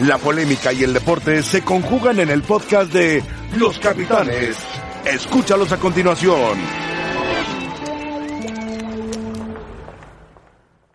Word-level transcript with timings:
La 0.00 0.18
polémica 0.18 0.74
y 0.74 0.84
el 0.84 0.92
deporte 0.92 1.42
se 1.42 1.62
conjugan 1.62 2.20
en 2.20 2.28
el 2.28 2.42
podcast 2.42 2.92
de 2.92 3.24
Los 3.56 3.78
Capitanes. 3.78 4.56
Escúchalos 5.06 5.72
a 5.72 5.78
continuación. 5.78 6.58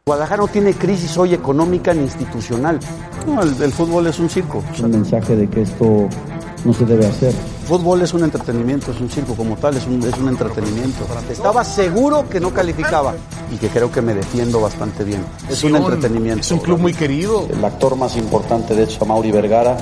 Guadalajara 0.06 0.42
no 0.44 0.48
tiene 0.50 0.74
crisis 0.76 1.18
hoy 1.18 1.34
económica 1.34 1.96
ni 1.96 2.04
institucional. 2.04 2.80
No, 3.26 3.42
el, 3.42 3.60
el 3.64 3.72
fútbol 3.72 4.06
es 4.06 4.20
un 4.20 4.30
circo. 4.30 4.64
Es 4.72 4.82
un 4.82 4.92
mensaje 4.92 5.36
de 5.36 5.50
que 5.50 5.62
esto 5.64 6.08
no 6.64 6.72
se 6.74 6.86
debe 6.86 7.08
hacer. 7.08 7.34
Fútbol 7.66 8.02
es 8.02 8.14
un 8.14 8.24
entretenimiento, 8.24 8.92
es 8.92 9.00
un 9.00 9.10
circo 9.10 9.36
como 9.36 9.56
tal, 9.56 9.78
es 9.78 9.86
un, 9.86 10.02
es 10.04 10.18
un 10.18 10.28
entretenimiento. 10.28 11.06
Estaba 11.30 11.64
seguro 11.64 12.28
que 12.28 12.40
no 12.40 12.52
calificaba 12.54 13.14
y 13.52 13.58
que 13.58 13.70
creo 13.70 13.92
que 13.92 14.02
me 14.02 14.14
defiendo 14.14 14.62
bastante 14.62 15.04
bien. 15.04 15.24
Es 15.50 15.64
un 15.64 15.76
entretenimiento. 15.76 16.42
Es 16.42 16.52
un 16.52 16.60
club 16.60 16.80
muy 16.80 16.94
querido. 16.94 17.48
El 17.50 17.64
actor 17.64 17.96
más 17.96 18.16
importante 18.18 18.76
de 18.76 18.84
hecho, 18.84 19.06
Mauri 19.06 19.32
Vergara. 19.32 19.78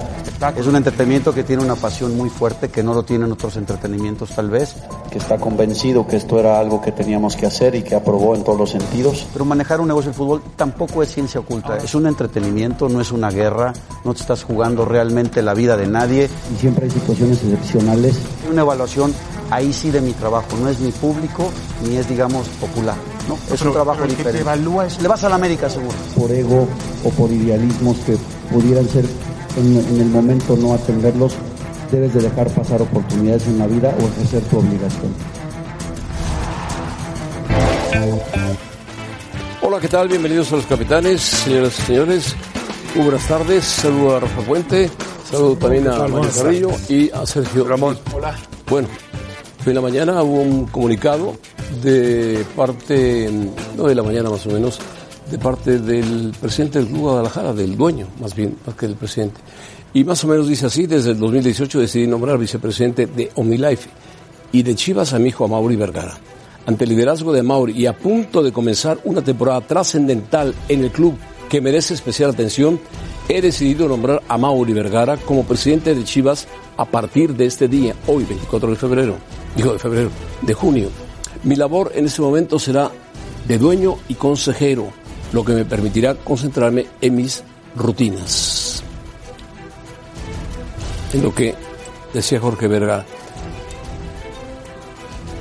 Es 0.56 0.68
un 0.68 0.76
entretenimiento 0.76 1.34
que 1.34 1.44
tiene 1.44 1.64
una 1.64 1.76
pasión 1.76 2.16
muy 2.16 2.30
fuerte 2.30 2.70
que 2.70 2.82
no 2.82 2.94
lo 2.94 3.04
tienen 3.04 3.32
otros 3.32 3.58
entretenimientos 3.58 4.30
tal 4.30 4.50
vez. 4.50 4.76
Que 5.12 5.18
está 5.18 5.38
convencido 5.38 6.08
que 6.08 6.16
esto 6.16 6.40
era 6.40 6.60
algo 6.60 6.82
que 6.82 6.92
teníamos 6.92 7.36
que 7.36 7.46
hacer 7.46 7.76
y 7.76 7.84
que 7.84 7.96
aprobó 7.96 8.36
en 8.36 8.44
todos 8.44 8.58
los 8.58 8.70
sentidos. 8.70 9.28
Pero 9.34 9.46
manejar 9.46 9.82
un 9.82 9.88
negocio 9.88 10.12
de 10.12 10.18
fútbol 10.18 10.42
tampoco 10.56 11.04
es 11.04 11.12
ciencia 11.14 11.40
oculta. 11.40 11.78
Es 11.78 11.94
un 11.94 12.08
entretenimiento, 12.08 12.88
no 12.88 13.02
es 13.02 13.12
una 13.12 13.30
guerra, 13.32 13.74
no 14.06 14.14
te 14.14 14.22
estás 14.22 14.44
jugando 14.44 14.86
realmente 14.86 15.42
la 15.42 15.54
vida 15.54 15.76
de 15.76 15.88
nadie. 15.88 16.30
Y 16.56 16.60
siempre 16.60 16.86
hay 16.86 16.92
situaciones 16.92 17.44
excepcionales. 17.44 17.70
Una 18.50 18.62
evaluación 18.62 19.14
ahí 19.52 19.72
sí 19.74 19.90
de 19.92 20.02
mi 20.02 20.14
trabajo, 20.14 20.48
no 20.62 20.70
es 20.70 20.80
ni 20.80 20.92
público 20.92 21.50
ni 21.88 21.98
es, 21.98 22.08
digamos, 22.10 22.48
popular. 22.62 22.96
¿no? 23.28 23.38
Es 23.54 23.62
un 23.62 23.74
trabajo 23.74 24.00
pero 24.02 24.12
el 24.12 24.18
que 24.18 24.24
te 24.24 24.30
diferente. 24.32 24.42
evalúa 24.42 24.86
es- 24.88 25.02
Le 25.02 25.08
vas 25.08 25.24
a 25.24 25.30
la 25.30 25.36
América 25.36 25.70
seguro. 25.70 25.96
Por 26.16 26.32
ego 26.32 26.68
o 27.04 27.10
por 27.12 27.32
idealismos 27.32 27.98
que 28.06 28.18
pudieran 28.52 28.88
ser 28.90 29.06
en, 29.58 29.78
en 29.78 30.02
el 30.02 30.08
momento 30.10 30.56
no 30.58 30.74
atenderlos, 30.74 31.34
debes 31.92 32.14
de 32.14 32.22
dejar 32.22 32.50
pasar 32.50 32.82
oportunidades 32.82 33.46
en 33.48 33.58
la 33.60 33.68
vida 33.68 33.96
o 34.00 34.08
ejercer 34.08 34.42
tu 34.44 34.58
obligación. 34.60 35.14
Hola, 39.62 39.80
¿qué 39.80 39.88
tal? 39.88 40.08
Bienvenidos 40.08 40.52
a 40.54 40.56
los 40.58 40.66
capitanes, 40.66 41.22
señoras 41.22 41.78
y 41.80 41.82
señores. 41.84 42.36
Muy 42.96 43.06
buenas 43.06 43.28
tardes. 43.28 43.64
Saludo 43.66 44.18
a 44.18 44.20
Rafa 44.22 44.42
Puente, 44.42 44.90
saludo 45.30 45.56
también 45.58 45.88
a 45.88 46.08
Mario 46.08 46.30
Carrillo 46.36 46.70
y 46.88 47.10
a 47.12 47.26
Sergio. 47.26 47.66
Ramón. 47.66 47.98
Hola. 48.14 48.36
Bueno, 48.70 48.88
en 49.66 49.76
la 49.76 49.82
mañana 49.82 50.24
hubo 50.24 50.42
un 50.42 50.66
comunicado 50.66 51.38
de 51.84 52.46
parte, 52.56 53.30
no 53.78 53.88
de 53.88 53.96
la 53.96 54.04
mañana 54.04 54.30
más 54.30 54.46
o 54.48 54.50
menos, 54.50 54.80
de 55.30 55.38
parte 55.38 55.80
del 55.80 56.34
presidente 56.40 56.80
del 56.80 56.88
Club 56.88 57.02
Guadalajara, 57.02 57.54
del 57.54 57.78
dueño, 57.78 58.08
más 58.20 58.36
bien, 58.36 58.58
más 58.66 58.76
que 58.76 58.88
del 58.88 58.96
presidente. 58.96 59.40
Y 59.94 60.04
más 60.04 60.24
o 60.24 60.28
menos 60.28 60.48
dice 60.48 60.66
así, 60.66 60.88
desde 60.88 61.12
el 61.12 61.20
2018 61.20 61.80
decidí 61.80 62.08
nombrar 62.08 62.38
vicepresidente 62.38 63.06
de 63.06 63.32
OmniLife 63.36 63.90
y 64.52 64.64
de 64.64 64.76
Chivas 64.76 65.14
a 65.14 65.20
mi 65.20 65.30
hijo 65.30 65.46
Amaury 65.46 65.76
Vergara. 65.76 66.18
Ante 66.66 66.84
el 66.84 66.92
liderazgo 66.92 67.32
de 67.34 67.42
Mauri 67.42 67.74
y 67.74 67.86
a 67.86 67.98
punto 67.98 68.44
de 68.44 68.52
comenzar 68.52 69.00
una 69.04 69.24
temporada 69.24 69.62
trascendental 69.62 70.54
en 70.68 70.84
el 70.84 70.92
club 70.92 71.16
que 71.50 71.62
merece 71.62 71.96
especial 71.96 72.30
atención, 72.30 72.80
he 73.30 73.42
decidido 73.42 73.88
nombrar 73.88 74.24
a 74.28 74.38
Mauri 74.40 74.74
Vergara 74.74 75.16
como 75.16 75.46
presidente 75.46 75.94
de 75.94 76.04
Chivas 76.04 76.48
a 76.78 76.86
partir 76.86 77.36
de 77.36 77.46
este 77.46 77.68
día, 77.68 77.96
hoy 78.08 78.24
24 78.24 78.72
de 78.72 78.76
febrero, 78.76 79.16
digo 79.56 79.72
de 79.72 79.80
febrero, 79.80 80.10
de 80.42 80.54
junio. 80.56 80.90
Mi 81.44 81.56
labor 81.56 81.92
en 81.94 82.06
este 82.06 82.24
momento 82.24 82.58
será 82.58 82.92
de 83.48 83.58
dueño 83.60 83.98
y 84.08 84.16
consejero, 84.16 84.92
lo 85.32 85.46
que 85.46 85.54
me 85.54 85.64
permitirá 85.64 86.16
concentrarme 86.16 86.88
en 87.02 87.16
mis 87.16 87.44
rutinas. 87.76 88.84
En 91.14 91.22
lo 91.22 91.34
que 91.34 91.54
decía 92.14 92.40
Jorge 92.40 92.68
Vergara. 92.68 93.06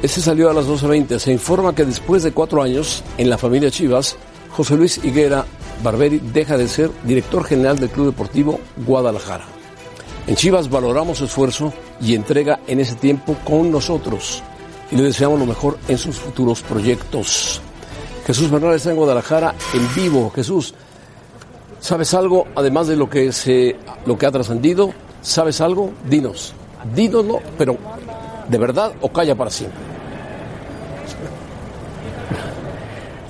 Este 0.03 0.21
salió 0.21 0.51
a 0.51 0.53
las 0.53 0.67
12.20. 0.67 1.19
Se 1.19 1.33
informa 1.33 1.75
que 1.75 1.85
después 1.85 2.23
de 2.23 2.33
cuatro 2.33 2.63
años 2.63 3.03
en 3.17 3.31
la 3.31 3.39
familia 3.39 3.71
Chivas, 3.71 4.17
José 4.51 4.77
Luis 4.77 5.03
Higuera 5.03 5.45
Barberi 5.83 6.19
deja 6.19 6.57
de 6.57 6.69
ser 6.69 6.91
director 7.05 7.45
general 7.45 7.79
del 7.79 7.91
Club 7.91 8.07
Deportivo 8.07 8.61
Guadalajara. 8.87 9.45
En 10.27 10.37
Chivas 10.37 10.69
valoramos 10.69 11.19
su 11.19 11.25
esfuerzo 11.25 11.73
y 12.01 12.15
entrega 12.15 12.61
en 12.67 12.81
ese 12.81 12.97
tiempo 12.97 13.37
con 13.45 13.71
nosotros 13.71 14.43
y 14.91 14.97
le 14.97 15.05
deseamos 15.05 15.39
lo 15.39 15.47
mejor 15.47 15.79
en 15.89 15.99
sus 15.99 16.19
futuros 16.19 16.63
proyectos. 16.63 17.61
Jesús 18.27 18.51
Bernal 18.51 18.75
está 18.75 18.91
en 18.91 18.97
Guadalajara 18.97 19.55
en 19.73 19.95
vivo. 19.95 20.31
Jesús, 20.35 20.75
¿sabes 21.81 22.13
algo 22.13 22.47
además 22.55 22.89
de 22.89 22.97
lo 22.97 23.09
que 23.09 23.33
se 23.33 23.77
lo 24.05 24.19
que 24.19 24.27
ha 24.27 24.31
trascendido? 24.31 24.93
¿Sabes 25.23 25.61
algo? 25.61 25.93
Dinos. 26.09 26.55
Dínoslo, 26.95 27.41
pero 27.57 27.77
de 28.49 28.59
verdad 28.59 28.93
o 29.01 29.09
calla 29.11 29.35
para 29.35 29.51
siempre. 29.51 29.81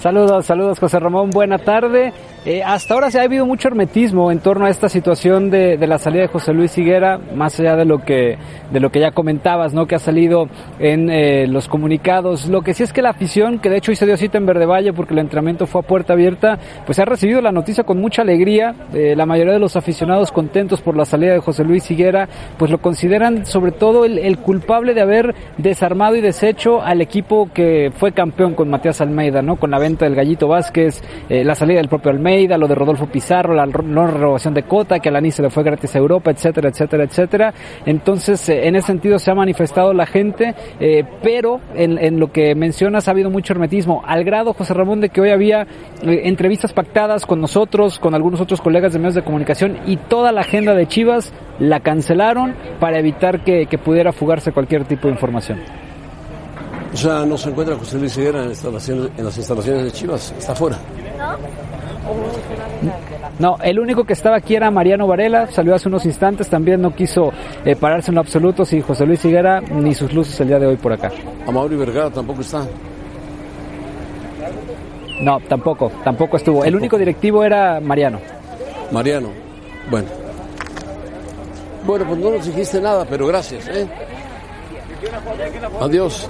Saludos, 0.01 0.47
saludos 0.47 0.79
José 0.79 1.01
Ramón, 1.01 1.31
buena 1.31 1.59
tarde. 1.59 2.13
Eh, 2.45 2.63
hasta 2.63 2.95
ahora 2.95 3.11
se 3.11 3.19
ha 3.19 3.25
habido 3.25 3.45
mucho 3.47 3.69
hermetismo 3.69 4.31
en 4.31 4.39
torno 4.39 4.67
a 4.67 4.71
esta 4.71 4.89
situación 4.89 5.51
de, 5.51 5.77
la 5.87 5.99
salida 5.99 6.23
de 6.23 6.29
José 6.29 6.53
Luis 6.53 6.77
Higuera, 6.79 7.19
más 7.35 7.59
allá 7.59 7.75
de 7.75 7.85
lo 7.85 8.05
que 8.05 8.39
de 8.71 8.81
lo 8.81 8.91
que 8.91 9.01
ya 9.01 9.11
comentabas, 9.11 9.75
¿no? 9.75 9.87
Que 9.87 9.95
ha 9.95 9.99
salido 9.99 10.47
en 10.79 11.11
eh, 11.11 11.47
los 11.47 11.69
comunicados. 11.69 12.49
Lo 12.49 12.63
que 12.63 12.75
sí 12.75 12.83
es 12.83 12.93
que 12.93 13.03
la 13.03 13.11
afición, 13.11 13.59
que 13.59 13.71
de 13.71 13.79
hecho 13.79 13.91
hoy 13.91 13.97
se 13.97 14.07
dio 14.07 14.17
cita 14.17 14.39
en 14.39 14.47
Verde 14.47 14.67
Valle 14.67 14.93
porque 14.93 15.15
el 15.15 15.21
entrenamiento 15.21 15.67
fue 15.67 15.81
a 15.81 15.85
puerta 15.85 16.13
abierta, 16.13 16.59
pues 16.87 16.99
ha 16.99 17.05
recibido 17.05 17.41
la 17.41 17.51
noticia 17.51 17.85
con 17.85 18.01
mucha 18.01 18.23
alegría. 18.23 18.75
Eh, 18.95 19.15
la 19.17 19.27
mayoría 19.27 19.55
de 19.55 19.59
los 19.59 19.77
aficionados 19.77 20.31
contentos 20.31 20.81
por 20.81 20.97
la 20.97 21.07
salida 21.07 21.33
de 21.33 21.41
José 21.41 21.65
Luis 21.65 21.91
Higuera, 21.91 22.29
pues 22.57 22.71
lo 22.71 22.79
consideran 22.79 23.47
sobre 23.47 23.73
todo 23.73 24.05
el, 24.05 24.19
el 24.19 24.39
culpable 24.39 24.95
de 24.95 25.01
haber 25.01 25.35
desarmado 25.57 26.15
y 26.15 26.21
deshecho 26.21 26.83
al 26.83 27.01
equipo 27.01 27.51
que 27.53 27.91
fue 27.95 28.13
campeón 28.13 28.55
con 28.55 28.71
Matías 28.71 29.01
Almeida, 29.01 29.43
¿no? 29.43 29.57
Con 29.57 29.71
la 29.71 29.79
venta 29.79 30.05
del 30.05 30.15
Gallito 30.15 30.47
Vázquez, 30.47 31.03
la 31.29 31.55
salida 31.55 31.79
del 31.79 31.89
propio 31.89 32.11
Almeida, 32.11 32.28
lo 32.29 32.69
de 32.69 32.75
Rodolfo 32.75 33.07
Pizarro, 33.07 33.55
la 33.55 33.65
no 33.67 34.07
renovación 34.07 34.53
de 34.53 34.65
Cota, 34.65 34.99
que 34.99 35.09
a 35.09 35.13
Lani 35.13 35.31
se 35.31 35.43
le 35.43 35.51
fue 35.51 35.63
gratis 35.63 35.95
a 35.95 35.99
Europa, 35.99 36.31
etcétera, 36.31 36.69
etcétera, 36.69 37.05
etcétera. 37.05 37.55
Entonces, 37.87 38.49
eh, 38.49 38.69
en 38.69 38.77
ese 38.77 38.89
sentido 38.89 39.19
se 39.19 39.31
ha 39.31 39.35
manifestado 39.35 39.95
la 39.95 40.05
gente, 40.05 40.55
eh, 40.79 41.05
pero 41.23 41.61
en, 41.75 41.99
en, 41.99 42.21
lo 42.21 42.31
que 42.31 42.55
mencionas 42.55 43.09
ha 43.09 43.13
habido 43.13 43.31
mucho 43.31 43.55
hermetismo, 43.55 44.03
al 44.07 44.25
grado, 44.25 44.53
José 44.53 44.75
Ramón, 44.75 45.01
de 45.01 45.09
que 45.09 45.21
hoy 45.21 45.31
había 45.31 45.63
eh, 45.63 46.23
entrevistas 46.25 46.73
pactadas 46.73 47.25
con 47.25 47.41
nosotros, 47.41 47.99
con 47.99 48.15
algunos 48.15 48.41
otros 48.41 48.61
colegas 48.61 48.93
de 48.93 48.99
medios 48.99 49.15
de 49.15 49.23
comunicación, 49.23 49.79
y 49.87 49.97
toda 49.97 50.31
la 50.31 50.43
agenda 50.43 50.75
de 50.75 50.87
Chivas 50.87 51.33
la 51.59 51.81
cancelaron 51.81 52.55
para 52.79 52.99
evitar 52.99 53.43
que, 53.43 53.67
que 53.67 53.79
pudiera 53.79 54.13
fugarse 54.13 54.53
cualquier 54.53 54.85
tipo 54.85 55.09
de 55.09 55.15
información. 55.15 55.59
O 56.93 56.97
sea, 56.97 57.25
no 57.25 57.37
se 57.37 57.51
encuentra 57.51 57.77
José 57.77 57.99
Luis 57.99 58.17
Higuera 58.17 58.43
en, 58.43 58.51
instalaciones, 58.51 59.11
en 59.17 59.25
las 59.25 59.37
instalaciones 59.37 59.85
de 59.85 59.93
Chivas, 59.93 60.35
está 60.39 60.53
afuera. 60.53 60.79
No, 61.19 61.37
el 63.63 63.79
único 63.79 64.05
que 64.05 64.13
estaba 64.13 64.37
aquí 64.37 64.55
era 64.55 64.71
Mariano 64.71 65.07
Varela, 65.07 65.47
salió 65.51 65.75
hace 65.75 65.89
unos 65.89 66.05
instantes, 66.05 66.49
también 66.49 66.81
no 66.81 66.95
quiso 66.95 67.33
eh, 67.65 67.77
pararse 67.77 68.11
en 68.11 68.17
lo 68.17 68.21
absoluto 68.21 68.65
si 68.65 68.81
José 68.81 69.07
Luis 69.07 69.25
Higuera 69.25 69.61
ni 69.61 69.95
sus 69.95 70.13
luces 70.13 70.39
el 70.41 70.49
día 70.49 70.59
de 70.59 70.67
hoy 70.67 70.77
por 70.77 70.93
acá. 70.93 71.11
Amaury 71.47 71.77
Vergara 71.77 72.11
tampoco 72.11 72.41
está. 72.41 72.67
No, 75.21 75.39
tampoco, 75.49 75.91
tampoco 76.05 76.37
estuvo. 76.37 76.65
El 76.65 76.77
único 76.77 76.97
directivo 76.97 77.45
era 77.45 77.81
Mariano. 77.81 78.21
Mariano, 78.93 79.29
bueno. 79.91 80.09
Bueno, 81.85 82.05
pues 82.07 82.19
no 82.19 82.31
nos 82.31 82.47
dijiste 82.47 82.81
nada, 82.81 83.05
pero 83.09 83.27
gracias. 83.27 83.67
¿eh? 83.69 83.87
Adiós. 85.81 86.29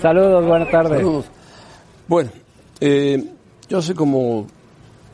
Saludos, 0.00 0.46
buenas 0.46 0.70
tardes. 0.70 0.98
Saludos. 0.98 1.24
Bueno, 2.06 2.30
eh, 2.80 3.22
yo 3.68 3.78
hace 3.78 3.94
como, 3.94 4.46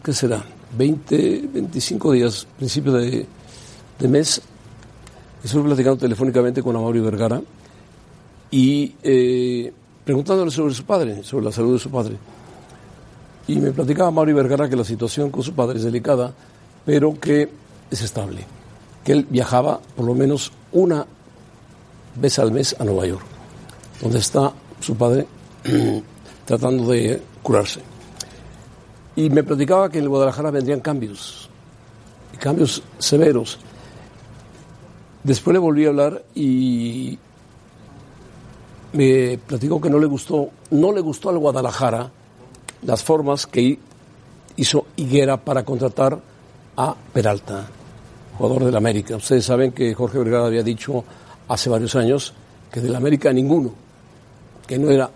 ¿qué 0.02 0.12
será? 0.12 0.44
20, 0.76 1.48
25 1.52 2.12
días, 2.12 2.46
principio 2.56 2.92
de, 2.92 3.26
mes, 4.08 4.40
estuve 5.42 5.64
platicando 5.64 5.96
telefónicamente 5.96 6.62
con 6.62 6.76
Amaury 6.76 7.00
Vergara 7.00 7.40
y 8.50 8.94
eh, 9.02 9.72
preguntándole 10.04 10.50
sobre 10.50 10.74
su 10.74 10.84
padre, 10.84 11.22
sobre 11.22 11.46
la 11.46 11.52
salud 11.52 11.72
de 11.74 11.78
su 11.78 11.90
padre. 11.90 12.16
Y 13.46 13.56
me 13.56 13.72
platicaba 13.72 14.08
Amaury 14.08 14.32
Vergara 14.32 14.68
que 14.68 14.76
la 14.76 14.84
situación 14.84 15.30
con 15.30 15.42
su 15.42 15.52
padre 15.52 15.78
es 15.78 15.84
delicada, 15.84 16.32
pero 16.84 17.18
que 17.18 17.48
es 17.90 18.02
estable. 18.02 18.44
Que 19.04 19.12
él 19.12 19.26
viajaba 19.28 19.80
por 19.96 20.06
lo 20.06 20.14
menos 20.14 20.52
una 20.72 21.06
vez 22.16 22.38
al 22.38 22.52
mes 22.52 22.76
a 22.78 22.84
Nueva 22.84 23.06
York, 23.06 23.24
donde 24.00 24.18
está 24.18 24.52
su 24.80 24.96
padre 24.96 25.26
tratando 26.46 26.90
de 26.90 27.20
curarse. 27.42 27.93
Y 29.16 29.30
me 29.30 29.44
platicaba 29.44 29.88
que 29.88 29.98
en 29.98 30.04
el 30.04 30.08
Guadalajara 30.08 30.50
vendrían 30.50 30.80
cambios, 30.80 31.48
cambios 32.38 32.82
severos. 32.98 33.58
Después 35.22 35.54
le 35.54 35.60
volví 35.60 35.86
a 35.86 35.88
hablar 35.88 36.24
y 36.34 37.18
me 38.92 39.38
platicó 39.38 39.80
que 39.80 39.90
no 39.90 39.98
le 39.98 40.06
gustó, 40.06 40.50
no 40.70 40.92
le 40.92 41.00
gustó 41.00 41.30
al 41.30 41.38
Guadalajara 41.38 42.10
las 42.82 43.02
formas 43.02 43.46
que 43.46 43.78
hizo 44.56 44.86
Higuera 44.96 45.36
para 45.36 45.64
contratar 45.64 46.18
a 46.76 46.94
Peralta, 47.12 47.66
jugador 48.36 48.64
del 48.64 48.76
América. 48.76 49.16
Ustedes 49.16 49.44
saben 49.44 49.72
que 49.72 49.94
Jorge 49.94 50.18
Vergara 50.18 50.46
había 50.46 50.62
dicho 50.62 51.04
hace 51.48 51.70
varios 51.70 51.94
años 51.94 52.34
que 52.70 52.80
del 52.80 52.94
América 52.94 53.32
ninguno, 53.32 53.72
que 54.66 54.78
no 54.78 54.90
era 54.90 55.10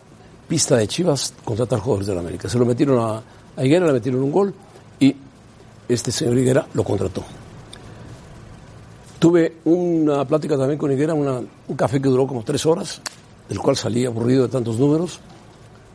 pista 0.47 0.77
de 0.77 0.89
Chivas 0.89 1.35
contratar 1.45 1.81
jugadores 1.81 2.07
del 2.07 2.19
América. 2.19 2.49
Se 2.49 2.59
lo 2.59 2.65
metieron 2.65 2.99
a, 2.99 3.23
a 3.59 3.65
Higuera, 3.65 3.87
le 3.87 3.93
metieron 3.93 4.23
un 4.23 4.31
gol 4.31 4.55
y 5.01 5.15
este 5.89 6.13
señor 6.13 6.39
Higuera 6.39 6.67
lo 6.75 6.85
contrató. 6.85 7.25
Tuve 9.19 9.57
una 9.65 10.25
plática 10.25 10.57
también 10.57 10.79
con 10.79 10.93
Higuera, 10.93 11.13
un 11.15 11.49
café 11.77 12.01
que 12.01 12.09
duró 12.09 12.27
como 12.27 12.45
tres 12.45 12.65
horas, 12.67 13.01
del 13.49 13.59
cual 13.59 13.77
salí 13.77 14.07
aburrido 14.07 14.45
de 14.45 14.49
tantos 14.49 14.79
números, 14.79 15.19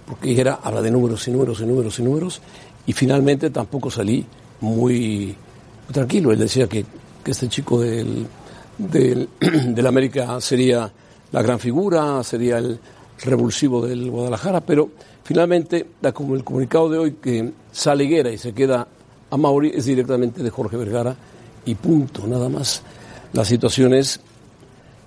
porque 0.06 0.30
Higuera 0.30 0.60
habla 0.62 0.82
de 0.82 0.92
números 0.92 1.26
y 1.30 1.32
números 1.32 1.62
y 1.62 1.66
números 1.66 2.00
y 2.00 2.04
números, 2.04 2.42
y 2.86 2.92
finalmente 2.92 3.50
tampoco 3.50 3.90
salí 3.90 4.26
muy, 4.60 5.36
muy 5.86 5.94
tranquilo. 5.94 6.34
Él 6.34 6.40
decía 6.40 6.68
que, 6.68 6.86
que 7.24 7.32
este 7.32 7.48
chico 7.48 7.80
del, 7.80 8.28
del, 8.78 9.30
del, 9.74 9.88
América 9.88 10.42
sería 10.42 10.92
la 11.32 11.42
gran 11.42 11.60
figura, 11.60 12.22
sería 12.24 12.58
el 12.58 12.78
revulsivo 13.22 13.86
del 13.86 14.10
Guadalajara, 14.10 14.62
pero 14.62 14.90
finalmente, 15.24 15.86
como 16.14 16.36
el 16.36 16.44
comunicado 16.44 16.90
de 16.90 16.98
hoy 16.98 17.12
que 17.14 17.52
sale 17.72 18.04
Higuera 18.06 18.32
y 18.32 18.38
se 18.38 18.54
queda 18.54 18.88
a 19.30 19.38
Mauri, 19.38 19.72
es 19.74 19.86
directamente 19.86 20.44
de 20.44 20.50
Jorge 20.50 20.78
Vergara 20.78 21.16
y 21.66 21.76
punto, 21.76 22.28
nada 22.28 22.50
más. 22.50 22.84
La 23.34 23.46
situación 23.46 23.94
es 23.94 24.20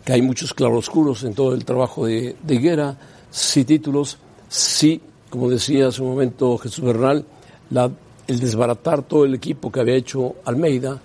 que 0.05 0.13
hay 0.13 0.23
muchos 0.23 0.55
claroscuros 0.55 1.25
en 1.25 1.35
todo 1.35 1.55
el 1.55 1.65
trabajo 1.65 2.07
de, 2.07 2.37
de 2.43 2.55
Higuera, 2.55 2.97
sí 3.31 3.65
títulos, 3.65 4.19
sí, 4.49 5.01
como 5.31 5.51
decía 5.51 5.89
hace 5.89 6.03
un 6.03 6.09
momento 6.09 6.57
Jesús 6.59 6.85
Bernal, 6.85 7.25
el 8.27 8.41
desbaratar 8.41 9.03
todo 9.03 9.25
el 9.25 9.35
equipo 9.35 9.71
que 9.71 9.81
había 9.81 9.95
hecho 9.95 10.37
Almeida, 10.45 11.01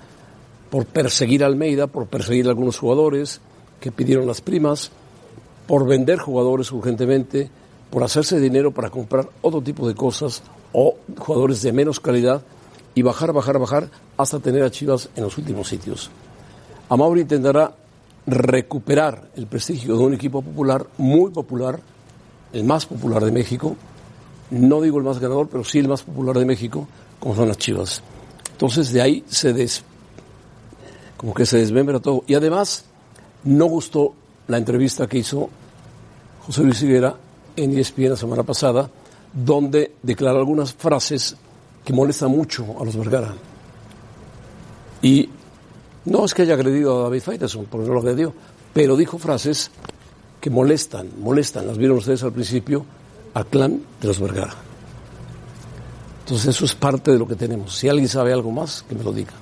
por 0.69 0.85
perseguir 0.85 1.43
a 1.43 1.47
Almeida, 1.47 1.87
por 1.87 2.07
perseguir 2.07 2.47
a 2.47 2.49
algunos 2.49 2.77
jugadores 2.79 3.41
que 3.79 3.91
pidieron 3.91 4.25
las 4.25 4.41
primas, 4.41 4.91
por 5.67 5.87
vender 5.87 6.19
jugadores 6.19 6.71
urgentemente, 6.71 7.49
por 7.89 8.03
hacerse 8.03 8.39
dinero 8.39 8.71
para 8.71 8.89
comprar 8.89 9.29
otro 9.41 9.61
tipo 9.61 9.87
de 9.87 9.95
cosas 9.95 10.43
o 10.73 10.95
jugadores 11.17 11.61
de 11.61 11.73
menos 11.73 11.99
calidad 11.99 12.41
y 12.95 13.01
bajar, 13.01 13.33
bajar, 13.33 13.59
bajar 13.59 13.89
hasta 14.17 14.39
tener 14.39 14.63
a 14.63 14.71
Chivas 14.71 15.09
en 15.15 15.23
los 15.23 15.37
últimos 15.37 15.67
sitios. 15.67 16.09
Amauri 16.89 17.21
intentará 17.21 17.73
recuperar 18.25 19.29
el 19.35 19.47
prestigio 19.47 19.97
de 19.97 20.03
un 20.03 20.13
equipo 20.13 20.41
popular, 20.41 20.85
muy 20.97 21.31
popular, 21.31 21.79
el 22.53 22.63
más 22.63 22.85
popular 22.85 23.23
de 23.23 23.31
México, 23.31 23.75
no 24.51 24.81
digo 24.81 24.97
el 24.97 25.05
más 25.05 25.19
ganador, 25.19 25.47
pero 25.49 25.63
sí 25.63 25.79
el 25.79 25.87
más 25.87 26.03
popular 26.03 26.37
de 26.37 26.45
México, 26.45 26.87
como 27.19 27.35
son 27.35 27.47
las 27.47 27.57
Chivas. 27.57 28.01
Entonces 28.51 28.91
de 28.91 29.01
ahí 29.01 29.23
se 29.27 29.53
des, 29.53 29.83
como 31.17 31.33
que 31.33 31.45
se 31.45 31.57
desmembra 31.57 31.99
todo. 31.99 32.23
Y 32.27 32.35
además, 32.35 32.85
no 33.43 33.65
gustó 33.65 34.13
la 34.47 34.57
entrevista 34.57 35.07
que 35.07 35.19
hizo 35.19 35.49
José 36.45 36.63
Luis 36.63 36.81
Higuera 36.81 37.15
en 37.55 37.77
ESPN 37.77 38.09
la 38.09 38.15
semana 38.15 38.43
pasada, 38.43 38.89
donde 39.33 39.95
declaró 40.01 40.39
algunas 40.39 40.73
frases 40.73 41.35
que 41.83 41.93
molestan 41.93 42.31
mucho 42.31 42.65
a 42.79 42.85
los 42.85 42.95
Vergara. 42.95 43.33
Y 45.01 45.29
no 46.05 46.25
es 46.25 46.33
que 46.33 46.43
haya 46.43 46.53
agredido 46.53 46.99
a 46.99 47.03
David 47.03 47.21
Faitelson, 47.21 47.65
porque 47.65 47.87
no 47.87 47.93
lo 47.93 47.99
agredió, 47.99 48.33
pero 48.73 48.95
dijo 48.95 49.17
frases 49.17 49.71
que 50.39 50.49
molestan, 50.49 51.09
molestan, 51.19 51.67
las 51.67 51.77
vieron 51.77 51.97
ustedes 51.97 52.23
al 52.23 52.33
principio, 52.33 52.85
al 53.33 53.45
clan 53.45 53.81
de 54.01 54.07
los 54.07 54.19
Vergara. 54.19 54.55
Entonces 56.21 56.55
eso 56.55 56.65
es 56.65 56.75
parte 56.75 57.11
de 57.11 57.19
lo 57.19 57.27
que 57.27 57.35
tenemos. 57.35 57.75
Si 57.75 57.89
alguien 57.89 58.07
sabe 58.07 58.33
algo 58.33 58.51
más, 58.51 58.83
que 58.87 58.95
me 58.95 59.03
lo 59.03 59.11
diga. 59.11 59.33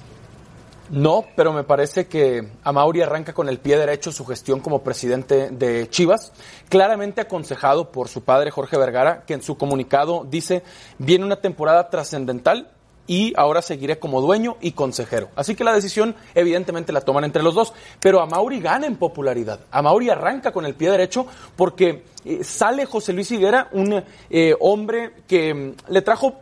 No, 0.90 1.26
pero 1.36 1.54
me 1.54 1.64
parece 1.64 2.08
que 2.08 2.48
Amauri 2.64 3.02
arranca 3.02 3.34
con 3.34 3.48
el 3.48 3.60
pie 3.60 3.78
derecho 3.78 4.12
su 4.12 4.26
gestión 4.26 4.60
como 4.60 4.82
presidente 4.82 5.50
de 5.52 5.88
Chivas, 5.90 6.32
claramente 6.68 7.22
aconsejado 7.22 7.92
por 7.92 8.08
su 8.08 8.24
padre 8.24 8.50
Jorge 8.50 8.78
Vergara, 8.78 9.24
que 9.26 9.36
en 9.36 9.44
su 9.44 9.56
comunicado 9.56 10.26
dice, 10.28 10.64
viene 10.98 11.26
una 11.26 11.36
temporada 11.36 11.90
trascendental 11.92 12.72
y 13.06 13.34
ahora 13.38 13.62
seguiré 13.62 14.00
como 14.00 14.22
dueño 14.22 14.58
y 14.62 14.72
consejero. 14.72 15.30
Así 15.36 15.56
que 15.56 15.64
la 15.64 15.74
decisión 15.74 16.16
evidentemente 16.34 16.92
la 16.92 17.02
toman 17.02 17.24
entre 17.24 17.44
los 17.44 17.54
dos, 17.54 17.74
pero 18.00 18.22
Amauri 18.22 18.60
gana 18.60 18.88
en 18.88 18.98
popularidad. 18.98 19.60
Amauri 19.72 20.10
arranca 20.10 20.52
con 20.52 20.66
el 20.66 20.74
pie 20.74 20.90
derecho 20.90 21.28
porque 21.56 22.04
eh, 22.26 22.44
sale 22.44 22.86
José 22.86 23.14
Luis 23.14 23.32
Higuera, 23.32 23.68
un 23.74 24.04
eh, 24.30 24.56
hombre 24.60 25.14
que 25.28 25.54
mm, 25.54 25.92
le 25.92 26.02
trajo 26.02 26.36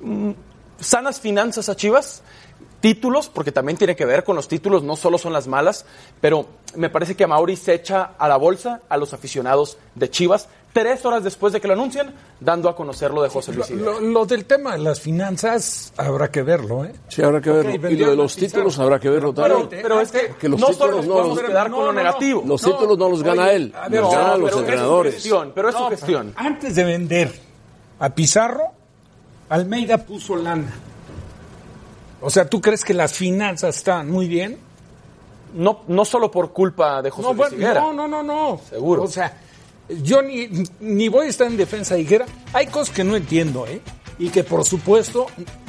mm, 0.00 0.30
sanas 0.78 1.20
finanzas 1.20 1.68
a 1.68 1.76
Chivas, 1.76 2.22
títulos, 2.82 3.30
porque 3.30 3.52
también 3.52 3.78
tiene 3.78 3.96
que 3.96 4.04
ver 4.04 4.24
con 4.24 4.36
los 4.36 4.48
títulos, 4.48 4.82
no 4.82 4.96
solo 4.96 5.16
son 5.16 5.32
las 5.32 5.48
malas, 5.48 5.86
pero 6.20 6.46
me 6.76 6.90
parece 6.90 7.16
que 7.16 7.24
Amauri 7.24 7.56
se 7.56 7.72
echa 7.72 8.10
a 8.18 8.28
la 8.28 8.36
bolsa 8.36 8.82
a 8.90 8.98
los 8.98 9.14
aficionados 9.14 9.78
de 9.94 10.10
Chivas 10.10 10.48
tres 10.72 11.04
horas 11.04 11.22
después 11.22 11.52
de 11.52 11.60
que 11.60 11.68
lo 11.68 11.74
anuncian, 11.74 12.12
dando 12.40 12.68
a 12.68 12.74
conocer 12.74 13.10
lo 13.10 13.22
de 13.22 13.28
José 13.28 13.52
Luis 13.52 13.70
lo, 13.70 14.00
lo, 14.00 14.00
lo, 14.00 14.26
del 14.26 14.44
tema 14.44 14.72
de 14.72 14.78
las 14.78 15.00
finanzas 15.00 15.92
habrá 15.96 16.30
que 16.30 16.42
verlo, 16.42 16.84
¿eh? 16.84 16.92
Sí, 17.08 17.22
habrá 17.22 17.40
que 17.40 17.50
verlo. 17.50 17.74
Okay, 17.74 17.92
y 17.92 17.96
lo 17.96 18.10
de 18.10 18.16
los 18.16 18.36
títulos 18.36 18.78
habrá 18.78 18.98
que 18.98 19.10
verlo 19.10 19.32
también. 19.32 19.68
Pero, 19.68 19.82
pero 19.82 20.00
es 20.00 20.10
que, 20.10 20.34
que 20.40 20.48
los 20.48 20.60
no 20.60 20.72
solo 20.72 20.96
nos 20.96 21.06
podemos 21.06 21.36
los, 21.36 21.46
quedar 21.46 21.70
no, 21.70 21.76
con 21.76 21.86
lo 21.86 21.92
negativo. 21.92 22.42
Los 22.46 22.62
títulos 22.62 22.98
no 22.98 23.08
los 23.08 23.22
gana 23.22 23.52
él, 23.52 23.74
ver, 23.90 24.00
los 24.00 24.14
ganan 24.14 24.40
los 24.40 24.56
entrenadores. 24.56 25.14
Es 25.14 25.22
gestión, 25.22 25.52
pero 25.54 25.68
es 25.68 25.76
su 25.76 25.86
gestión. 25.88 26.32
Antes 26.36 26.74
de 26.74 26.84
vender 26.84 27.32
a 27.98 28.10
Pizarro, 28.10 28.64
Almeida 29.48 29.98
puso 29.98 30.36
lana. 30.36 30.72
O 32.22 32.30
sea, 32.30 32.48
¿tú 32.48 32.60
crees 32.60 32.84
que 32.84 32.94
las 32.94 33.12
finanzas 33.12 33.76
están 33.76 34.10
muy 34.10 34.28
bien? 34.28 34.56
No, 35.54 35.80
no 35.88 36.04
solo 36.04 36.30
por 36.30 36.52
culpa 36.52 37.02
de 37.02 37.10
José 37.10 37.28
no, 37.28 37.34
Luis 37.34 37.52
Higuera. 37.52 37.80
No, 37.80 37.92
no, 37.92 38.08
no, 38.08 38.22
no. 38.22 38.60
Seguro. 38.70 39.02
O 39.02 39.08
sea, 39.08 39.38
yo 40.02 40.22
ni, 40.22 40.48
ni 40.80 41.08
voy 41.08 41.26
a 41.26 41.30
estar 41.30 41.46
en 41.46 41.56
defensa 41.56 41.94
de 41.94 42.02
Higuera. 42.02 42.26
Hay 42.52 42.66
cosas 42.66 42.94
que 42.94 43.04
no 43.04 43.16
entiendo, 43.16 43.66
¿eh? 43.66 43.80
Y 44.18 44.28
que 44.30 44.44
por 44.44 44.64
supuesto 44.64 45.26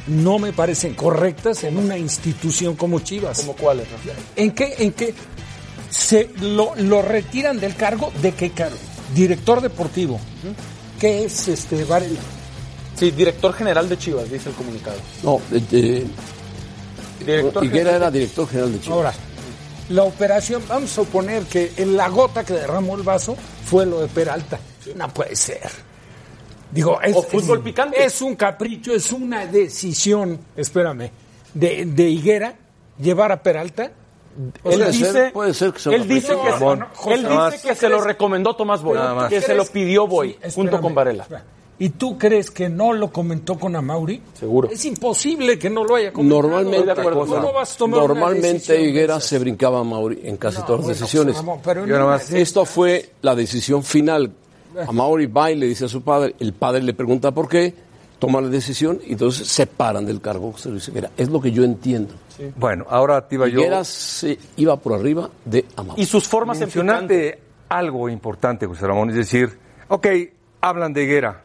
no 0.08 0.38
me 0.38 0.54
parecen 0.54 0.94
correctas 0.94 1.64
en 1.64 1.78
una 1.78 1.98
institución 1.98 2.76
como 2.76 3.00
Chivas. 3.00 3.42
¿Como 3.42 3.56
cuáles? 3.56 3.88
No? 3.90 4.14
¿En 4.36 4.52
qué, 4.52 4.76
en 4.78 4.92
qué 4.94 5.14
se 5.90 6.30
lo, 6.40 6.76
lo, 6.76 7.02
retiran 7.02 7.60
del 7.60 7.76
cargo? 7.76 8.12
¿De 8.22 8.34
qué 8.34 8.52
cargo? 8.52 8.78
Director 9.16 9.62
deportivo. 9.62 10.20
¿Qué 11.00 11.26
es 11.26 11.48
este 11.48 11.84
Varela? 11.84 12.20
Sí, 12.96 13.12
director 13.12 13.54
general 13.54 13.90
de 13.90 13.98
Chivas, 13.98 14.30
dice 14.30 14.50
el 14.50 14.56
comunicado. 14.56 14.98
No, 15.24 15.42
eh, 15.52 16.06
director 17.26 17.64
Higuera 17.64 17.78
general. 17.78 18.02
era 18.02 18.12
director 18.12 18.48
general 18.48 18.72
de 18.74 18.80
Chivas. 18.80 18.98
Ahora, 18.98 19.14
la 19.90 20.04
operación, 20.04 20.64
vamos 20.68 20.92
a 20.92 20.96
suponer 20.96 21.44
que 21.44 21.72
en 21.78 21.98
la 21.98 22.10
gota 22.10 22.44
que 22.44 22.54
derramó 22.54 22.96
el 22.96 23.04
vaso 23.04 23.36
fue 23.66 23.86
lo 23.86 24.02
de 24.02 24.08
Peralta. 24.08 24.60
No 24.96 25.08
puede 25.10 25.36
ser. 25.36 25.70
Digo, 26.72 27.00
es, 27.02 27.16
o 27.16 27.22
fútbol 27.22 27.60
es, 27.60 27.64
picante. 27.64 28.04
Es 28.04 28.22
un 28.22 28.36
capricho, 28.36 28.94
es 28.94 29.12
una 29.12 29.46
decisión, 29.46 30.40
espérame, 30.56 31.12
de, 31.54 31.86
de 31.86 32.10
Higuera 32.10 32.56
llevar 33.00 33.32
a 33.32 33.44
Peralta. 33.44 33.84
Él 33.84 34.52
puede 34.64 34.92
dice, 34.92 35.12
ser, 35.12 35.34
puede 35.34 35.54
ser 35.54 35.72
que 35.74 35.80
se 35.80 35.94
él 35.94 36.08
dice, 36.08 36.30
que, 36.30 36.60
no, 36.60 36.76
no, 36.76 36.88
él 37.12 37.28
dice 37.52 37.68
que 37.68 37.76
se 37.76 37.88
lo 37.88 38.02
recomendó 38.02 38.56
Tomás 38.56 38.82
Boy, 38.82 38.98
que 39.30 39.42
se 39.42 39.54
lo 39.54 39.64
pidió 39.66 40.08
Boy, 40.08 40.36
sí, 40.44 40.52
junto 40.56 40.82
con 40.82 40.96
Varela. 40.96 41.28
¿Y 41.80 41.90
tú 41.90 42.18
crees 42.18 42.52
que 42.52 42.70
no 42.70 42.94
lo 42.94 43.12
comentó 43.12 43.58
con 43.58 43.76
Amauri? 43.76 44.22
Seguro. 44.34 44.70
Es 44.72 44.86
imposible 44.86 45.58
que 45.58 45.70
no 45.70 45.84
lo 45.84 45.96
haya 45.96 46.14
comentado. 46.14 46.42
Normalmente, 46.44 46.94
¿Cómo 46.96 47.54
vas 47.54 47.74
a 47.74 47.78
tomar 47.78 48.00
normalmente 48.00 48.82
Higuera 48.82 49.20
se 49.20 49.40
brincaba 49.40 49.80
a 49.80 49.84
Mauri 49.84 50.22
en 50.24 50.38
casi 50.38 50.60
no, 50.60 50.66
todas 50.66 50.80
las 50.82 50.86
bueno, 50.86 51.00
decisiones. 51.00 51.44
Pero 51.64 51.86
no 51.88 52.08
más, 52.08 52.32
esto 52.32 52.66
fue 52.66 53.10
la 53.22 53.36
decisión 53.36 53.84
final. 53.84 54.32
A 54.88 54.92
Mauri 54.92 55.26
va 55.28 55.52
y 55.52 55.56
le 55.56 55.68
dice 55.68 55.86
a 55.86 55.88
su 55.88 56.02
padre, 56.02 56.36
el 56.40 56.54
padre 56.54 56.82
le 56.84 56.94
pregunta 56.94 57.32
por 57.32 57.48
qué, 57.48 57.74
toma 58.20 58.40
la 58.40 58.50
decisión 58.50 59.00
y 59.06 59.14
entonces 59.14 59.48
se 59.48 59.68
paran 59.68 60.06
del 60.06 60.22
cargo 60.22 60.54
Luis 60.66 60.88
Higuera. 60.88 61.12
Es 61.18 61.30
lo 61.30 61.42
que 61.42 61.52
yo 61.52 61.64
entiendo. 61.64 62.14
Sí. 62.36 62.52
Bueno, 62.56 62.86
ahora 62.90 63.28
te 63.28 63.36
iba 63.36 63.48
yo... 63.48 63.60
Higuera 63.60 63.84
se 63.84 64.38
iba 64.58 64.78
por 64.78 64.94
arriba 64.94 65.30
de 65.46 65.66
Amauri. 65.76 66.02
Y 66.02 66.06
sus 66.06 66.28
formas 66.28 66.60
Mencionaste 66.60 67.40
algo 67.70 68.10
importante, 68.10 68.66
José 68.66 68.88
Ramón, 68.88 69.10
es 69.10 69.16
decir, 69.16 69.58
ok, 69.88 70.08
hablan 70.62 70.94
de 70.94 71.04
Higuera, 71.04 71.44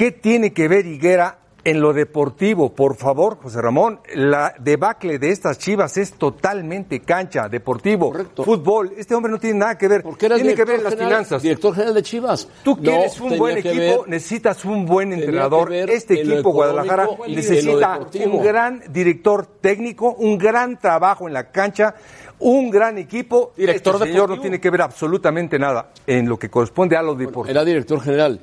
¿Qué 0.00 0.12
tiene 0.12 0.54
que 0.54 0.66
ver 0.66 0.86
Higuera 0.86 1.40
en 1.62 1.78
lo 1.82 1.92
deportivo? 1.92 2.74
Por 2.74 2.96
favor, 2.96 3.36
José 3.36 3.60
Ramón, 3.60 4.00
la 4.14 4.54
debacle 4.58 5.18
de 5.18 5.30
estas 5.30 5.58
chivas 5.58 5.98
es 5.98 6.14
totalmente 6.14 7.00
cancha, 7.00 7.50
deportivo, 7.50 8.10
Correcto. 8.10 8.42
fútbol. 8.42 8.94
Este 8.96 9.14
hombre 9.14 9.30
no 9.30 9.38
tiene 9.38 9.58
nada 9.58 9.76
que 9.76 9.88
ver. 9.88 10.02
tiene 10.02 10.54
que 10.54 10.64
ver 10.64 10.76
en 10.76 10.84
las 10.84 10.94
general, 10.94 11.12
finanzas. 11.12 11.42
Director 11.42 11.74
general 11.74 11.92
de 11.92 12.02
Chivas. 12.02 12.48
Tú 12.64 12.78
quieres 12.78 13.20
un 13.20 13.36
buen 13.36 13.58
equipo, 13.58 13.74
ver, 13.76 14.00
necesitas 14.06 14.64
un 14.64 14.86
buen 14.86 15.12
entrenador. 15.12 15.70
Este 15.70 16.22
equipo 16.22 16.50
Guadalajara 16.50 17.06
necesita 17.28 18.00
un 18.24 18.42
gran 18.42 18.82
director 18.90 19.44
técnico, 19.60 20.14
un 20.14 20.38
gran 20.38 20.78
trabajo 20.78 21.28
en 21.28 21.34
la 21.34 21.50
cancha 21.50 21.94
un 22.38 22.70
gran 22.70 22.96
equipo. 22.96 23.52
Director 23.54 23.96
este 23.96 24.06
señor 24.06 24.30
no 24.30 24.40
tiene 24.40 24.58
que 24.58 24.70
ver 24.70 24.80
absolutamente 24.80 25.58
nada 25.58 25.90
en 26.06 26.26
lo 26.26 26.38
que 26.38 26.48
corresponde 26.48 26.96
a 26.96 27.02
lo 27.02 27.14
deportivo. 27.14 27.50
Era 27.50 27.66
director 27.66 28.00
general 28.00 28.40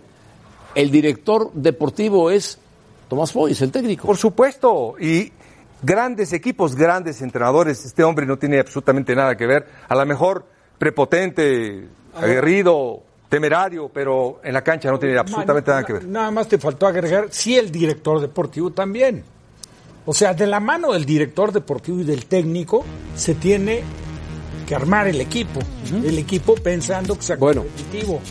el 0.75 0.91
director 0.91 1.51
deportivo 1.53 2.31
es 2.31 2.59
Tomás 3.09 3.33
Boyes, 3.33 3.61
el 3.61 3.71
técnico. 3.71 4.05
Por 4.07 4.17
supuesto, 4.17 4.95
y, 4.99 5.31
grandes 5.81 6.33
equipos, 6.33 6.75
grandes 6.75 7.21
entrenadores. 7.21 7.85
Este 7.85 8.03
hombre 8.03 8.25
no 8.25 8.37
tiene 8.37 8.59
absolutamente 8.59 9.15
nada 9.15 9.35
que 9.35 9.45
ver. 9.45 9.67
A 9.87 9.95
lo 9.95 10.05
mejor 10.05 10.45
prepotente, 10.77 11.87
aguerrido, 12.15 13.01
temerario, 13.29 13.89
pero 13.93 14.39
en 14.43 14.53
la 14.53 14.63
cancha 14.63 14.89
no 14.89 14.99
tiene 14.99 15.17
absolutamente 15.17 15.71
nada 15.71 15.83
que 15.83 15.93
ver. 15.93 16.05
Nada 16.05 16.31
más 16.31 16.47
te 16.47 16.57
faltó 16.57 16.87
agregar, 16.87 17.27
sí, 17.31 17.57
el 17.57 17.71
director 17.71 18.19
deportivo 18.21 18.71
también. 18.71 19.23
O 20.05 20.13
sea, 20.13 20.33
de 20.33 20.47
la 20.47 20.59
mano 20.59 20.93
del 20.93 21.05
director 21.05 21.51
deportivo 21.51 21.99
y 21.99 22.03
del 22.05 22.25
técnico 22.25 22.85
se 23.15 23.35
tiene 23.35 23.81
que 24.65 24.73
armar 24.75 25.07
el 25.07 25.19
equipo. 25.19 25.59
El 26.03 26.17
equipo 26.17 26.55
pensando 26.55 27.15
que 27.15 27.21
sea 27.23 27.35
Bueno. 27.35 27.63
competitivo. 27.63 28.21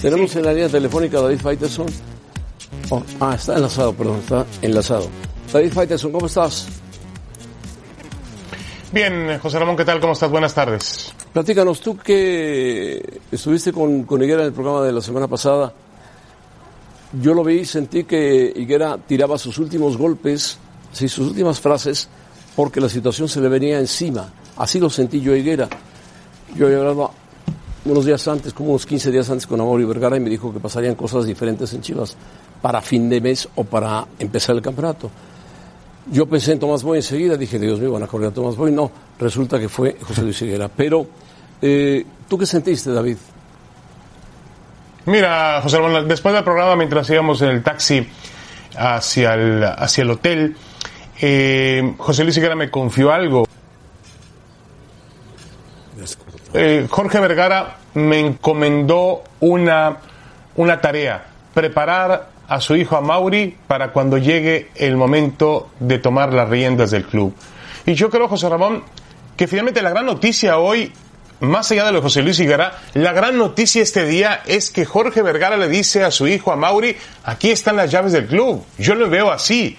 Tenemos 0.00 0.36
en 0.36 0.44
la 0.44 0.52
línea 0.52 0.68
telefónica 0.68 1.18
a 1.18 1.22
David 1.22 1.40
Faitelson. 1.40 1.86
Oh, 2.90 3.02
ah, 3.20 3.34
está 3.34 3.56
enlazado, 3.56 3.92
perdón, 3.94 4.18
está 4.18 4.46
enlazado. 4.62 5.08
David 5.52 5.72
Faitelson, 5.72 6.12
¿cómo 6.12 6.26
estás? 6.26 6.68
Bien, 8.92 9.38
José 9.40 9.58
Ramón, 9.58 9.76
¿qué 9.76 9.84
tal? 9.84 10.00
¿Cómo 10.00 10.12
estás? 10.12 10.30
Buenas 10.30 10.54
tardes. 10.54 11.12
Platícanos, 11.32 11.80
tú 11.80 11.96
que 11.96 13.20
estuviste 13.30 13.72
con, 13.72 14.04
con 14.04 14.22
Higuera 14.22 14.42
en 14.42 14.48
el 14.48 14.52
programa 14.52 14.82
de 14.82 14.92
la 14.92 15.00
semana 15.00 15.26
pasada, 15.26 15.72
yo 17.20 17.34
lo 17.34 17.42
vi 17.42 17.60
y 17.60 17.64
sentí 17.64 18.04
que 18.04 18.52
Higuera 18.54 18.98
tiraba 18.98 19.38
sus 19.38 19.58
últimos 19.58 19.96
golpes, 19.96 20.58
sí, 20.92 21.08
sus 21.08 21.28
últimas 21.28 21.60
frases, 21.60 22.08
porque 22.54 22.80
la 22.80 22.88
situación 22.88 23.28
se 23.28 23.40
le 23.40 23.48
venía 23.48 23.78
encima. 23.78 24.32
Así 24.56 24.78
lo 24.78 24.88
sentí 24.88 25.20
yo 25.20 25.32
a 25.32 25.36
Higuera. 25.36 25.68
Yo 26.54 26.66
había 26.66 26.78
hablado 26.78 27.10
unos 27.86 28.04
días 28.04 28.26
antes, 28.28 28.52
como 28.52 28.70
unos 28.70 28.84
15 28.84 29.10
días 29.10 29.30
antes 29.30 29.46
con 29.46 29.60
Amaury 29.60 29.84
Vergara 29.84 30.16
y 30.16 30.20
me 30.20 30.30
dijo 30.30 30.52
que 30.52 30.60
pasarían 30.60 30.94
cosas 30.94 31.24
diferentes 31.24 31.72
en 31.72 31.80
Chivas 31.80 32.16
para 32.60 32.82
fin 32.82 33.08
de 33.08 33.20
mes 33.20 33.48
o 33.54 33.64
para 33.64 34.06
empezar 34.18 34.56
el 34.56 34.62
campeonato. 34.62 35.10
Yo 36.10 36.26
pensé 36.26 36.52
en 36.52 36.60
Tomás 36.60 36.82
Boy 36.82 36.98
enseguida, 36.98 37.36
dije, 37.36 37.58
Dios 37.58 37.80
mío, 37.80 37.92
van 37.92 38.02
a 38.02 38.06
correr 38.06 38.28
a 38.28 38.30
Tomás 38.30 38.56
Boy. 38.56 38.70
No, 38.70 38.90
resulta 39.18 39.58
que 39.58 39.68
fue 39.68 39.96
José 40.00 40.22
Luis 40.22 40.40
Higuera. 40.42 40.68
Pero, 40.68 41.06
eh, 41.60 42.04
¿tú 42.28 42.38
qué 42.38 42.46
sentiste, 42.46 42.92
David? 42.92 43.16
Mira, 45.06 45.60
José 45.62 45.78
Ramón, 45.78 46.06
después 46.08 46.34
del 46.34 46.44
programa, 46.44 46.76
mientras 46.76 47.08
íbamos 47.10 47.40
en 47.42 47.48
el 47.48 47.62
taxi 47.62 48.06
hacia 48.76 49.34
el, 49.34 49.64
hacia 49.64 50.02
el 50.02 50.10
hotel, 50.10 50.56
eh, 51.20 51.94
José 51.98 52.24
Luis 52.24 52.36
Higuera 52.36 52.54
me 52.54 52.70
confió 52.70 53.12
algo. 53.12 53.46
Eh, 56.54 56.86
Jorge 56.88 57.20
Vergara 57.20 57.76
me 57.94 58.20
encomendó 58.20 59.24
una, 59.40 59.98
una 60.56 60.80
tarea, 60.80 61.26
preparar 61.52 62.28
a 62.48 62.60
su 62.60 62.76
hijo 62.76 62.96
a 62.96 63.00
Mauri 63.00 63.56
para 63.66 63.92
cuando 63.92 64.18
llegue 64.18 64.70
el 64.76 64.96
momento 64.96 65.70
de 65.80 65.98
tomar 65.98 66.32
las 66.32 66.48
riendas 66.48 66.90
del 66.90 67.04
club. 67.04 67.34
Y 67.84 67.94
yo 67.94 68.10
creo, 68.10 68.28
José 68.28 68.48
Ramón, 68.48 68.82
que 69.36 69.46
finalmente 69.46 69.82
la 69.82 69.90
gran 69.90 70.06
noticia 70.06 70.58
hoy, 70.58 70.92
más 71.40 71.70
allá 71.70 71.86
de 71.86 71.92
lo 71.92 71.98
de 71.98 72.02
José 72.02 72.22
Luis 72.22 72.38
Higuera, 72.38 72.78
la 72.94 73.12
gran 73.12 73.36
noticia 73.36 73.82
este 73.82 74.06
día 74.06 74.42
es 74.46 74.70
que 74.70 74.84
Jorge 74.84 75.22
Vergara 75.22 75.56
le 75.56 75.68
dice 75.68 76.04
a 76.04 76.10
su 76.10 76.26
hijo, 76.26 76.52
a 76.52 76.56
Mauri, 76.56 76.96
aquí 77.24 77.50
están 77.50 77.76
las 77.76 77.90
llaves 77.90 78.12
del 78.12 78.26
club. 78.26 78.64
Yo 78.78 78.94
lo 78.94 79.10
veo 79.10 79.30
así. 79.30 79.76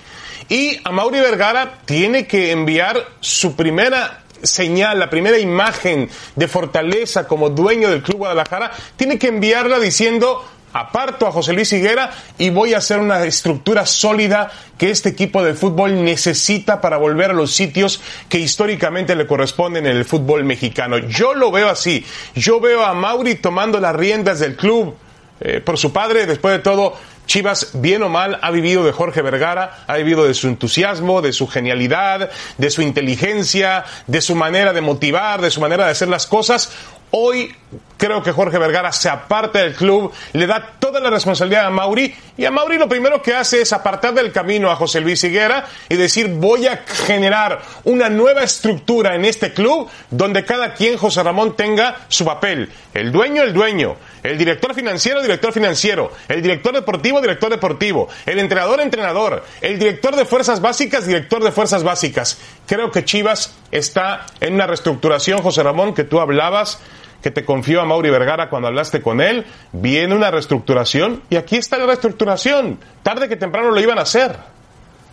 Y 0.50 0.80
a 0.84 0.92
Mauri 0.92 1.20
Vergara 1.20 1.80
tiene 1.86 2.28
que 2.28 2.52
enviar 2.52 2.98
su 3.20 3.56
primera 3.56 4.24
señal, 4.44 5.00
la 5.00 5.10
primera 5.10 5.38
imagen 5.38 6.10
de 6.36 6.48
fortaleza 6.48 7.27
como 7.27 7.50
dueño 7.50 7.89
del 7.89 8.03
Club 8.03 8.20
Guadalajara, 8.20 8.72
tiene 8.96 9.17
que 9.17 9.27
enviarla 9.27 9.79
diciendo, 9.79 10.44
aparto 10.74 11.27
a 11.27 11.32
José 11.32 11.53
Luis 11.53 11.72
Higuera 11.74 12.12
y 12.38 12.50
voy 12.50 12.74
a 12.74 12.77
hacer 12.77 13.00
una 13.00 13.24
estructura 13.25 13.86
sólida 13.86 14.51
que 14.77 14.91
este 14.91 15.10
equipo 15.10 15.44
de 15.44 15.53
fútbol 15.53 16.03
necesita 16.03 16.82
para 16.82 16.98
volver 16.98 17.32
a 17.32 17.34
los 17.34 17.53
sitios 17.53 18.01
que 18.29 18.39
históricamente 18.39 19.15
le 19.15 19.25
corresponden 19.25 19.86
en 19.86 19.98
el 19.98 20.06
fútbol 20.06 20.44
mexicano. 20.44 20.98
Yo 20.98 21.34
lo 21.34 21.51
veo 21.51 21.70
así. 21.70 22.06
Yo 22.36 22.60
veo 22.60 22.84
a 22.84 22.94
Mauri 22.94 23.36
tomando 23.36 23.79
las 23.79 23.96
riendas 23.96 24.39
del 24.39 24.56
club 24.56 24.96
eh, 25.39 25.62
por 25.62 25.77
su 25.77 25.94
padre, 25.94 26.25
después 26.25 26.56
de 26.56 26.63
todo, 26.63 26.96
Chivas, 27.27 27.72
bien 27.74 28.01
o 28.03 28.10
mal, 28.10 28.39
ha 28.41 28.51
vivido 28.51 28.84
de 28.86 28.91
Jorge 28.91 29.22
Vergara, 29.22 29.84
ha 29.86 29.98
vivido 29.98 30.25
de 30.25 30.34
su 30.34 30.48
entusiasmo, 30.48 31.22
de 31.22 31.34
su 31.34 31.48
genialidad, 31.48 32.31
de 32.57 32.69
su 32.72 32.81
inteligencia, 32.81 33.84
de 34.07 34.22
su 34.22 34.34
manera 34.34 34.74
de 34.74 34.81
motivar, 34.81 35.41
de 35.41 35.51
su 35.51 35.60
manera 35.62 35.86
de 35.86 35.91
hacer 35.91 36.07
las 36.07 36.25
cosas. 36.25 36.72
Hoy 37.12 37.56
creo 37.98 38.22
que 38.22 38.32
Jorge 38.32 38.58
Vergara 38.58 38.92
se 38.92 39.10
aparta 39.10 39.60
del 39.60 39.74
club, 39.74 40.12
le 40.34 40.46
da 40.46 40.74
toda 40.80 41.00
la 41.00 41.10
responsabilidad 41.10 41.66
a 41.66 41.70
Mauri 41.70 42.14
y 42.38 42.46
a 42.46 42.52
Mauri 42.52 42.78
lo 42.78 42.88
primero 42.88 43.22
que 43.22 43.34
hace 43.34 43.62
es 43.62 43.74
apartar 43.74 44.14
del 44.14 44.32
camino 44.32 44.70
a 44.70 44.76
José 44.76 45.02
Luis 45.02 45.24
Higuera 45.24 45.66
y 45.90 45.96
decir 45.96 46.28
voy 46.28 46.68
a 46.68 46.84
generar 47.06 47.62
una 47.86 48.10
nueva 48.10 48.44
estructura 48.44 49.16
en 49.16 49.26
este 49.26 49.54
club 49.54 49.90
donde 50.12 50.46
cada 50.46 50.74
quien, 50.74 50.98
José 50.98 51.24
Ramón, 51.24 51.56
tenga 51.56 51.96
su 52.08 52.26
papel. 52.26 52.70
El 52.94 53.12
dueño, 53.12 53.42
el 53.44 53.54
dueño. 53.54 53.96
El 54.22 54.38
director 54.38 54.74
financiero, 54.76 55.22
director 55.22 55.54
financiero. 55.54 56.12
El 56.28 56.42
director 56.42 56.74
deportivo, 56.74 57.22
director 57.22 57.50
deportivo. 57.50 58.10
El 58.26 58.40
entrenador, 58.40 58.82
entrenador. 58.82 59.44
El 59.62 59.80
director 59.80 60.16
de 60.16 60.26
fuerzas 60.26 60.60
básicas, 60.62 61.08
director 61.08 61.44
de 61.44 61.52
fuerzas 61.52 61.84
básicas. 61.84 62.38
Creo 62.66 62.92
que 62.92 63.06
Chivas 63.06 63.56
está 63.72 64.26
en 64.40 64.56
una 64.56 64.68
reestructuración, 64.68 65.42
José 65.42 65.64
Ramón, 65.64 65.94
que 65.94 66.04
tú 66.04 66.20
hablabas 66.20 66.80
que 67.22 67.32
te 67.32 67.46
confió 67.46 67.82
a 67.82 67.86
Mauri 67.86 68.10
Vergara 68.10 68.50
cuando 68.50 68.68
hablaste 68.68 69.02
con 69.02 69.22
él, 69.22 69.46
viene 69.72 70.16
una 70.16 70.32
reestructuración 70.32 71.24
y 71.30 71.36
aquí 71.36 71.58
está 71.58 71.78
la 71.78 71.86
reestructuración. 71.86 72.80
Tarde 73.04 73.28
que 73.28 73.36
temprano 73.36 73.72
lo 73.72 73.80
iban 73.80 74.00
a 74.00 74.04
hacer. 74.04 74.36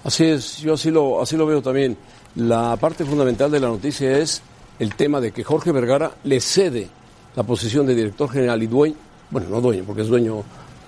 Así 0.04 0.24
es, 0.24 0.58
yo 0.58 0.74
así 0.74 0.90
lo, 0.90 1.22
así 1.22 1.36
lo 1.36 1.46
veo 1.46 1.62
también. 1.62 1.96
La 2.36 2.76
parte 2.76 3.04
fundamental 3.04 3.50
de 3.50 3.60
la 3.60 3.68
noticia 3.68 4.18
es 4.18 4.42
el 4.78 4.94
tema 4.94 5.20
de 5.20 5.32
que 5.32 5.44
Jorge 5.44 5.72
Vergara 5.72 6.10
le 6.24 6.40
cede 6.40 6.88
la 7.36 7.42
posición 7.42 7.86
de 7.86 7.94
director 7.94 8.30
general 8.30 8.62
y 8.62 8.66
dueño, 8.66 8.96
bueno, 9.30 9.48
no 9.48 9.60
dueño, 9.60 9.84
porque 9.86 10.02
es 10.02 10.08
dueño, 10.08 10.42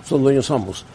son 0.05 0.23
dueños 0.23 0.49
ambos, 0.51 0.85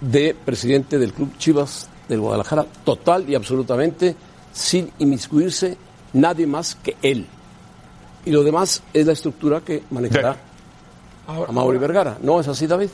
de 0.00 0.34
presidente 0.34 0.98
del 0.98 1.12
club 1.12 1.36
Chivas 1.38 1.88
del 2.08 2.20
Guadalajara, 2.20 2.64
total 2.84 3.28
y 3.28 3.34
absolutamente, 3.34 4.16
sin 4.52 4.90
inmiscuirse 4.98 5.76
nadie 6.14 6.46
más 6.46 6.74
que 6.76 6.96
él. 7.02 7.26
Y 8.28 8.30
lo 8.30 8.44
demás 8.44 8.82
es 8.92 9.06
la 9.06 9.14
estructura 9.14 9.62
que 9.62 9.84
manejará 9.88 10.36
a 11.26 11.50
Mauri 11.50 11.78
Vergara. 11.78 12.18
¿No 12.20 12.38
es 12.38 12.46
así, 12.46 12.66
David? 12.66 12.90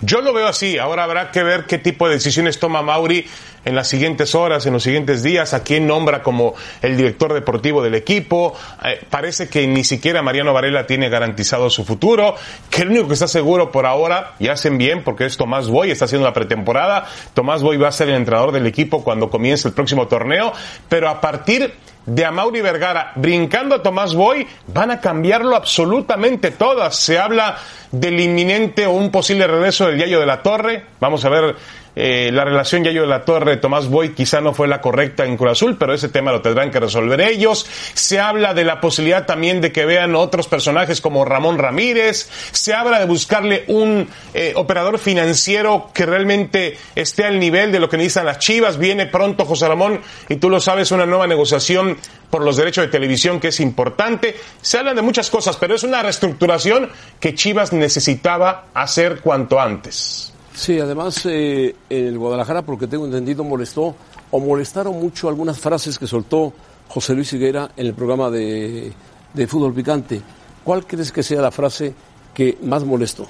Yo 0.00 0.20
lo 0.20 0.32
veo 0.32 0.48
así. 0.48 0.78
Ahora 0.78 1.04
habrá 1.04 1.30
que 1.30 1.44
ver 1.44 1.64
qué 1.64 1.78
tipo 1.78 2.08
de 2.08 2.14
decisiones 2.14 2.58
toma 2.58 2.82
Mauri 2.82 3.24
en 3.64 3.74
las 3.74 3.88
siguientes 3.88 4.34
horas, 4.34 4.66
en 4.66 4.72
los 4.72 4.82
siguientes 4.82 5.22
días, 5.22 5.54
a 5.54 5.62
quién 5.62 5.86
nombra 5.86 6.22
como 6.22 6.54
el 6.82 6.96
director 6.96 7.32
deportivo 7.32 7.82
del 7.82 7.94
equipo. 7.94 8.54
Eh, 8.84 9.04
parece 9.08 9.48
que 9.48 9.66
ni 9.66 9.84
siquiera 9.84 10.22
Mariano 10.22 10.52
Varela 10.52 10.86
tiene 10.86 11.08
garantizado 11.08 11.70
su 11.70 11.84
futuro, 11.84 12.34
que 12.70 12.82
el 12.82 12.90
único 12.90 13.08
que 13.08 13.14
está 13.14 13.28
seguro 13.28 13.70
por 13.70 13.86
ahora, 13.86 14.34
y 14.38 14.48
hacen 14.48 14.78
bien 14.78 15.04
porque 15.04 15.26
es 15.26 15.36
Tomás 15.36 15.68
Boy, 15.68 15.90
está 15.90 16.06
haciendo 16.06 16.26
la 16.26 16.32
pretemporada. 16.32 17.06
Tomás 17.34 17.62
Boy 17.62 17.76
va 17.76 17.88
a 17.88 17.92
ser 17.92 18.08
el 18.08 18.16
entrenador 18.16 18.52
del 18.52 18.66
equipo 18.66 19.04
cuando 19.04 19.30
comience 19.30 19.68
el 19.68 19.74
próximo 19.74 20.08
torneo, 20.08 20.52
pero 20.88 21.08
a 21.08 21.20
partir 21.20 21.74
de 22.06 22.24
Amaury 22.24 22.60
Vergara 22.60 23.12
brincando 23.14 23.74
a 23.74 23.82
Tomás 23.82 24.14
Boy, 24.14 24.46
van 24.68 24.90
a 24.90 25.00
cambiarlo 25.00 25.54
absolutamente 25.54 26.50
todas. 26.50 26.96
Se 26.96 27.18
habla 27.18 27.58
del 27.92 28.18
inminente 28.20 28.86
o 28.86 28.92
un 28.92 29.10
posible 29.10 29.46
regreso 29.46 29.86
del 29.86 29.98
Yayo 29.98 30.20
de 30.20 30.26
la 30.26 30.42
Torre. 30.42 30.86
Vamos 30.98 31.24
a 31.24 31.28
ver 31.28 31.56
eh, 31.96 32.30
la 32.32 32.44
relación 32.44 32.84
Yayo 32.84 33.02
de 33.02 33.08
la 33.08 33.24
Torre 33.24 33.56
Tomás 33.56 33.88
Boy 33.88 34.10
quizá 34.10 34.40
no 34.40 34.54
fue 34.54 34.68
la 34.68 34.80
correcta 34.80 35.24
en 35.24 35.36
Cruz 35.36 35.52
Azul, 35.52 35.76
pero 35.78 35.92
ese 35.92 36.08
tema 36.08 36.32
lo 36.32 36.40
tendrán 36.40 36.70
que 36.70 36.80
resolver 36.80 37.20
ellos. 37.20 37.66
Se 37.94 38.20
habla 38.20 38.54
de 38.54 38.64
la 38.64 38.80
posibilidad 38.80 39.26
también 39.26 39.60
de 39.60 39.72
que 39.72 39.84
vean 39.84 40.14
otros 40.14 40.46
personajes 40.46 41.00
como 41.00 41.24
Ramón 41.24 41.58
Ramírez. 41.58 42.28
Se 42.52 42.74
habla 42.74 42.98
de 43.00 43.06
buscarle 43.06 43.64
un 43.68 44.08
eh, 44.34 44.52
operador 44.56 44.98
financiero 44.98 45.90
que 45.92 46.06
realmente 46.06 46.78
esté 46.94 47.24
al 47.24 47.38
nivel 47.38 47.72
de 47.72 47.80
lo 47.80 47.88
que 47.88 47.96
necesitan 47.96 48.26
las 48.26 48.38
Chivas. 48.38 48.78
Viene 48.78 49.06
pronto 49.06 49.44
José 49.44 49.68
Ramón 49.68 50.00
y 50.28 50.36
tú 50.36 50.48
lo 50.48 50.60
sabes, 50.60 50.92
una 50.92 51.06
nueva 51.06 51.26
negociación 51.26 51.96
por 52.30 52.44
los 52.44 52.56
derechos 52.56 52.84
de 52.84 52.90
televisión 52.90 53.40
que 53.40 53.48
es 53.48 53.60
importante. 53.60 54.36
Se 54.62 54.78
hablan 54.78 54.96
de 54.96 55.02
muchas 55.02 55.30
cosas, 55.30 55.56
pero 55.56 55.74
es 55.74 55.82
una 55.82 56.02
reestructuración 56.02 56.88
que 57.18 57.34
Chivas 57.34 57.72
necesitaba 57.72 58.66
hacer 58.74 59.20
cuanto 59.20 59.60
antes. 59.60 60.32
Sí, 60.54 60.78
además 60.78 61.24
eh, 61.26 61.74
en 61.88 62.06
el 62.06 62.18
Guadalajara, 62.18 62.62
porque 62.62 62.86
tengo 62.86 63.06
entendido, 63.06 63.44
molestó 63.44 63.94
o 64.30 64.40
molestaron 64.40 65.00
mucho 65.00 65.28
algunas 65.28 65.58
frases 65.58 65.98
que 65.98 66.06
soltó 66.06 66.52
José 66.88 67.14
Luis 67.14 67.32
Higuera 67.32 67.70
en 67.76 67.86
el 67.86 67.94
programa 67.94 68.30
de, 68.30 68.92
de 69.32 69.46
Fútbol 69.46 69.72
Picante. 69.72 70.20
¿Cuál 70.64 70.86
crees 70.86 71.12
que 71.12 71.22
sea 71.22 71.40
la 71.40 71.50
frase 71.50 71.94
que 72.34 72.58
más 72.62 72.84
molestó? 72.84 73.26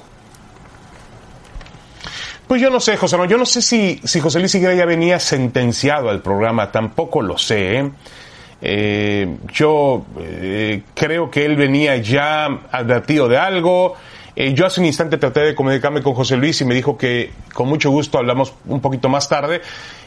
Pues 2.51 2.61
yo 2.61 2.69
no 2.69 2.81
sé, 2.81 2.97
José, 2.97 3.17
no, 3.17 3.27
yo 3.27 3.39
no 3.39 3.47
sé 3.47 3.63
si, 3.63 4.01
si 4.03 4.19
José 4.19 4.41
Luis 4.41 4.53
Higuera 4.57 4.75
ya 4.75 4.85
venía 4.85 5.21
sentenciado 5.21 6.11
al 6.11 6.21
programa, 6.21 6.73
tampoco 6.73 7.23
lo 7.23 7.39
sé. 7.39 7.79
¿eh? 7.79 7.91
Eh, 8.61 9.37
yo 9.53 10.05
eh, 10.19 10.83
creo 10.93 11.31
que 11.31 11.45
él 11.45 11.55
venía 11.55 11.97
ya 11.99 12.47
advertido 12.73 13.29
de 13.29 13.39
algo. 13.39 13.95
Eh, 14.41 14.55
yo 14.55 14.65
hace 14.65 14.81
un 14.81 14.87
instante 14.87 15.19
traté 15.19 15.41
de 15.41 15.55
comunicarme 15.55 16.01
con 16.01 16.15
José 16.15 16.35
Luis 16.35 16.59
y 16.63 16.65
me 16.65 16.75
dijo 16.75 16.97
que 16.97 17.31
con 17.53 17.69
mucho 17.69 17.91
gusto 17.91 18.17
hablamos 18.17 18.55
un 18.65 18.81
poquito 18.81 19.11
más 19.11 19.29
tarde 19.29 19.61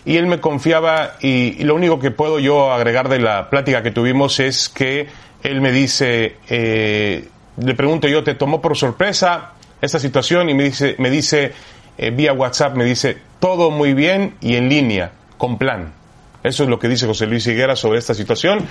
y 0.05 0.17
él 0.17 0.25
me 0.25 0.39
confiaba 0.39 1.17
y, 1.21 1.63
lo 1.63 1.75
único 1.75 1.99
que 1.99 2.09
puedo 2.09 2.39
yo 2.39 2.71
agregar 2.73 3.09
de 3.09 3.19
la 3.19 3.51
plática 3.51 3.83
que 3.83 3.91
tuvimos 3.91 4.39
es 4.39 4.69
que 4.69 5.05
él 5.43 5.61
me 5.61 5.71
dice, 5.71 6.37
eh, 6.49 7.27
le 7.57 7.75
pregunto 7.75 8.07
yo, 8.07 8.23
¿te 8.23 8.33
tomó 8.33 8.59
por 8.59 8.75
sorpresa 8.75 9.51
esta 9.79 9.99
situación? 9.99 10.49
Y 10.49 10.55
me 10.55 10.63
dice, 10.63 10.95
me 10.97 11.11
dice 11.11 11.53
eh, 11.99 12.09
vía 12.09 12.33
WhatsApp, 12.33 12.75
me 12.75 12.85
dice, 12.85 13.15
todo 13.39 13.69
muy 13.69 13.93
bien 13.93 14.33
y 14.41 14.55
en 14.55 14.67
línea, 14.67 15.11
con 15.37 15.59
plan. 15.59 15.93
Eso 16.41 16.63
es 16.63 16.69
lo 16.69 16.79
que 16.79 16.89
dice 16.89 17.05
José 17.05 17.27
Luis 17.27 17.45
Higuera 17.45 17.75
sobre 17.75 17.99
esta 17.99 18.15
situación. 18.15 18.67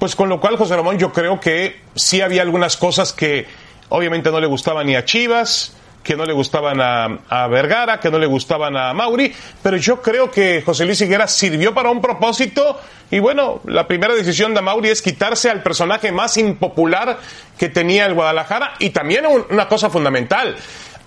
Pues 0.00 0.16
con 0.16 0.28
lo 0.28 0.40
cual, 0.40 0.56
José 0.56 0.74
Ramón, 0.74 0.98
yo 0.98 1.12
creo 1.12 1.38
que 1.38 1.80
sí 1.94 2.22
había 2.22 2.42
algunas 2.42 2.76
cosas 2.76 3.12
que 3.12 3.46
obviamente 3.88 4.30
no 4.30 4.40
le 4.40 4.46
gustaban 4.46 4.86
ni 4.86 4.96
a 4.96 5.04
Chivas, 5.04 5.72
que 6.02 6.16
no 6.16 6.24
le 6.24 6.32
gustaban 6.32 6.80
a, 6.80 7.18
a, 7.28 7.48
Vergara, 7.48 7.98
que 7.98 8.10
no 8.10 8.18
le 8.18 8.26
gustaban 8.26 8.76
a 8.76 8.92
Mauri, 8.94 9.34
pero 9.60 9.76
yo 9.76 10.00
creo 10.00 10.30
que 10.30 10.62
José 10.64 10.84
Luis 10.84 11.00
Higuera 11.00 11.26
sirvió 11.26 11.74
para 11.74 11.90
un 11.90 12.00
propósito 12.00 12.78
y 13.10 13.18
bueno, 13.18 13.60
la 13.64 13.88
primera 13.88 14.14
decisión 14.14 14.54
de 14.54 14.62
Mauri 14.62 14.90
es 14.90 15.02
quitarse 15.02 15.50
al 15.50 15.64
personaje 15.64 16.12
más 16.12 16.36
impopular 16.36 17.18
que 17.58 17.68
tenía 17.68 18.06
el 18.06 18.14
Guadalajara 18.14 18.74
y 18.78 18.90
también 18.90 19.24
una 19.50 19.66
cosa 19.66 19.90
fundamental, 19.90 20.56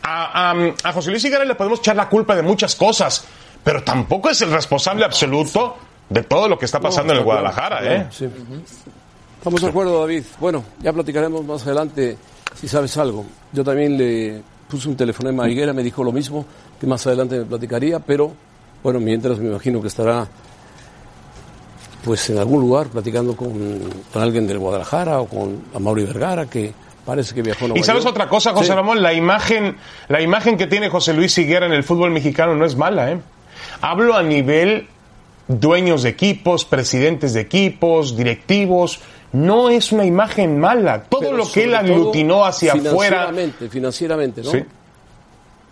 a, 0.04 0.52
a, 0.52 0.74
a 0.84 0.92
José 0.92 1.12
Luis 1.12 1.24
Higuera 1.24 1.46
le 1.46 1.56
podemos 1.56 1.80
echar 1.80 1.96
la 1.96 2.10
culpa 2.10 2.36
de 2.36 2.42
muchas 2.42 2.76
cosas, 2.76 3.26
pero 3.64 3.84
tampoco 3.84 4.30
es 4.30 4.42
el 4.42 4.52
responsable 4.52 5.06
absoluto 5.06 5.78
de 6.10 6.24
todo 6.24 6.50
lo 6.50 6.58
que 6.58 6.66
está 6.66 6.80
pasando 6.80 7.14
no, 7.14 7.14
en 7.14 7.18
el 7.20 7.24
Guadalajara. 7.24 7.96
¿eh? 7.96 8.08
Sí. 8.12 8.28
Estamos 9.38 9.62
de 9.62 9.70
acuerdo, 9.70 10.02
David. 10.02 10.24
Bueno, 10.40 10.66
ya 10.80 10.92
platicaremos 10.92 11.46
más 11.46 11.66
adelante 11.66 12.18
si 12.56 12.68
sabes 12.68 12.96
algo. 12.98 13.26
Yo 13.54 13.64
también 13.64 13.98
le 13.98 14.42
puse 14.70 14.88
un 14.88 14.96
telefonema 14.96 15.46
a 15.46 15.50
Higuera, 15.50 15.74
me 15.74 15.84
dijo 15.84 16.04
lo 16.04 16.12
mismo, 16.12 16.46
que 16.80 16.86
más 16.88 17.06
adelante 17.08 17.40
me 17.40 17.46
platicaría, 17.46 18.00
pero 18.00 18.32
bueno, 18.84 19.00
mientras 19.00 19.40
me 19.40 19.50
imagino 19.50 19.82
que 19.82 19.88
estará 19.88 20.28
pues 22.04 22.30
en 22.30 22.38
algún 22.38 22.62
lugar 22.62 22.88
platicando 22.88 23.36
con, 23.36 23.54
con 24.14 24.22
alguien 24.22 24.48
del 24.48 24.58
Guadalajara 24.60 25.20
o 25.20 25.28
con 25.28 25.64
Amaury 25.76 26.06
Vergara, 26.06 26.46
que 26.46 26.72
parece 27.06 27.36
que 27.36 27.42
viajó 27.42 27.66
a 27.66 27.68
Nueva 27.70 27.80
Y 27.80 27.84
sabes 27.84 28.04
York. 28.04 28.16
otra 28.16 28.30
cosa, 28.30 28.54
José 28.54 28.68
Sí. 28.68 28.72
Ramón, 28.74 29.02
la 29.02 29.14
imagen, 29.14 29.76
la 30.08 30.22
imagen 30.22 30.58
que 30.58 30.68
tiene 30.68 30.90
José 30.90 31.14
Luis 31.14 31.38
Higuera 31.38 31.66
en 31.66 31.74
el 31.74 31.84
fútbol 31.84 32.12
mexicano 32.12 32.56
no 32.56 32.66
es 32.66 32.76
mala, 32.78 33.12
¿eh? 33.12 33.20
Hablo 33.82 34.16
a 34.16 34.24
nivel 34.24 34.88
dueños 35.50 36.04
de 36.04 36.10
equipos, 36.10 36.64
presidentes 36.64 37.34
de 37.34 37.42
equipos, 37.42 38.16
directivos. 38.16 39.02
No 39.34 39.70
es 39.70 39.92
una 39.92 40.06
imagen 40.06 40.58
mala. 40.60 41.04
Todo 41.04 41.22
Pero 41.22 41.38
lo 41.38 41.52
que 41.52 41.66
él 41.66 41.76
aglutinó 41.76 42.46
hacia 42.46 42.74
afuera. 42.74 43.28
Financieramente, 43.28 43.70
financieramente, 43.70 44.42
¿no? 44.44 44.52
Sí. 44.52 44.64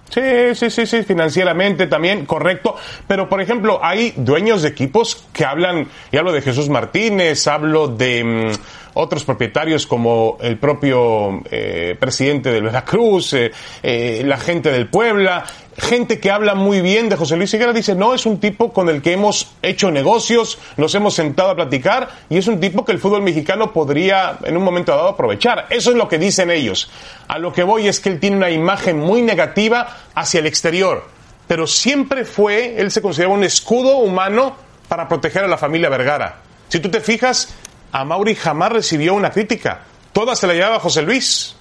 Sí, 0.09 0.21
sí, 0.55 0.69
sí, 0.69 0.85
sí, 0.85 1.03
financieramente 1.03 1.87
también, 1.87 2.25
correcto. 2.25 2.75
Pero, 3.07 3.27
por 3.27 3.41
ejemplo, 3.41 3.79
hay 3.83 4.13
dueños 4.15 4.61
de 4.61 4.69
equipos 4.69 5.25
que 5.33 5.43
hablan, 5.43 5.87
y 6.11 6.17
hablo 6.17 6.31
de 6.31 6.41
Jesús 6.41 6.69
Martínez, 6.69 7.45
hablo 7.47 7.89
de 7.89 8.23
mm, 8.23 8.51
otros 8.97 9.23
propietarios 9.23 9.87
como 9.87 10.37
el 10.41 10.57
propio 10.57 11.41
eh, 11.49 11.95
presidente 11.99 12.51
de 12.51 12.61
Veracruz, 12.61 13.33
eh, 13.33 13.51
eh, 13.83 14.23
la 14.25 14.37
gente 14.37 14.71
del 14.71 14.87
Puebla, 14.87 15.45
gente 15.77 16.19
que 16.19 16.31
habla 16.31 16.55
muy 16.55 16.81
bien 16.81 17.07
de 17.07 17.15
José 17.15 17.37
Luis 17.37 17.53
Higuera, 17.53 17.71
dice, 17.71 17.95
no, 17.95 18.13
es 18.13 18.25
un 18.25 18.39
tipo 18.39 18.73
con 18.73 18.89
el 18.89 19.01
que 19.01 19.13
hemos 19.13 19.51
hecho 19.61 19.91
negocios, 19.91 20.57
nos 20.77 20.95
hemos 20.95 21.13
sentado 21.13 21.51
a 21.51 21.55
platicar, 21.55 22.09
y 22.29 22.37
es 22.37 22.47
un 22.47 22.59
tipo 22.59 22.83
que 22.83 22.91
el 22.91 22.99
fútbol 22.99 23.21
mexicano 23.21 23.71
podría 23.71 24.39
en 24.43 24.57
un 24.57 24.63
momento 24.63 24.91
dado 24.91 25.09
aprovechar. 25.09 25.67
Eso 25.69 25.91
es 25.91 25.95
lo 25.95 26.07
que 26.07 26.17
dicen 26.17 26.49
ellos. 26.49 26.89
A 27.27 27.37
lo 27.37 27.53
que 27.53 27.63
voy 27.63 27.87
es 27.87 27.99
que 27.99 28.09
él 28.09 28.19
tiene 28.19 28.37
una 28.37 28.49
imagen 28.49 28.99
muy 28.99 29.21
negativa 29.21 29.97
hacia 30.15 30.39
el 30.39 30.47
exterior, 30.47 31.05
pero 31.47 31.67
siempre 31.67 32.25
fue, 32.25 32.79
él 32.79 32.91
se 32.91 33.01
consideraba 33.01 33.35
un 33.35 33.43
escudo 33.43 33.97
humano 33.97 34.55
para 34.87 35.07
proteger 35.07 35.43
a 35.43 35.47
la 35.47 35.57
familia 35.57 35.89
Vergara. 35.89 36.41
Si 36.69 36.79
tú 36.79 36.89
te 36.89 36.99
fijas, 36.99 37.53
a 37.97 38.05
Mauri 38.05 38.35
jamás 38.35 38.71
recibió 38.71 39.15
una 39.15 39.31
crítica. 39.31 39.81
Toda 40.13 40.35
se 40.35 40.45
la 40.45 40.53
llevaba 40.53 40.79
José 40.79 41.01
Luis. 41.01 41.55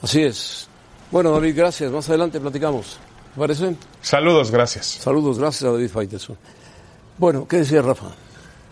Así 0.00 0.22
es. 0.22 0.68
Bueno, 1.10 1.32
David, 1.32 1.56
gracias. 1.56 1.90
Más 1.90 2.08
adelante 2.08 2.38
platicamos. 2.38 3.00
¿Te 3.34 3.40
parece? 3.40 3.74
Saludos, 4.00 4.52
gracias. 4.52 4.86
Saludos, 4.86 5.40
gracias 5.40 5.64
a 5.68 5.72
David 5.72 5.88
Faiteson. 5.90 6.36
Bueno, 7.18 7.48
¿qué 7.48 7.58
decía 7.58 7.82
Rafa? 7.82 8.06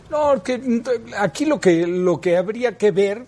No, 0.08 0.40
que 0.40 0.82
aquí 1.18 1.46
lo 1.46 1.60
que, 1.60 1.84
lo 1.84 2.20
que 2.20 2.36
habría 2.36 2.78
que 2.78 2.92
ver 2.92 3.26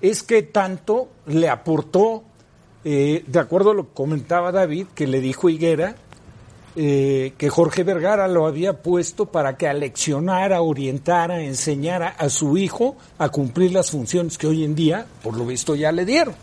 es 0.00 0.22
que 0.22 0.42
tanto 0.44 1.08
le 1.26 1.48
aportó, 1.48 2.22
eh, 2.84 3.24
de 3.26 3.38
acuerdo 3.40 3.72
a 3.72 3.74
lo 3.74 3.88
que 3.88 3.94
comentaba 3.94 4.52
David, 4.52 4.86
que 4.94 5.08
le 5.08 5.20
dijo 5.20 5.48
Higuera, 5.48 5.96
eh, 6.80 7.32
que 7.36 7.50
Jorge 7.50 7.82
Vergara 7.82 8.28
lo 8.28 8.46
había 8.46 8.84
puesto 8.84 9.26
para 9.26 9.56
que 9.56 9.66
aleccionara, 9.66 10.62
orientara, 10.62 11.42
enseñara 11.42 12.10
a 12.10 12.28
su 12.28 12.56
hijo 12.56 12.96
a 13.18 13.30
cumplir 13.30 13.72
las 13.72 13.90
funciones 13.90 14.38
que 14.38 14.46
hoy 14.46 14.62
en 14.62 14.76
día, 14.76 15.04
por 15.24 15.36
lo 15.36 15.44
visto, 15.44 15.74
ya 15.74 15.90
le 15.90 16.04
dieron. 16.04 16.36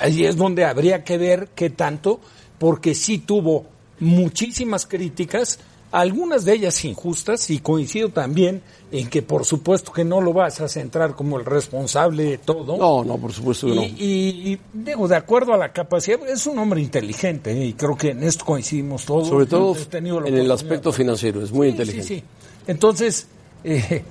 Ahí 0.00 0.24
es 0.24 0.36
donde 0.36 0.64
habría 0.64 1.04
que 1.04 1.18
ver 1.18 1.50
qué 1.54 1.70
tanto, 1.70 2.18
porque 2.58 2.96
sí 2.96 3.18
tuvo 3.18 3.66
muchísimas 4.00 4.86
críticas, 4.86 5.60
algunas 5.92 6.44
de 6.44 6.54
ellas 6.54 6.84
injustas, 6.84 7.48
y 7.50 7.60
coincido 7.60 8.08
también 8.08 8.62
en 8.90 9.08
que 9.08 9.22
por 9.22 9.44
supuesto 9.44 9.92
que 9.92 10.04
no 10.04 10.20
lo 10.20 10.32
vas 10.32 10.60
a 10.60 10.68
centrar 10.68 11.14
como 11.14 11.38
el 11.38 11.44
responsable 11.44 12.24
de 12.24 12.38
todo. 12.38 12.76
No, 12.76 13.04
no, 13.04 13.18
por 13.18 13.32
supuesto 13.32 13.66
que 13.68 13.74
no. 13.74 13.82
Y, 13.82 13.94
y, 13.98 14.52
y, 14.52 14.60
digo, 14.72 15.06
de 15.06 15.16
acuerdo 15.16 15.54
a 15.54 15.56
la 15.56 15.72
capacidad, 15.72 16.18
es 16.28 16.46
un 16.46 16.58
hombre 16.58 16.80
inteligente 16.80 17.52
¿eh? 17.52 17.66
y 17.66 17.72
creo 17.74 17.96
que 17.96 18.10
en 18.10 18.22
esto 18.22 18.44
coincidimos 18.44 19.04
todos. 19.04 19.28
Sobre 19.28 19.46
todo 19.46 19.76
en 19.92 20.34
el 20.34 20.50
aspecto 20.50 20.92
financiero, 20.92 21.42
es 21.42 21.52
muy 21.52 21.68
Sí, 21.68 21.70
inteligente. 21.70 22.08
Sí, 22.08 22.14
sí. 22.16 22.24
Entonces, 22.66 23.26
eh, 23.64 24.02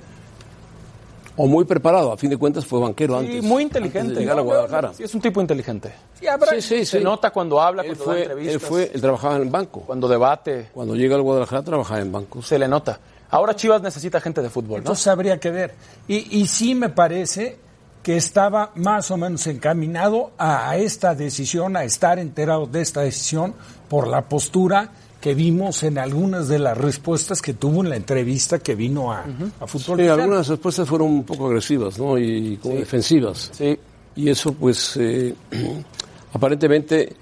O 1.36 1.46
muy 1.46 1.64
preparado, 1.64 2.12
a 2.12 2.16
fin 2.18 2.28
de 2.30 2.36
cuentas 2.36 2.66
fue 2.66 2.78
banquero 2.80 3.18
Sí, 3.20 3.26
antes. 3.26 3.42
muy 3.44 3.62
antes 3.64 3.76
inteligente. 3.80 4.14
de 4.14 4.20
llegar 4.20 4.38
a 4.38 4.42
Guadalajara. 4.42 4.92
Sí, 4.94 5.02
es 5.04 5.14
un 5.14 5.20
tipo 5.22 5.40
inteligente. 5.40 5.92
sí, 6.20 6.26
habrá- 6.26 6.50
Sí, 6.50 6.60
sí, 6.60 6.84
Se 6.84 6.98
sí. 6.98 7.04
nota 7.04 7.30
cuando 7.30 7.60
habla, 7.60 7.82
Él 7.82 7.88
cuando 7.96 8.04
fue, 8.04 8.14
da 8.14 8.20
él 8.20 8.30
entrevistas, 8.30 8.62
fue, 8.68 8.90
él 8.94 9.00
trabajaba 9.00 9.36
en 9.36 9.50
banco. 9.50 9.80
cuando 9.86 10.08
debate, 10.08 10.68
Cuando 10.74 10.94
llega 10.94 11.16
al 11.16 11.22
Guadalajara 11.22 11.62
trabajaba 11.62 12.00
en 12.00 12.12
bancos. 12.12 12.46
se 12.46 12.58
le 12.58 12.68
nota. 12.68 12.98
Ahora 13.30 13.56
Chivas 13.56 13.80
necesita 13.80 14.20
gente 14.20 14.42
de 14.42 14.50
fútbol, 14.50 14.70
¿no? 14.72 14.76
Entonces 14.78 15.06
habría 15.06 15.38
que 15.40 15.50
ver. 15.50 15.74
Y, 16.06 16.38
y 16.38 16.46
sí 16.46 16.74
me 16.74 16.90
parece 16.90 17.56
que 18.02 18.16
estaba 18.16 18.72
más 18.74 19.10
o 19.10 19.16
menos 19.16 19.46
encaminado 19.46 20.32
a 20.36 20.76
esta 20.76 21.14
decisión, 21.14 21.76
a 21.76 21.84
estar 21.84 22.18
enterado 22.18 22.66
de 22.66 22.82
esta 22.82 23.00
decisión 23.00 23.54
por 23.88 24.06
la 24.08 24.22
postura 24.28 24.90
que 25.22 25.34
vimos 25.36 25.84
en 25.84 25.98
algunas 25.98 26.48
de 26.48 26.58
las 26.58 26.76
respuestas 26.76 27.40
que 27.40 27.54
tuvo 27.54 27.84
en 27.84 27.90
la 27.90 27.96
entrevista 27.96 28.58
que 28.58 28.74
vino 28.74 29.12
a, 29.12 29.24
a 29.60 29.66
Fútbol 29.68 30.00
Sí, 30.00 30.08
algunas 30.08 30.48
respuestas 30.48 30.88
fueron 30.88 31.08
un 31.08 31.22
poco 31.22 31.46
agresivas, 31.46 31.96
¿no? 31.96 32.18
Y 32.18 32.56
como 32.56 32.74
defensivas. 32.74 33.50
Sí. 33.52 33.78
Y 34.16 34.28
eso, 34.28 34.52
pues, 34.52 34.96
eh, 34.96 35.32
aparentemente 36.32 37.14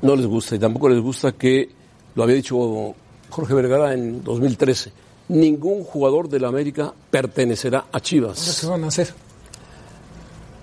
no 0.00 0.16
les 0.16 0.24
gusta. 0.24 0.56
Y 0.56 0.58
tampoco 0.58 0.88
les 0.88 1.00
gusta 1.00 1.32
que, 1.32 1.68
lo 2.14 2.22
había 2.22 2.36
dicho 2.36 2.94
Jorge 3.28 3.52
Vergara 3.52 3.92
en 3.92 4.24
2013, 4.24 4.90
ningún 5.28 5.84
jugador 5.84 6.30
de 6.30 6.40
la 6.40 6.48
América 6.48 6.94
pertenecerá 7.10 7.84
a 7.92 8.00
Chivas. 8.00 8.58
¿Qué 8.58 8.66
van 8.66 8.84
a 8.84 8.86
hacer? 8.86 9.12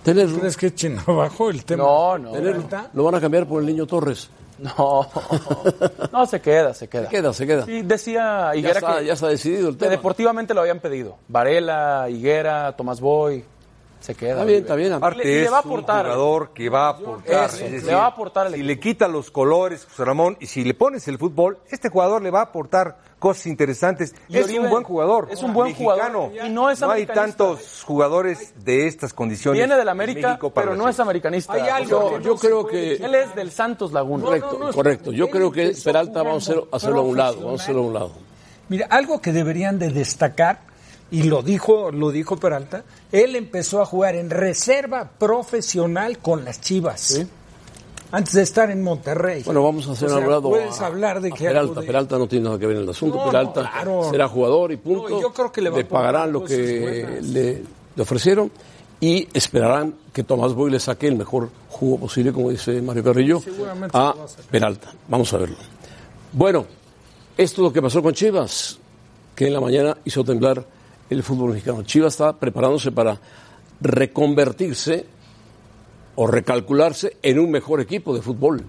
Tenerlo, 0.04 0.40
¿Crees 0.40 0.58
que 0.58 0.68
echen 0.68 0.98
abajo 1.06 1.50
el 1.52 1.64
tema? 1.64 1.84
No, 1.84 2.18
no. 2.18 2.32
Lo 2.94 3.04
van 3.04 3.14
a 3.14 3.22
cambiar 3.22 3.48
por 3.48 3.62
el 3.62 3.68
niño 3.68 3.86
Torres. 3.86 4.32
No, 4.78 5.08
no, 6.12 6.26
se 6.26 6.42
queda, 6.42 6.74
se 6.74 6.88
queda. 6.88 7.06
Se 7.06 7.10
queda, 7.10 7.34
se 7.34 7.48
queda. 7.48 7.66
Sí, 7.66 7.82
decía 7.84 8.52
Ya 8.54 8.56
Higuera 8.56 8.80
está, 8.80 9.00
que, 9.00 9.06
ya 9.06 9.14
está 9.14 9.28
decidido 9.28 9.70
el 9.70 9.78
que 9.78 9.90
deportivamente 9.90 10.54
lo 10.54 10.62
habían 10.62 10.80
pedido. 10.80 11.18
Varela, 11.28 12.08
Higuera, 12.10 12.76
Tomás 12.76 13.00
Boy, 13.00 13.44
se 14.00 14.16
queda. 14.16 14.32
Está 14.32 14.46
bien, 14.46 14.60
está 14.62 14.76
bien. 14.76 14.94
Aparte 14.94 15.24
le- 15.24 15.30
y 15.32 15.36
le 15.36 15.44
es 15.46 15.52
va 15.52 15.58
a 15.60 15.62
un 15.62 15.82
jugador 15.84 16.50
que 16.54 16.70
va 16.70 16.88
a 16.88 16.90
aportar. 16.90 17.50
Eso, 17.50 17.66
es 17.66 17.84
le 17.84 17.94
va 17.96 18.04
a 18.04 18.08
aportar 18.08 18.48
al 18.48 18.54
si 18.54 18.60
equipo. 18.60 18.68
le 18.68 18.80
quita 18.80 19.08
los 19.08 19.30
colores, 19.32 19.86
José 19.86 20.06
Ramón, 20.06 20.38
y 20.40 20.48
si 20.48 20.64
le 20.64 20.74
pones 20.74 21.08
el 21.08 21.18
fútbol, 21.18 21.60
este 21.70 21.90
jugador 21.90 22.22
le 22.22 22.32
va 22.32 22.40
a 22.40 22.44
aportar 22.44 22.98
cosas 23.20 23.48
interesantes. 23.48 24.14
Y 24.28 24.38
es 24.38 24.46
Oribe 24.46 24.60
un 24.66 24.70
buen 24.70 24.84
jugador. 24.84 25.28
es 25.32 25.42
un 25.44 25.54
buen 25.54 25.70
mexicano. 25.70 26.30
jugador 26.30 26.46
y 26.46 26.50
no 26.50 26.70
es 26.70 26.82
hay 26.82 26.90
americanista. 26.90 27.26
tantos 27.26 27.84
jugadores 27.84 28.54
de 28.64 28.88
estas 28.88 29.14
condiciones. 29.14 29.60
Viene 29.60 29.76
del 29.76 29.90
América, 29.90 30.30
México 30.30 30.52
pero 30.52 30.76
no 30.76 30.88
es 30.88 31.00
americanista. 31.00 31.54
Hay 31.54 31.62
algo 31.70 32.20
Yo, 32.20 32.34
no 32.34 32.36
creo 32.40 32.68
que... 32.68 32.94
Él 32.94 33.16
es 33.16 33.34
del 33.36 33.52
Santos 33.52 33.92
Laguna. 33.92 34.26
Correcto, 34.26 34.54
No, 34.54 34.60
no, 34.60 34.68
no, 34.68 34.74
correcto. 34.74 35.12
Yo 35.12 35.30
creo 35.30 35.52
que 35.52 35.76
Peralta 35.84 36.24
vamos 36.24 36.50
a 36.50 36.76
hacerlo, 36.76 37.02
a 37.02 37.04
un 37.04 37.18
lado, 37.18 37.38
vamos 37.42 37.62
a 37.62 37.64
hacerlo 37.64 37.82
a 37.82 37.86
un 37.86 37.94
lado. 37.94 38.12
Mira, 38.70 38.88
algo 38.90 39.22
que 39.22 39.32
deberían 39.32 39.80
de 39.80 39.90
destacar, 39.90 40.60
y 41.10 41.24
lo 41.24 41.42
dijo, 41.42 41.92
lo 41.92 42.12
dijo 42.12 42.36
Peralta, 42.36 42.84
él 43.12 43.36
empezó 43.36 43.82
a 43.82 43.86
jugar 43.86 44.16
en 44.16 44.30
reserva 44.30 45.10
profesional 45.18 46.18
con 46.20 46.44
las 46.44 46.60
Chivas. 46.60 47.26
Antes 48.12 48.34
de 48.34 48.42
estar 48.44 48.72
en 48.72 48.82
Monterrey. 48.84 49.44
Bueno, 49.44 49.64
vamos 49.64 49.88
a 49.88 49.92
hacer 49.92 50.08
O 50.08 50.12
sea, 50.12 50.20
un 50.20 50.30
lado 50.30 50.50
Puedes 50.50 50.80
a, 50.80 50.86
hablar 50.86 51.20
de 51.22 51.28
a 51.30 51.32
que 51.32 51.44
Peralta. 51.46 51.82
de- 51.82 51.88
Peralta 51.88 52.18
no 52.18 52.28
tiene 52.28 52.46
nada 52.46 52.58
que 52.60 52.66
ver 52.68 52.78
en 52.78 52.84
el 52.84 52.90
asunto. 52.90 53.18
No, 53.18 53.26
no, 53.26 53.32
Peralta 53.32 53.70
claro. 53.70 54.10
será 54.10 54.28
jugador 54.30 54.72
y 54.72 54.78
punto. 54.78 55.10
No, 55.10 55.22
yo 55.22 55.34
creo 55.34 55.52
que 55.52 55.62
le 55.62 55.70
a 55.70 55.88
pagarán 55.88 56.32
lo 56.32 56.44
que 56.44 57.20
le, 57.22 57.64
le 57.96 58.02
ofrecieron. 58.02 58.50
y 59.02 59.28
esperarán 59.34 59.94
que 60.14 60.24
Tomás 60.24 60.54
Boy 60.54 60.72
le 60.72 60.80
saque 60.80 61.08
el 61.08 61.18
mejor 61.18 61.50
jugo 61.70 62.00
posible, 62.00 62.32
como 62.34 62.50
dice 62.50 62.82
Mario 62.82 63.04
Carrillo, 63.04 63.42
a 63.94 64.16
Peralta. 64.50 64.92
Vamos 65.10 65.32
a 65.34 65.38
verlo. 65.38 65.58
Bueno, 66.32 66.66
esto 67.38 67.62
es 67.62 67.66
lo 67.68 67.74
que 67.74 67.82
pasó 67.82 68.02
con 68.02 68.14
Chivas, 68.14 68.80
que 69.36 69.48
en 69.48 69.54
la 69.54 69.60
mañana 69.62 69.98
hizo 70.06 70.24
temblar 70.24 70.66
el 71.10 71.22
fútbol 71.24 71.52
mexicano. 71.52 71.84
Chivas 71.84 72.14
está 72.14 72.34
preparándose 72.34 72.92
para 72.92 73.20
reconvertirse 73.82 75.06
o 76.20 76.26
recalcularse 76.26 77.18
en 77.22 77.40
un 77.40 77.52
mejor 77.52 77.80
equipo 77.80 78.14
de 78.14 78.22
fútbol 78.22 78.64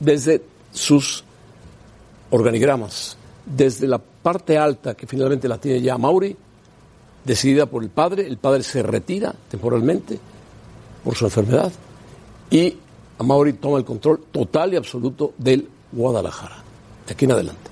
desde 0.00 0.42
sus 0.72 1.22
organigramas, 2.30 3.16
desde 3.46 3.86
la 3.86 3.98
parte 3.98 4.58
alta 4.58 4.94
que 4.94 5.06
finalmente 5.06 5.46
la 5.46 5.58
tiene 5.58 5.80
ya 5.80 5.96
Mauri, 5.96 6.36
decidida 7.24 7.66
por 7.66 7.84
el 7.84 7.90
padre, 7.90 8.26
el 8.26 8.38
padre 8.38 8.64
se 8.64 8.82
retira 8.82 9.32
temporalmente 9.48 10.18
por 11.04 11.14
su 11.14 11.26
enfermedad 11.26 11.72
y 12.50 12.76
Mauri 13.20 13.52
toma 13.52 13.78
el 13.78 13.84
control 13.84 14.24
total 14.32 14.72
y 14.72 14.76
absoluto 14.76 15.34
del 15.38 15.68
Guadalajara, 15.92 16.56
de 17.06 17.12
aquí 17.12 17.24
en 17.24 17.32
adelante. 17.32 17.70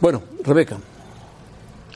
Bueno, 0.00 0.22
Rebeca. 0.42 0.78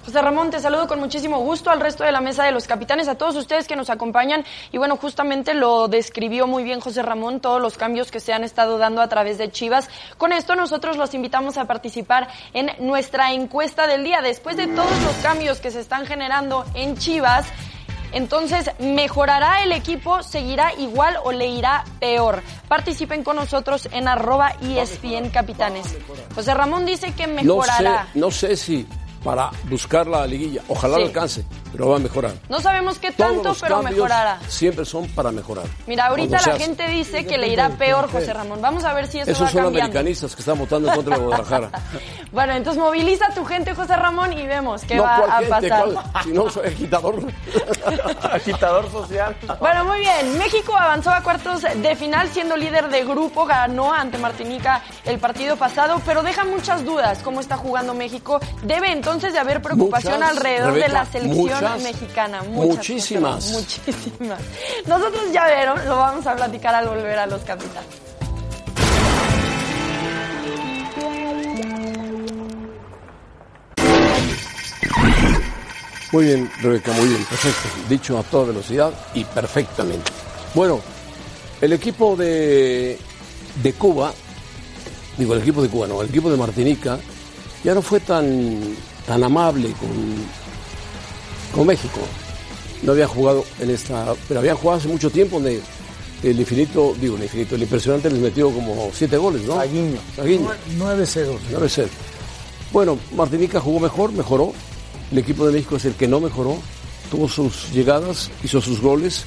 José 0.06 0.22
Ramón, 0.22 0.52
te 0.52 0.60
saludo 0.60 0.86
con 0.86 1.00
muchísimo 1.00 1.40
gusto 1.40 1.68
al 1.68 1.80
resto 1.80 2.04
de 2.04 2.12
la 2.12 2.20
mesa 2.20 2.44
de 2.44 2.52
los 2.52 2.68
capitanes, 2.68 3.08
a 3.08 3.16
todos 3.16 3.34
ustedes 3.34 3.66
que 3.66 3.74
nos 3.74 3.90
acompañan. 3.90 4.44
Y 4.70 4.78
bueno, 4.78 4.96
justamente 4.96 5.52
lo 5.52 5.88
describió 5.88 6.46
muy 6.46 6.62
bien 6.62 6.78
José 6.78 7.02
Ramón, 7.02 7.40
todos 7.40 7.60
los 7.60 7.76
cambios 7.76 8.12
que 8.12 8.20
se 8.20 8.32
han 8.32 8.44
estado 8.44 8.78
dando 8.78 9.02
a 9.02 9.08
través 9.08 9.36
de 9.36 9.50
Chivas. 9.50 9.88
Con 10.16 10.32
esto 10.32 10.54
nosotros 10.54 10.96
los 10.96 11.12
invitamos 11.12 11.58
a 11.58 11.64
participar 11.64 12.28
en 12.54 12.70
nuestra 12.78 13.32
encuesta 13.32 13.88
del 13.88 14.04
día. 14.04 14.22
Después 14.22 14.56
de 14.56 14.68
todos 14.68 15.02
los 15.02 15.16
cambios 15.24 15.58
que 15.58 15.72
se 15.72 15.80
están 15.80 16.06
generando 16.06 16.64
en 16.74 16.96
Chivas, 16.96 17.44
entonces, 18.12 18.70
¿mejorará 18.78 19.64
el 19.64 19.72
equipo? 19.72 20.22
¿Seguirá 20.22 20.72
igual 20.78 21.16
o 21.24 21.32
le 21.32 21.48
irá 21.48 21.84
peor? 21.98 22.44
Participen 22.68 23.24
con 23.24 23.34
nosotros 23.34 23.88
en 23.90 24.06
arroba 24.06 24.54
ESPN 24.62 25.30
Capitanes. 25.30 25.96
José 26.32 26.54
Ramón 26.54 26.86
dice 26.86 27.12
que 27.12 27.26
mejorará. 27.26 28.06
No 28.14 28.30
sé, 28.30 28.46
no 28.46 28.54
sé 28.54 28.56
si 28.56 28.86
para 29.26 29.50
buscar 29.64 30.06
la 30.06 30.24
liguilla. 30.24 30.62
Ojalá 30.68 30.98
lo 30.98 31.06
alcance, 31.06 31.44
pero 31.72 31.88
va 31.88 31.96
a 31.96 31.98
mejorar. 31.98 32.32
No 32.48 32.60
sabemos 32.60 33.00
qué 33.00 33.10
tanto, 33.10 33.54
pero 33.60 33.82
mejorará. 33.82 34.38
Siempre 34.46 34.84
son 34.84 35.08
para 35.08 35.32
mejorar. 35.32 35.64
Mira, 35.88 36.06
ahorita 36.06 36.38
la 36.46 36.56
gente 36.56 36.86
dice 36.86 37.26
que 37.26 37.36
le 37.36 37.48
irá 37.48 37.70
peor 37.70 38.08
José 38.08 38.32
Ramón. 38.32 38.62
Vamos 38.62 38.84
a 38.84 38.94
ver 38.94 39.08
si 39.08 39.18
eso 39.18 39.32
Esos 39.32 39.48
va 39.48 39.50
son 39.50 39.62
cambiando. 39.64 39.90
americanistas 39.90 40.36
que 40.36 40.42
están 40.42 40.58
votando 40.58 40.88
en 40.88 40.94
contra 40.94 41.16
de 41.18 41.24
Guadalajara. 41.24 41.70
bueno, 42.32 42.52
entonces 42.52 42.80
moviliza 42.80 43.26
a 43.26 43.34
tu 43.34 43.44
gente, 43.44 43.74
José 43.74 43.96
Ramón, 43.96 44.32
y 44.32 44.46
vemos 44.46 44.82
qué 44.84 44.94
no, 44.94 45.02
va 45.02 45.16
¿cuál 45.18 45.30
a 45.30 45.36
gente? 45.38 45.50
pasar. 45.68 45.84
¿Cuál? 45.92 46.24
Si 46.24 46.30
no, 46.30 46.48
soy 46.48 46.66
agitador. 46.68 47.16
Agitador 48.32 48.90
social. 48.92 49.36
Bueno, 49.58 49.84
muy 49.86 49.98
bien. 49.98 50.38
México 50.38 50.76
avanzó 50.76 51.10
a 51.10 51.20
cuartos 51.22 51.62
de 51.62 51.96
final 51.96 52.28
siendo 52.28 52.56
líder 52.56 52.88
de 52.90 53.04
grupo, 53.04 53.44
ganó 53.44 53.92
ante 53.92 54.18
Martinica 54.18 54.82
el 55.04 55.18
partido 55.18 55.56
pasado, 55.56 56.00
pero 56.06 56.22
deja 56.22 56.44
muchas 56.44 56.84
dudas 56.84 57.20
cómo 57.24 57.40
está 57.40 57.56
jugando 57.56 57.92
México. 57.92 58.38
Debe 58.62 58.92
entonces 58.92 59.15
de 59.22 59.38
haber 59.38 59.62
preocupación 59.62 60.14
Muchas, 60.14 60.30
alrededor 60.30 60.74
de 60.74 60.88
la 60.88 61.06
selección 61.06 61.36
muchas, 61.36 61.82
mexicana. 61.82 62.42
Muchas, 62.42 62.76
muchísimas. 62.76 63.50
Muchísimas. 63.50 64.40
Nosotros 64.86 65.22
ya 65.32 65.46
vieron, 65.46 65.86
lo 65.86 65.96
vamos 65.96 66.26
a 66.26 66.36
platicar 66.36 66.74
al 66.74 66.88
volver 66.88 67.18
a 67.18 67.26
los 67.26 67.40
capitanes. 67.42 68.06
Muy 76.12 76.24
bien, 76.24 76.50
Rebeca, 76.62 76.92
muy 76.92 77.08
bien, 77.08 77.24
perfecto. 77.24 77.68
Dicho 77.88 78.18
a 78.18 78.22
toda 78.22 78.46
velocidad 78.46 78.92
y 79.14 79.24
perfectamente. 79.24 80.12
Bueno, 80.54 80.80
el 81.60 81.72
equipo 81.72 82.16
de, 82.16 82.98
de 83.62 83.72
Cuba, 83.72 84.12
digo, 85.18 85.34
el 85.34 85.40
equipo 85.40 85.62
de 85.62 85.68
Cuba, 85.68 85.86
no, 85.86 86.00
el 86.00 86.08
equipo 86.08 86.30
de 86.30 86.36
Martinica, 86.36 86.98
ya 87.64 87.74
no 87.74 87.82
fue 87.82 88.00
tan, 88.00 88.76
tan 89.06 89.22
amable 89.22 89.72
con, 89.72 89.90
con 91.54 91.66
México. 91.66 92.00
No 92.82 92.92
había 92.92 93.08
jugado 93.08 93.44
en 93.60 93.70
esta, 93.70 94.14
pero 94.28 94.40
había 94.40 94.54
jugado 94.54 94.78
hace 94.78 94.88
mucho 94.88 95.10
tiempo 95.10 95.36
donde 95.36 95.60
el 96.22 96.38
infinito, 96.38 96.94
digo, 97.00 97.16
el 97.16 97.22
infinito, 97.22 97.54
el 97.54 97.62
impresionante 97.62 98.10
les 98.10 98.20
metió 98.20 98.50
como 98.50 98.90
siete 98.92 99.16
goles, 99.16 99.42
¿no? 99.42 99.56
Saguiño. 99.56 99.98
Saguiño. 100.14 100.50
9-0. 100.78 101.38
9-0. 101.52 101.86
Bueno, 102.72 102.98
Martinica 103.14 103.60
jugó 103.60 103.80
mejor, 103.80 104.12
mejoró. 104.12 104.52
El 105.12 105.18
equipo 105.18 105.46
de 105.46 105.52
México 105.52 105.76
es 105.76 105.84
el 105.84 105.94
que 105.94 106.08
no 106.08 106.20
mejoró. 106.20 106.58
Tuvo 107.10 107.28
sus 107.28 107.70
llegadas, 107.72 108.30
hizo 108.42 108.60
sus 108.60 108.80
goles. 108.80 109.24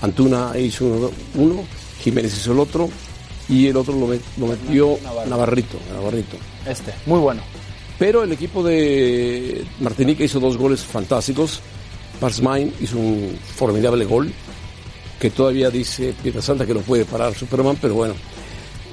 Antuna 0.00 0.52
hizo 0.58 0.86
uno, 0.86 1.10
uno, 1.34 1.64
Jiménez 2.00 2.36
hizo 2.36 2.52
el 2.52 2.60
otro 2.60 2.88
y 3.48 3.66
el 3.66 3.76
otro 3.76 3.94
lo 3.94 4.46
metió 4.46 4.98
Navarrito, 5.28 5.78
Navarrito. 5.92 6.36
Este, 6.66 6.94
muy 7.06 7.18
bueno. 7.18 7.42
Pero 7.98 8.22
el 8.22 8.32
equipo 8.32 8.62
de 8.62 9.64
Martinica 9.80 10.24
hizo 10.24 10.38
dos 10.38 10.56
goles 10.56 10.82
fantásticos. 10.82 11.60
Parsmain 12.20 12.72
hizo 12.80 12.96
un 12.96 13.36
formidable 13.56 14.04
gol 14.04 14.32
que 15.18 15.30
todavía 15.30 15.70
dice 15.70 16.14
Pietrasanta 16.22 16.64
que 16.64 16.74
lo 16.74 16.80
puede 16.80 17.04
parar 17.04 17.34
Superman, 17.34 17.76
pero 17.80 17.94
bueno. 17.94 18.14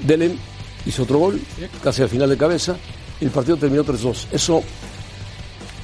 Delen 0.04 0.38
hizo 0.84 1.04
otro 1.04 1.18
gol, 1.18 1.40
casi 1.82 2.02
al 2.02 2.08
final 2.08 2.28
de 2.28 2.36
cabeza. 2.36 2.76
y 3.20 3.24
El 3.24 3.30
partido 3.30 3.56
terminó 3.56 3.84
3-2. 3.84 4.26
Eso 4.32 4.62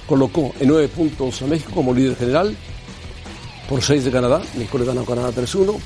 colocó 0.07 0.53
en 0.61 0.69
nueve 0.69 0.89
puntos 0.89 1.41
a 1.43 1.47
México 1.47 1.71
como 1.75 1.95
líder 1.95 2.17
general 2.17 2.57
por 3.69 3.83
seis 3.83 4.05
de 4.05 4.11
Canadá. 4.11 4.43
México 4.57 4.79
le 4.79 4.85
ganó 4.85 5.03
a 5.03 5.07
Canadá 5.07 5.31
3-1. 5.31 5.79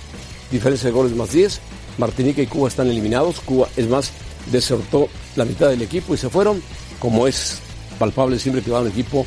Diferencia 0.51 0.88
de 0.88 0.92
goles 0.92 1.14
más 1.14 1.31
10. 1.33 1.61
Martinica 1.99 2.42
y 2.42 2.46
Cuba 2.46 2.68
están 2.68 2.88
eliminados. 2.88 3.40
Cuba, 3.40 3.68
es 3.77 3.88
más, 3.88 4.11
desertó 4.51 5.09
la 5.37 5.44
mitad 5.44 5.68
del 5.68 5.83
equipo 5.83 6.14
y 6.14 6.16
se 6.16 6.29
fueron, 6.29 6.62
como 6.98 7.26
es 7.26 7.61
palpable 7.98 8.38
siempre 8.38 8.62
que 8.62 8.70
va 8.70 8.80
un 8.80 8.88
equipo 8.88 9.26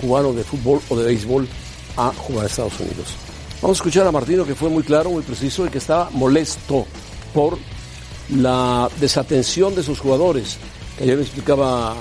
cubano 0.00 0.32
de 0.32 0.44
fútbol 0.44 0.80
o 0.88 0.96
de 0.96 1.06
béisbol 1.06 1.48
a 1.96 2.12
jugar 2.12 2.44
a 2.44 2.48
Estados 2.48 2.78
Unidos. 2.80 3.16
Vamos 3.60 3.78
a 3.78 3.80
escuchar 3.80 4.06
a 4.06 4.12
Martino 4.12 4.44
que 4.44 4.54
fue 4.54 4.68
muy 4.68 4.82
claro, 4.82 5.10
muy 5.10 5.22
preciso 5.22 5.66
y 5.66 5.68
que 5.68 5.78
estaba 5.78 6.10
molesto 6.10 6.86
por 7.32 7.58
la 8.30 8.88
desatención 9.00 9.74
de 9.74 9.82
sus 9.82 10.00
jugadores. 10.00 10.58
Que 10.98 11.04
ayer 11.04 11.18
explicaba 11.20 11.94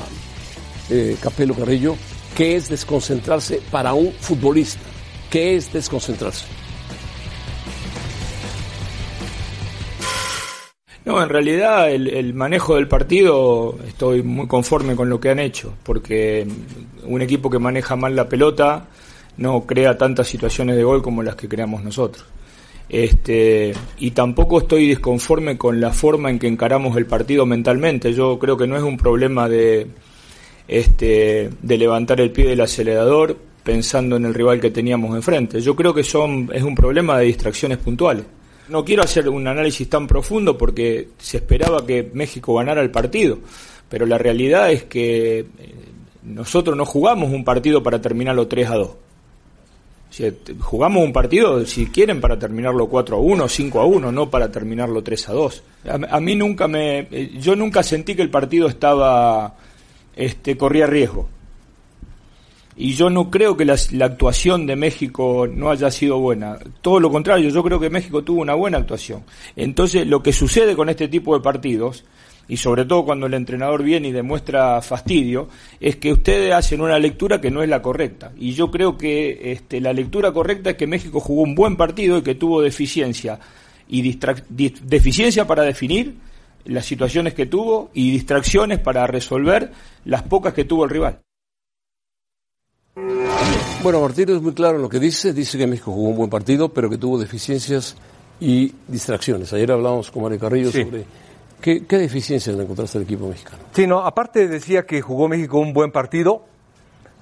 eh, 0.89 1.17
Capelo 1.21 1.53
Carrillo 1.53 1.95
qué 2.35 2.55
es 2.55 2.69
desconcentrarse 2.69 3.61
para 3.69 3.93
un 3.93 4.11
futbolista. 4.13 4.81
¿Qué 5.29 5.55
es 5.55 5.71
desconcentrarse? 5.71 6.45
No, 11.03 11.21
en 11.21 11.29
realidad 11.29 11.91
el, 11.91 12.07
el 12.07 12.33
manejo 12.33 12.75
del 12.75 12.87
partido 12.87 13.77
estoy 13.87 14.21
muy 14.21 14.47
conforme 14.47 14.95
con 14.95 15.09
lo 15.09 15.19
que 15.19 15.29
han 15.29 15.39
hecho, 15.39 15.73
porque 15.83 16.47
un 17.05 17.21
equipo 17.21 17.49
que 17.49 17.57
maneja 17.57 17.95
mal 17.95 18.15
la 18.15 18.29
pelota 18.29 18.87
no 19.37 19.65
crea 19.65 19.97
tantas 19.97 20.27
situaciones 20.27 20.75
de 20.75 20.83
gol 20.83 21.01
como 21.01 21.23
las 21.23 21.35
que 21.35 21.49
creamos 21.49 21.83
nosotros. 21.83 22.25
Este, 22.87 23.71
y 23.99 24.11
tampoco 24.11 24.59
estoy 24.59 24.89
disconforme 24.89 25.57
con 25.57 25.79
la 25.79 25.91
forma 25.91 26.29
en 26.29 26.37
que 26.37 26.47
encaramos 26.47 26.97
el 26.97 27.05
partido 27.05 27.45
mentalmente. 27.45 28.13
Yo 28.13 28.37
creo 28.37 28.57
que 28.57 28.67
no 28.67 28.75
es 28.75 28.83
un 28.83 28.97
problema 28.97 29.47
de, 29.47 29.87
este, 30.67 31.49
de 31.61 31.77
levantar 31.77 32.19
el 32.19 32.31
pie 32.31 32.49
del 32.49 32.59
acelerador 32.59 33.37
pensando 33.63 34.17
en 34.17 34.25
el 34.25 34.33
rival 34.33 34.59
que 34.59 34.71
teníamos 34.71 35.15
enfrente. 35.15 35.61
Yo 35.61 35.75
creo 35.75 35.93
que 35.93 36.03
son, 36.03 36.49
es 36.53 36.63
un 36.63 36.75
problema 36.75 37.17
de 37.17 37.25
distracciones 37.25 37.77
puntuales. 37.77 38.25
No 38.71 38.83
quiero 38.85 39.03
hacer 39.03 39.27
un 39.29 39.45
análisis 39.47 39.89
tan 39.89 40.07
profundo 40.07 40.57
porque 40.57 41.09
se 41.19 41.37
esperaba 41.37 41.85
que 41.85 42.09
México 42.13 42.55
ganara 42.55 42.81
el 42.81 42.89
partido, 42.89 43.37
pero 43.89 44.05
la 44.05 44.17
realidad 44.17 44.71
es 44.71 44.83
que 44.85 45.39
eh, 45.39 45.45
nosotros 46.23 46.75
no 46.77 46.85
jugamos 46.85 47.31
un 47.31 47.43
partido 47.43 47.83
para 47.83 47.99
terminarlo 48.01 48.47
3 48.47 48.69
a 48.69 48.75
2. 48.75 48.87
O 48.87 50.13
sea, 50.13 50.31
t- 50.31 50.55
jugamos 50.59 51.03
un 51.03 51.13
partido, 51.13 51.65
si 51.65 51.85
quieren, 51.87 52.19
para 52.21 52.37
terminarlo 52.39 52.87
4 52.87 53.15
a 53.15 53.19
1, 53.19 53.47
5 53.47 53.79
a 53.79 53.85
1, 53.85 54.11
no 54.11 54.29
para 54.29 54.51
terminarlo 54.51 55.01
3 55.03 55.29
a 55.29 55.33
2. 55.33 55.63
A, 55.89 56.15
a 56.17 56.19
mí 56.19 56.35
nunca 56.35 56.67
me. 56.67 57.07
eh, 57.11 57.31
Yo 57.39 57.55
nunca 57.55 57.81
sentí 57.83 58.15
que 58.15 58.21
el 58.21 58.29
partido 58.29 58.67
estaba. 58.67 59.55
Este, 60.15 60.57
corría 60.57 60.85
riesgo. 60.87 61.29
Y 62.81 62.95
yo 62.95 63.11
no 63.11 63.29
creo 63.29 63.55
que 63.55 63.63
la, 63.63 63.75
actuación 64.03 64.65
de 64.65 64.75
México 64.75 65.45
no 65.47 65.69
haya 65.69 65.91
sido 65.91 66.17
buena. 66.17 66.57
Todo 66.81 66.99
lo 66.99 67.11
contrario, 67.11 67.51
yo 67.51 67.61
creo 67.61 67.79
que 67.79 67.91
México 67.91 68.23
tuvo 68.23 68.41
una 68.41 68.55
buena 68.55 68.79
actuación. 68.79 69.23
Entonces, 69.55 70.07
lo 70.07 70.23
que 70.23 70.33
sucede 70.33 70.75
con 70.75 70.89
este 70.89 71.07
tipo 71.07 71.35
de 71.35 71.43
partidos, 71.43 72.05
y 72.47 72.57
sobre 72.57 72.85
todo 72.85 73.05
cuando 73.05 73.27
el 73.27 73.35
entrenador 73.35 73.83
viene 73.83 74.07
y 74.07 74.11
demuestra 74.11 74.81
fastidio, 74.81 75.47
es 75.79 75.97
que 75.97 76.11
ustedes 76.11 76.55
hacen 76.55 76.81
una 76.81 76.97
lectura 76.97 77.39
que 77.39 77.51
no 77.51 77.61
es 77.61 77.69
la 77.69 77.83
correcta. 77.83 78.31
Y 78.35 78.53
yo 78.53 78.71
creo 78.71 78.97
que 78.97 79.51
este, 79.51 79.79
la 79.79 79.93
lectura 79.93 80.31
correcta 80.31 80.71
es 80.71 80.75
que 80.75 80.87
México 80.87 81.19
jugó 81.19 81.43
un 81.43 81.53
buen 81.53 81.77
partido 81.77 82.17
y 82.17 82.23
que 82.23 82.33
tuvo 82.33 82.63
deficiencia. 82.63 83.39
Y 83.89 84.17
deficiencia 84.79 85.45
para 85.45 85.61
definir 85.61 86.15
las 86.65 86.87
situaciones 86.87 87.35
que 87.35 87.45
tuvo 87.45 87.91
y 87.93 88.09
distracciones 88.09 88.79
para 88.79 89.05
resolver 89.05 89.71
las 90.03 90.23
pocas 90.23 90.55
que 90.55 90.65
tuvo 90.65 90.85
el 90.85 90.89
rival. 90.89 91.19
Bueno, 93.83 93.99
Martino 94.01 94.35
es 94.35 94.41
muy 94.41 94.53
claro 94.53 94.75
en 94.75 94.83
lo 94.83 94.89
que 94.89 94.99
dice. 94.99 95.33
Dice 95.33 95.57
que 95.57 95.65
México 95.67 95.91
jugó 95.91 96.09
un 96.09 96.17
buen 96.17 96.29
partido, 96.29 96.69
pero 96.69 96.89
que 96.89 96.97
tuvo 96.97 97.17
deficiencias 97.19 97.95
y 98.39 98.73
distracciones. 98.87 99.51
Ayer 99.53 99.71
hablábamos 99.71 100.11
con 100.11 100.23
Mario 100.23 100.39
Carrillo 100.39 100.71
Sí. 100.71 100.83
sobre 100.83 101.05
qué, 101.59 101.85
qué 101.85 101.97
deficiencias 101.97 102.55
le 102.55 102.63
encontraste 102.63 102.97
al 102.99 103.03
equipo 103.05 103.27
mexicano. 103.27 103.57
Sí, 103.73 103.87
no, 103.87 103.99
aparte 104.05 104.47
decía 104.47 104.85
que 104.85 105.01
jugó 105.01 105.27
México 105.27 105.57
un 105.59 105.73
buen 105.73 105.91
partido, 105.91 106.45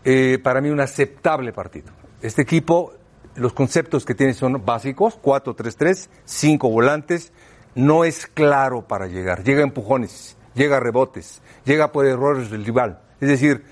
eh, 0.04 0.38
para 0.44 0.60
mí 0.62 0.70
un 0.70 0.82
aceptable 0.82 1.54
partido. 1.54 1.92
Este 2.22 2.42
equipo, 2.42 2.94
los 3.36 3.54
conceptos 3.54 4.04
que 4.06 4.16
tiene 4.16 4.34
son 4.34 4.64
básicos, 4.66 5.18
4-3-3, 5.22 6.10
cinco 6.26 6.70
volantes, 6.70 7.32
no 7.76 8.04
es 8.04 8.28
claro 8.28 8.82
para 8.88 9.08
llegar, 9.08 9.44
llega 9.44 9.62
a 9.62 9.64
empujones, 9.64 10.36
llega 10.56 10.78
a 10.78 10.80
rebotes, 10.82 11.42
llega 11.66 11.92
por 11.94 12.06
errores 12.06 12.50
del 12.52 12.66
rival. 12.66 13.00
Es 13.22 13.30
decir, 13.30 13.64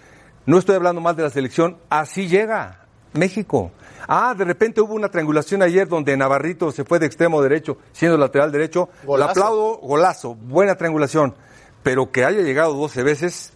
no 0.47 0.57
estoy 0.57 0.77
hablando 0.77 1.01
mal 1.01 1.13
de 1.17 1.23
la 1.23 1.29
selección, 1.29 1.77
así 1.89 2.29
llega 2.29 2.85
México. 3.11 3.71
Ah, 4.07 4.33
de 4.33 4.45
repente 4.45 4.79
hubo 4.79 4.93
una 4.93 5.09
triangulación 5.09 5.61
ayer 5.61 5.89
donde 5.89 6.15
Navarrito 6.15 6.71
se 6.71 6.85
fue 6.85 6.99
de 6.99 7.05
extremo 7.05 7.41
derecho, 7.41 7.77
siendo 7.91 8.17
lateral 8.17 8.49
derecho. 8.49 8.87
Golazo. 9.03 9.27
Le 9.27 9.31
aplaudo, 9.31 9.77
golazo, 9.79 10.35
buena 10.35 10.75
triangulación. 10.75 11.35
Pero 11.83 12.11
que 12.11 12.23
haya 12.23 12.39
llegado 12.43 12.73
12 12.75 13.03
veces. 13.03 13.53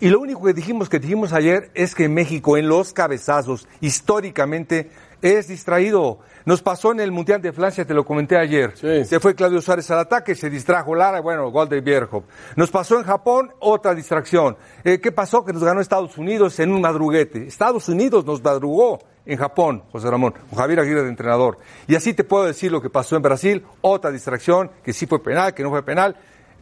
Y 0.00 0.08
lo 0.08 0.18
único 0.18 0.42
que 0.42 0.52
dijimos, 0.52 0.88
que 0.88 0.98
dijimos 0.98 1.32
ayer, 1.32 1.70
es 1.74 1.94
que 1.94 2.08
México 2.08 2.56
en 2.56 2.66
los 2.66 2.92
cabezazos, 2.92 3.68
históricamente, 3.80 4.90
es 5.22 5.48
distraído. 5.48 6.18
Nos 6.44 6.60
pasó 6.60 6.90
en 6.90 7.00
el 7.00 7.12
Mundial 7.12 7.40
de 7.40 7.52
Francia, 7.52 7.86
te 7.86 7.94
lo 7.94 8.04
comenté 8.04 8.36
ayer. 8.36 8.76
Se 8.76 9.20
fue 9.20 9.34
Claudio 9.34 9.62
Suárez 9.62 9.88
al 9.92 10.00
ataque, 10.00 10.34
se 10.34 10.50
distrajo 10.50 10.94
Lara, 10.94 11.20
bueno, 11.20 11.50
gol 11.50 11.68
de 11.68 11.80
Bierhoff. 11.80 12.24
Nos 12.56 12.70
pasó 12.70 12.98
en 12.98 13.04
Japón, 13.04 13.52
otra 13.60 13.94
distracción. 13.94 14.56
Eh, 14.82 14.98
¿Qué 15.00 15.12
pasó? 15.12 15.44
Que 15.44 15.52
nos 15.52 15.62
ganó 15.62 15.80
Estados 15.80 16.18
Unidos 16.18 16.58
en 16.58 16.72
un 16.72 16.80
madruguete. 16.80 17.46
Estados 17.46 17.88
Unidos 17.88 18.26
nos 18.26 18.42
madrugó 18.42 18.98
en 19.24 19.38
Japón, 19.38 19.84
José 19.92 20.10
Ramón, 20.10 20.34
con 20.50 20.58
Javier 20.58 20.80
Aguirre 20.80 21.02
de 21.04 21.08
entrenador. 21.08 21.58
Y 21.86 21.94
así 21.94 22.12
te 22.12 22.24
puedo 22.24 22.44
decir 22.44 22.72
lo 22.72 22.82
que 22.82 22.90
pasó 22.90 23.14
en 23.14 23.22
Brasil, 23.22 23.64
otra 23.80 24.10
distracción, 24.10 24.72
que 24.82 24.92
sí 24.92 25.06
fue 25.06 25.22
penal, 25.22 25.54
que 25.54 25.62
no 25.62 25.70
fue 25.70 25.84
penal. 25.84 26.16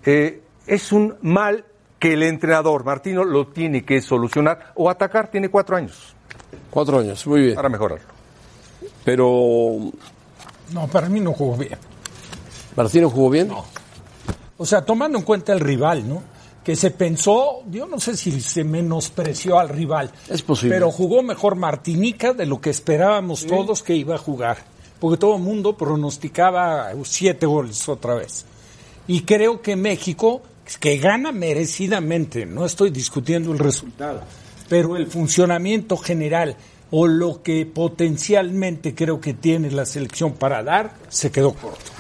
Eh, 0.05 0.43
es 0.67 0.93
un 0.93 1.17
mal 1.23 1.65
que 1.99 2.13
el 2.13 2.23
entrenador 2.23 2.85
Martino 2.85 3.25
lo 3.25 3.49
tiene 3.49 3.85
que 3.85 4.03
solucionar 4.03 4.73
o 4.75 4.91
atacar, 4.91 5.29
tiene 5.31 5.49
cuatro 5.49 5.77
años. 5.77 6.15
Cuatro 6.71 6.99
años, 6.99 7.27
muy 7.27 7.41
bien. 7.41 7.55
Para 7.55 7.71
mejorarlo. 7.71 8.20
Pero, 9.11 9.91
No, 10.73 10.87
para 10.87 11.09
mí 11.09 11.19
no 11.19 11.33
jugó 11.33 11.57
bien. 11.57 11.77
¿Martino 12.77 13.11
jugó 13.11 13.29
bien? 13.29 13.51
O 14.57 14.65
sea, 14.65 14.85
tomando 14.85 15.19
en 15.19 15.25
cuenta 15.25 15.53
el 15.53 15.59
rival, 15.59 16.09
¿no? 16.09 16.23
Que 16.63 16.77
se 16.77 16.93
pensó, 16.93 17.65
yo 17.69 17.87
no 17.87 17.99
sé 17.99 18.17
si 18.17 18.41
se 18.41 18.63
menospreció 18.63 19.59
al 19.59 19.69
rival. 19.69 20.13
Es 20.29 20.43
posible. 20.43 20.77
Pero 20.77 20.93
jugó 20.93 21.25
mejor 21.25 21.57
Martinica 21.57 22.35
de 22.35 22.47
lo 22.47 22.61
que 22.61 22.71
esperábamos 22.71 23.45
todos 23.47 23.83
que 23.83 23.97
iba 23.97 24.15
a 24.15 24.19
jugar. 24.19 24.59
Porque 25.01 25.19
todo 25.19 25.35
el 25.35 25.43
mundo 25.43 25.77
pronosticaba 25.77 26.93
siete 27.03 27.47
goles 27.47 27.89
otra 27.89 28.15
vez. 28.15 28.45
Y 29.09 29.23
creo 29.23 29.61
que 29.61 29.75
México, 29.75 30.41
que 30.79 30.99
gana 30.99 31.33
merecidamente, 31.33 32.47
no 32.47 32.65
estoy 32.65 32.91
discutiendo 32.91 33.51
el 33.51 33.59
resultado, 33.59 34.21
pero 34.69 34.97
el 34.97 35.09
funcionamiento 35.09 35.97
general 35.97 36.55
o 36.91 37.07
lo 37.07 37.43
que 37.43 37.67
potencialmente 37.67 38.95
creo 38.95 39.21
que 39.21 39.35
tiene 39.35 39.71
la 39.71 39.87
selección 39.87 40.33
para 40.33 40.63
dar, 40.63 40.95
se 41.09 41.31
quedó 41.31 41.53
corto. 41.53 41.91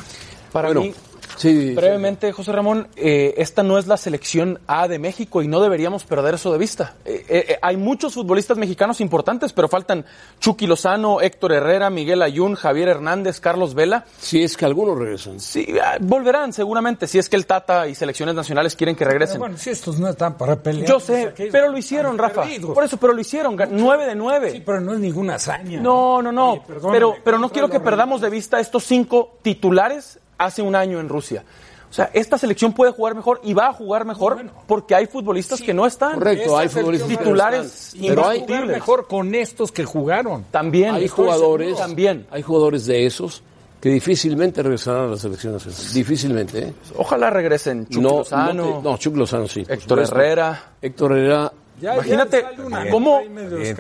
Para 0.53 0.69
Bueno, 0.69 0.83
mí, 0.83 0.95
sí, 1.41 1.75
brevemente, 1.75 2.33
José 2.33 2.53
Ramón, 2.53 2.89
eh, 2.97 3.35
esta 3.39 3.63
no 3.63 3.79
es 3.79 3.87
la 3.87 3.97
selección 3.97 4.61
A 4.67 4.89
de 4.89 4.99
México 4.99 5.43
y 5.43 5.49
no 5.49 5.61
deberíamos 5.61 6.05
perder 6.05 6.35
eso 6.35 6.53
de 6.53 6.59
vista. 6.59 6.95
Eh, 7.05 7.25
eh, 7.29 7.59
hay 7.61 7.77
muchos 7.77 8.15
futbolistas 8.15 8.59
mexicanos 8.59 9.01
importantes, 9.01 9.53
pero 9.53 9.69
faltan 9.69 10.05
Chucky 10.39 10.67
Lozano, 10.67 11.21
Héctor 11.21 11.53
Herrera, 11.53 11.91
Miguel 11.91 12.23
Ayun, 12.23 12.55
Javier 12.55 12.89
Hernández, 12.89 13.41
Carlos 13.41 13.75
Vela. 13.75 14.05
Si 14.19 14.43
es 14.43 14.57
que 14.57 14.65
algunos 14.65 14.99
regresan. 14.99 15.41
Sí, 15.41 15.67
ah, 15.83 15.97
volverán 16.01 16.53
seguramente, 16.53 17.07
si 17.07 17.19
es 17.19 17.29
que 17.29 17.37
el 17.37 17.47
Tata 17.47 17.89
y 17.89 17.95
selecciones 17.95 18.35
nacionales 18.35 18.77
quieren 18.77 18.95
que 18.95 19.05
regresen. 19.05 19.35
Pero 19.35 19.41
bueno, 19.41 19.59
si 19.59 19.71
estos 19.71 19.99
no 19.99 20.09
están 20.09 20.37
para 20.37 20.57
pelear. 20.57 20.87
Yo 20.87 20.95
pues, 20.95 21.05
sé, 21.05 21.27
aquellos 21.27 21.53
pero 21.53 21.69
lo 21.69 21.79
hicieron, 21.79 22.19
Rafa. 22.19 22.43
perdidos. 22.43 22.75
Por 22.75 22.85
eso, 22.85 22.97
pero 22.97 23.13
lo 23.13 23.21
hicieron. 23.21 23.57
Nueve 23.71 24.07
de 24.07 24.15
nueve. 24.15 24.53
Sí, 24.53 24.63
pero 24.65 24.81
no 24.81 24.95
es 24.95 25.01
ninguna 25.01 25.37
hazaña. 25.37 25.81
No, 25.81 26.23
no, 26.23 26.33
no. 26.33 26.53
Oye, 26.53 26.63
pero, 26.91 27.17
pero 27.25 27.39
no 27.39 27.51
quiero 27.51 27.69
que 27.69 27.81
perdamos 27.81 28.21
de 28.21 28.31
vista 28.31 28.61
estos 28.61 28.85
cinco 28.85 29.39
titulares 29.43 30.19
hace 30.41 30.63
un 30.63 30.75
año 30.75 30.99
en 31.01 31.09
Rusia. 31.09 31.45
O 31.91 31.93
sea, 31.93 32.11
esta 32.15 32.39
selección 32.39 32.73
puede 32.73 32.93
jugar 32.93 33.17
mejor 33.17 33.41
y 33.43 33.53
va 33.53 33.69
a 33.69 33.73
jugar 33.73 34.05
mejor 34.05 34.47
porque 34.69 34.95
hay 34.95 35.07
futbolistas 35.07 35.61
que 35.61 35.75
no 35.75 35.87
están. 35.87 36.15
Correcto, 36.15 36.57
hay 36.57 36.69
futbolistas 36.69 37.09
que 37.09 37.15
no 37.15 37.21
titulares 37.21 37.95
están. 37.95 38.01
Pero 38.09 38.29
hay, 38.29 38.41
Jugar 38.41 38.67
mejor 38.67 39.09
con 39.09 39.35
estos 39.35 39.73
que 39.73 39.85
jugaron. 39.85 40.45
También. 40.53 40.95
hay 40.95 41.09
jugadores. 41.09 41.77
También. 41.77 42.27
hay 42.31 42.43
jugadores 42.43 42.87
de 42.87 43.07
esos 43.07 43.43
que 43.81 43.89
difícilmente 43.89 44.63
regresarán 44.63 45.07
a 45.07 45.09
la 45.09 45.17
selección 45.17 45.55
nacional. 45.55 45.81
Difícilmente, 45.93 46.69
¿eh? 46.69 46.75
Ojalá 46.97 47.31
regresen 47.31 47.87
Chucky 47.87 48.01
no, 48.01 48.19
Lozano, 48.19 48.53
no, 48.53 48.83
no, 48.83 48.97
Chuck 48.97 49.17
Lozano 49.17 49.49
sí. 49.49 49.65
Héctor. 49.67 50.01
Herrera. 50.01 50.75
Héctor 50.81 51.13
Herrera. 51.13 51.53
Ya- 51.81 51.95
Imagínate 51.95 52.45
ya 52.71 52.91
cómo, 52.91 53.21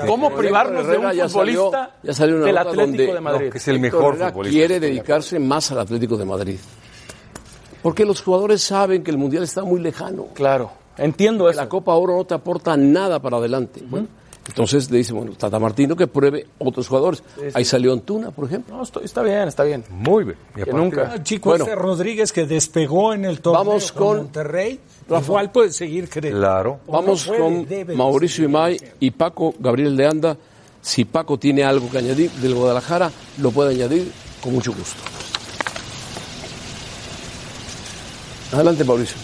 cómo 0.06 0.30
privarnos 0.34 0.86
de 0.86 0.96
un 0.98 1.12
ya 1.12 1.28
salió- 1.28 1.64
futbolista 1.66 1.90
ya 2.02 2.12
salió 2.14 2.36
una 2.36 2.46
del 2.46 2.58
Atlético 2.58 2.80
donde- 2.86 3.06
de 3.14 3.20
Madrid. 3.20 3.46
No, 3.46 3.52
que 3.52 3.58
es 3.58 3.68
el 3.68 3.80
mejor 3.80 4.14
Herrera 4.14 4.28
futbolista. 4.30 4.56
quiere 4.58 4.80
dedicarse 4.80 5.38
más 5.38 5.70
al 5.72 5.80
Atlético 5.80 6.16
de 6.16 6.24
Madrid. 6.24 6.58
Porque 7.82 8.04
los 8.04 8.22
jugadores 8.22 8.62
saben 8.62 9.02
que 9.02 9.10
el 9.10 9.18
Mundial 9.18 9.42
está 9.42 9.64
muy 9.64 9.80
lejano. 9.80 10.26
Claro, 10.34 10.70
entiendo 10.98 11.44
Que 11.46 11.52
eso. 11.52 11.60
la 11.60 11.68
Copa 11.68 11.94
Oro 11.94 12.16
no 12.16 12.24
te 12.24 12.34
aporta 12.34 12.76
nada 12.76 13.20
para 13.20 13.38
adelante. 13.38 13.82
Bueno, 13.86 14.06
entonces 14.50 14.90
le 14.90 14.98
dice, 14.98 15.12
bueno, 15.12 15.32
Tata 15.32 15.58
Martino 15.58 15.96
que 15.96 16.06
pruebe 16.06 16.46
otros 16.58 16.88
jugadores. 16.88 17.22
Ahí 17.54 17.64
salió 17.64 17.92
Antuna, 17.92 18.30
por 18.30 18.44
ejemplo. 18.46 18.76
No, 18.76 18.82
estoy- 18.82 19.04
está 19.04 19.22
bien, 19.22 19.48
está 19.48 19.64
bien. 19.64 19.84
Muy 19.90 20.24
bien. 20.24 20.36
Y 20.50 20.54
Que 20.56 20.62
aparte- 20.62 20.78
nunca. 20.78 21.12
Ah, 21.14 21.22
chico, 21.22 21.50
Bueno. 21.50 21.64
ese 21.64 21.74
Rodríguez 21.74 22.32
que 22.32 22.46
despegó 22.46 23.14
en 23.14 23.24
el 23.24 23.40
torneo 23.40 23.64
Vamos 23.64 23.92
con 23.92 24.06
con- 24.06 24.16
Monterrey, 24.18 24.80
Rafa. 25.08 25.24
igual 25.26 25.52
puede 25.52 25.72
seguir 25.72 26.08
creciendo. 26.08 26.40
Claro. 26.40 26.80
Vamos 26.86 27.26
No 27.26 27.34
puede, 27.66 27.86
con 27.86 27.96
Mauricio 27.96 28.44
Imay 28.44 28.78
y 29.00 29.10
Paco 29.12 29.54
Gabriel 29.58 29.96
de 29.96 30.06
Anda. 30.06 30.36
Si 30.82 31.04
Paco 31.04 31.38
tiene 31.38 31.62
algo 31.64 31.90
que 31.90 31.98
añadir 31.98 32.30
del 32.32 32.54
Guadalajara, 32.54 33.10
lo 33.38 33.50
puede 33.50 33.74
añadir 33.74 34.10
con 34.42 34.52
mucho 34.54 34.72
gusto. 34.72 34.96
Adelante, 38.52 38.84
Mauricio. 38.84 39.16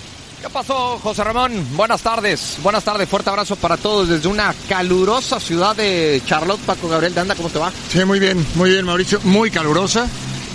¿Qué 0.47 0.53
pasó, 0.53 1.01
José 1.03 1.25
Ramón? 1.25 1.67
Buenas 1.75 2.03
tardes. 2.03 2.59
Buenas 2.63 2.85
tardes. 2.85 3.09
Fuerte 3.09 3.31
abrazo 3.31 3.57
para 3.57 3.77
todos 3.77 4.09
desde 4.09 4.29
una 4.29 4.55
calurosa 4.69 5.41
ciudad 5.41 5.75
de 5.75 6.23
Charlotte. 6.25 6.61
Paco 6.61 6.89
Gabriel 6.89 7.13
de 7.13 7.21
Anda, 7.21 7.35
¿cómo 7.35 7.49
te 7.49 7.59
va? 7.59 7.73
Sí, 7.89 8.05
muy 8.05 8.21
bien, 8.21 8.47
muy 8.55 8.71
bien, 8.71 8.85
Mauricio. 8.87 9.19
Muy 9.25 9.51
calurosa. 9.51 10.09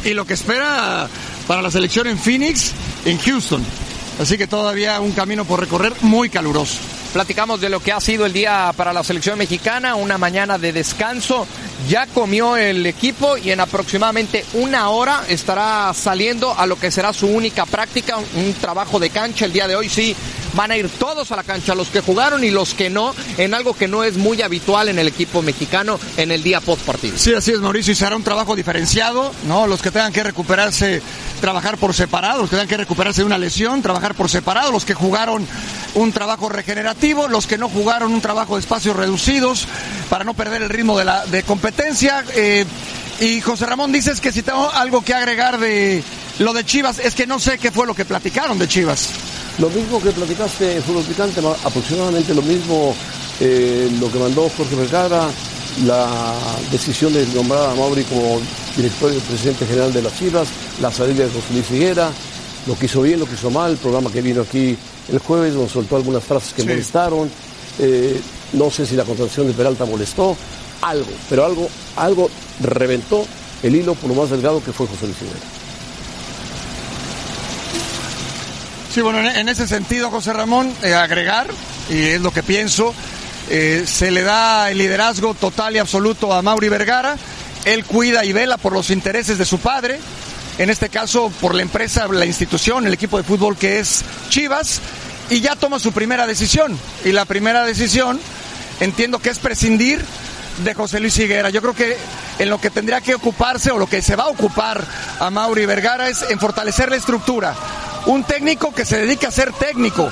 Y 0.06 0.14
lo 0.14 0.24
que 0.24 0.36
espera 0.36 1.10
para 1.46 1.62
la 1.62 1.70
selección 1.70 2.08
en 2.08 2.18
Phoenix, 2.18 2.72
en 3.04 3.18
Houston. 3.18 3.66
Así 4.18 4.38
que 4.38 4.48
todavía 4.48 5.02
un 5.02 5.12
camino 5.12 5.44
por 5.44 5.60
recorrer 5.60 5.92
muy 6.04 6.30
caluroso. 6.30 6.80
Platicamos 7.14 7.60
de 7.60 7.68
lo 7.68 7.82
que 7.82 7.92
ha 7.92 8.00
sido 8.00 8.26
el 8.26 8.32
día 8.32 8.72
para 8.78 8.94
la 8.94 9.04
selección 9.04 9.38
mexicana, 9.38 9.96
una 9.96 10.18
mañana 10.18 10.58
de 10.58 10.72
descanso. 10.72 11.46
Ya 11.90 12.08
comió 12.08 12.56
el 12.56 12.86
equipo 12.86 13.36
y 13.36 13.52
en 13.52 13.60
aproximadamente 13.60 14.46
una 14.54 14.90
hora 14.90 15.26
estará 15.28 15.94
saliendo 15.94 16.58
a 16.58 16.66
lo 16.66 16.80
que 16.80 16.90
será 16.90 17.12
su 17.12 17.28
única 17.28 17.66
práctica, 17.66 18.18
un 18.18 18.54
trabajo 18.54 18.98
de 18.98 19.10
cancha. 19.10 19.44
El 19.44 19.52
día 19.52 19.68
de 19.68 19.76
hoy 19.76 19.90
sí 19.90 20.16
van 20.54 20.72
a 20.72 20.78
ir 20.78 20.90
todos 20.90 21.32
a 21.32 21.36
la 21.36 21.44
cancha, 21.44 21.76
los 21.76 21.90
que 21.90 22.02
jugaron 22.02 22.44
y 22.44 22.50
los 22.50 22.74
que 22.74 22.90
no, 22.90 23.14
en 23.38 23.54
algo 23.54 23.74
que 23.74 23.88
no 23.88 24.04
es 24.04 24.18
muy 24.18 24.42
habitual 24.42 24.90
en 24.90 25.00
el 25.00 25.08
equipo 25.08 25.42
mexicano 25.42 26.00
en 26.18 26.32
el 26.32 26.44
día 26.44 26.62
post 26.62 26.82
partido. 26.84 27.18
Sí, 27.18 27.34
así 27.34 27.52
es, 27.52 27.60
Mauricio, 27.60 27.94
y 27.94 27.96
será 27.96 28.16
un 28.16 28.24
trabajo 28.24 28.56
diferenciado, 28.56 29.32
¿no? 29.48 29.68
Los 29.68 29.82
que 29.82 29.92
tengan 29.92 30.14
que 30.14 30.24
recuperarse, 30.24 31.02
trabajar 31.40 31.78
por 31.78 31.94
separado, 31.94 32.42
los 32.42 32.50
que 32.50 32.56
tengan 32.56 32.70
que 32.70 32.78
recuperarse 32.78 33.22
de 33.22 33.26
una 33.26 33.38
lesión, 33.38 33.82
trabajar 33.82 34.16
por 34.16 34.30
separado, 34.30 34.72
los 34.72 34.86
que 34.86 34.94
jugaron 34.94 35.48
un 35.96 36.12
trabajo 36.12 36.50
regenerativo, 36.50 37.28
los 37.28 37.48
que 37.48 37.58
no 37.58 37.70
jugaron 37.70 38.14
un 38.14 38.22
trabajo 38.22 38.56
de 38.56 38.62
espacios 38.62 38.96
reducidos, 38.96 39.68
para 40.10 40.24
no 40.24 40.34
perder 40.34 40.62
el 40.62 40.70
ritmo 40.70 40.98
de 40.98 41.06
la 41.06 41.24
competencia. 41.46 42.24
eh, 42.36 42.66
y 43.20 43.40
José 43.40 43.68
Ramón, 43.68 43.92
dices 43.92 44.20
que 44.20 44.32
si 44.32 44.42
tengo 44.42 44.72
algo 44.72 45.04
que 45.04 45.14
agregar 45.14 45.60
de 45.60 46.04
lo 46.40 46.54
de 46.54 46.66
Chivas, 46.66 46.98
es 46.98 47.14
que 47.14 47.28
no 47.28 47.40
sé 47.40 47.60
qué 47.60 47.70
fue 47.70 47.86
lo 47.86 47.94
que 47.94 48.04
platicaron 48.04 48.58
de 48.58 48.68
Chivas. 48.68 49.10
Lo 49.60 49.70
mismo 49.70 50.02
que 50.02 50.12
platicaste 50.12 50.78
en 50.78 50.84
Fútbol 50.84 51.04
Picante, 51.04 51.42
ma- 51.42 51.56
aproximadamente 51.64 52.34
lo 52.34 52.42
mismo 52.42 52.96
eh, 53.40 53.90
lo 54.00 54.12
que 54.12 54.18
mandó 54.20 54.50
Jorge 54.56 54.76
Vergara, 54.76 55.28
la 55.86 56.10
decisión 56.72 57.14
de 57.14 57.26
nombrar 57.36 57.70
a 57.70 57.76
Mauri 57.76 58.04
como 58.06 58.40
director 58.76 59.14
y 59.14 59.20
presidente 59.20 59.66
general 59.66 59.94
de 59.94 60.02
las 60.02 60.18
Chivas, 60.18 60.48
la 60.82 60.92
salida 60.92 61.26
de 61.26 61.30
José 61.30 61.54
Luis 61.54 61.66
Figuera, 61.66 62.10
lo 62.66 62.78
que 62.78 62.86
hizo 62.86 63.02
bien, 63.02 63.20
lo 63.20 63.26
que 63.26 63.36
hizo 63.36 63.50
mal, 63.52 63.72
el 63.72 63.78
programa 63.78 64.12
que 64.12 64.22
vino 64.22 64.42
aquí 64.42 64.76
el 65.12 65.20
jueves, 65.20 65.54
nos 65.54 65.72
soltó 65.72 65.96
algunas 65.98 66.24
frases 66.24 66.54
que 66.54 66.62
Sí. 66.64 66.68
molestaron, 66.68 67.30
eh, 67.80 68.20
no 68.54 68.70
sé 68.72 68.86
si 68.86 68.96
la 68.96 69.04
contratación 69.04 69.48
de 69.48 69.54
Peralta 69.54 69.86
molestó, 69.86 70.36
algo, 70.82 71.10
pero 71.30 71.46
algo, 71.46 71.70
algo 71.98 72.30
reventó 72.62 73.26
el 73.64 73.76
hilo 73.76 73.94
por 73.96 74.10
lo 74.10 74.16
más 74.16 74.30
delgado 74.32 74.64
que 74.64 74.72
fue 74.74 74.88
José 74.88 75.06
Luis 75.06 75.18
Figuera. 75.18 75.40
Sí, 78.94 79.00
bueno, 79.00 79.20
en, 79.20 79.48
ese 79.48 79.70
sentido, 79.70 80.12
José 80.12 80.34
Ramón, 80.34 80.74
eh, 80.84 80.94
agregar, 80.94 81.48
y 81.90 82.08
es 82.08 82.20
lo 82.20 82.32
que 82.32 82.44
pienso, 82.44 82.94
eh, 83.50 83.86
se 83.88 84.12
le 84.12 84.22
da 84.22 84.70
el 84.70 84.80
liderazgo 84.80 85.34
total 85.34 85.74
y 85.78 85.80
absoluto 85.80 86.34
a 86.34 86.42
Mauri 86.42 86.68
Vergara. 86.68 87.16
Él 87.64 87.86
cuida 87.86 88.26
y 88.26 88.34
vela 88.34 88.58
por 88.58 88.74
los 88.74 88.90
intereses 88.90 89.38
de 89.38 89.46
su 89.46 89.60
padre, 89.60 89.98
en 90.58 90.70
este 90.70 90.90
caso 90.90 91.32
por 91.40 91.56
la 91.56 91.62
empresa, 91.62 92.06
la 92.10 92.26
institución, 92.26 92.86
el 92.86 92.94
equipo 92.94 93.16
de 93.16 93.24
fútbol 93.24 93.56
que 93.56 93.80
es 93.80 94.04
Chivas, 94.28 94.82
y 95.30 95.40
ya 95.40 95.56
toma 95.56 95.80
su 95.80 95.94
primera 95.94 96.28
decisión. 96.28 96.78
Y 97.06 97.14
la 97.14 97.24
primera 97.24 97.64
decisión 97.64 98.20
entiendo 98.82 99.20
que 99.20 99.30
es 99.30 99.40
prescindir 99.40 100.04
de 100.66 100.74
José 100.74 101.00
Luis 101.00 101.18
Higuera. 101.18 101.50
Yo 101.50 101.62
creo 101.62 101.74
que 101.74 101.96
en 102.40 102.50
lo 102.50 102.60
que 102.60 102.70
tendría 102.70 103.00
que 103.00 103.16
ocuparse 103.16 103.72
o 103.72 103.78
lo 103.78 103.88
que 103.88 104.02
se 104.02 104.18
va 104.18 104.26
a 104.26 104.30
ocupar 104.30 104.84
a 105.18 105.30
Mauri 105.30 105.66
Vergara 105.66 106.10
es 106.10 106.24
en 106.30 106.40
fortalecer 106.40 106.90
la 106.90 106.98
estructura. 106.98 107.56
Un 108.06 108.24
técnico 108.24 108.74
que 108.74 108.86
se 108.86 108.98
dedique 108.98 109.28
a 109.28 109.32
ser 109.32 109.54
técnico, 109.54 110.10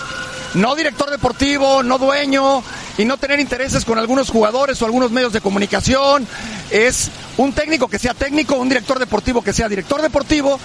no 0.53 0.75
director 0.75 1.09
deportivo, 1.09 1.83
no 1.83 1.97
dueño 1.97 2.63
y 2.97 3.05
no 3.05 3.17
tener 3.17 3.39
intereses 3.39 3.85
con 3.85 3.97
algunos 3.97 4.29
jugadores 4.29 4.81
o 4.81 4.85
algunos 4.85 5.11
medios 5.11 5.33
de 5.33 5.41
comunicación. 5.41 6.27
Es 6.69 7.09
un 7.37 7.53
técnico 7.53 7.87
que 7.87 7.99
sea 7.99 8.13
técnico, 8.13 8.55
un 8.55 8.69
director 8.69 8.99
deportivo 8.99 9.41
que 9.41 9.53
sea 9.53 9.67
director 9.67 10.01
deportivo 10.01 10.59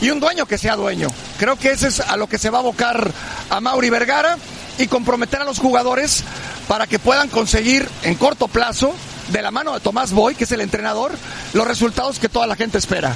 y 0.00 0.10
un 0.10 0.20
dueño 0.20 0.46
que 0.46 0.58
sea 0.58 0.76
dueño. 0.76 1.08
Creo 1.38 1.56
que 1.56 1.70
ese 1.70 1.88
es 1.88 2.00
a 2.00 2.16
lo 2.16 2.26
que 2.26 2.38
se 2.38 2.50
va 2.50 2.58
a 2.58 2.60
abocar 2.62 3.10
a 3.50 3.60
Mauri 3.60 3.90
Vergara 3.90 4.36
y 4.78 4.88
comprometer 4.88 5.40
a 5.40 5.44
los 5.44 5.60
jugadores 5.60 6.24
para 6.66 6.86
que 6.86 6.98
puedan 6.98 7.28
conseguir 7.28 7.88
en 8.02 8.16
corto 8.16 8.48
plazo, 8.48 8.94
de 9.28 9.42
la 9.42 9.50
mano 9.50 9.72
de 9.72 9.80
Tomás 9.80 10.12
Boy, 10.12 10.34
que 10.34 10.44
es 10.44 10.52
el 10.52 10.60
entrenador, 10.60 11.12
los 11.52 11.66
resultados 11.66 12.18
que 12.18 12.28
toda 12.28 12.46
la 12.46 12.56
gente 12.56 12.78
espera. 12.78 13.14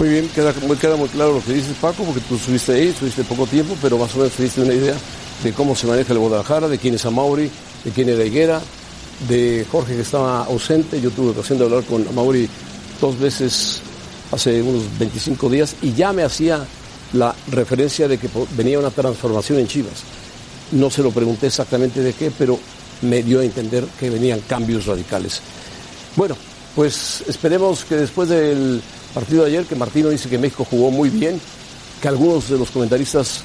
Muy 0.00 0.08
bien, 0.08 0.30
queda, 0.34 0.54
queda 0.54 0.96
muy 0.96 1.08
claro 1.08 1.34
lo 1.34 1.44
que 1.44 1.52
dices 1.52 1.76
Paco, 1.78 2.04
porque 2.04 2.22
tú 2.26 2.36
estuviste 2.36 2.72
ahí, 2.72 2.88
estuviste 2.88 3.22
poco 3.22 3.46
tiempo, 3.46 3.76
pero 3.82 3.98
más 3.98 4.14
o 4.14 4.18
menos 4.20 4.32
te 4.32 4.44
diste 4.44 4.62
una 4.62 4.72
idea 4.72 4.94
de 5.44 5.52
cómo 5.52 5.76
se 5.76 5.86
maneja 5.86 6.14
el 6.14 6.18
Guadalajara, 6.20 6.68
de 6.68 6.78
quién 6.78 6.94
es 6.94 7.04
Amauri, 7.04 7.50
de 7.84 7.90
quién 7.90 8.08
era 8.08 8.24
Higuera, 8.24 8.62
de 9.28 9.66
Jorge 9.70 9.96
que 9.96 10.00
estaba 10.00 10.44
ausente. 10.44 10.98
Yo 11.02 11.10
tuve 11.10 11.32
ocasión 11.32 11.58
de 11.58 11.64
hablar 11.66 11.84
con 11.84 12.08
Amauri 12.08 12.48
dos 12.98 13.20
veces 13.20 13.82
hace 14.32 14.62
unos 14.62 14.84
25 14.98 15.50
días 15.50 15.76
y 15.82 15.92
ya 15.92 16.14
me 16.14 16.22
hacía 16.22 16.64
la 17.12 17.34
referencia 17.48 18.08
de 18.08 18.16
que 18.16 18.30
venía 18.56 18.78
una 18.78 18.90
transformación 18.90 19.58
en 19.58 19.68
Chivas. 19.68 20.02
No 20.72 20.88
se 20.88 21.02
lo 21.02 21.10
pregunté 21.10 21.48
exactamente 21.48 22.00
de 22.00 22.14
qué, 22.14 22.30
pero 22.30 22.58
me 23.02 23.22
dio 23.22 23.40
a 23.40 23.44
entender 23.44 23.84
que 23.98 24.08
venían 24.08 24.40
cambios 24.48 24.86
radicales. 24.86 25.42
Bueno, 26.16 26.38
pues 26.74 27.22
esperemos 27.28 27.84
que 27.84 27.96
después 27.96 28.30
del 28.30 28.80
partido 29.14 29.44
de 29.44 29.50
ayer, 29.50 29.64
que 29.64 29.74
Martino 29.74 30.08
dice 30.08 30.28
que 30.28 30.38
México 30.38 30.66
jugó 30.68 30.90
muy 30.90 31.10
bien, 31.10 31.40
que 32.00 32.08
algunos 32.08 32.48
de 32.48 32.58
los 32.58 32.70
comentaristas 32.70 33.42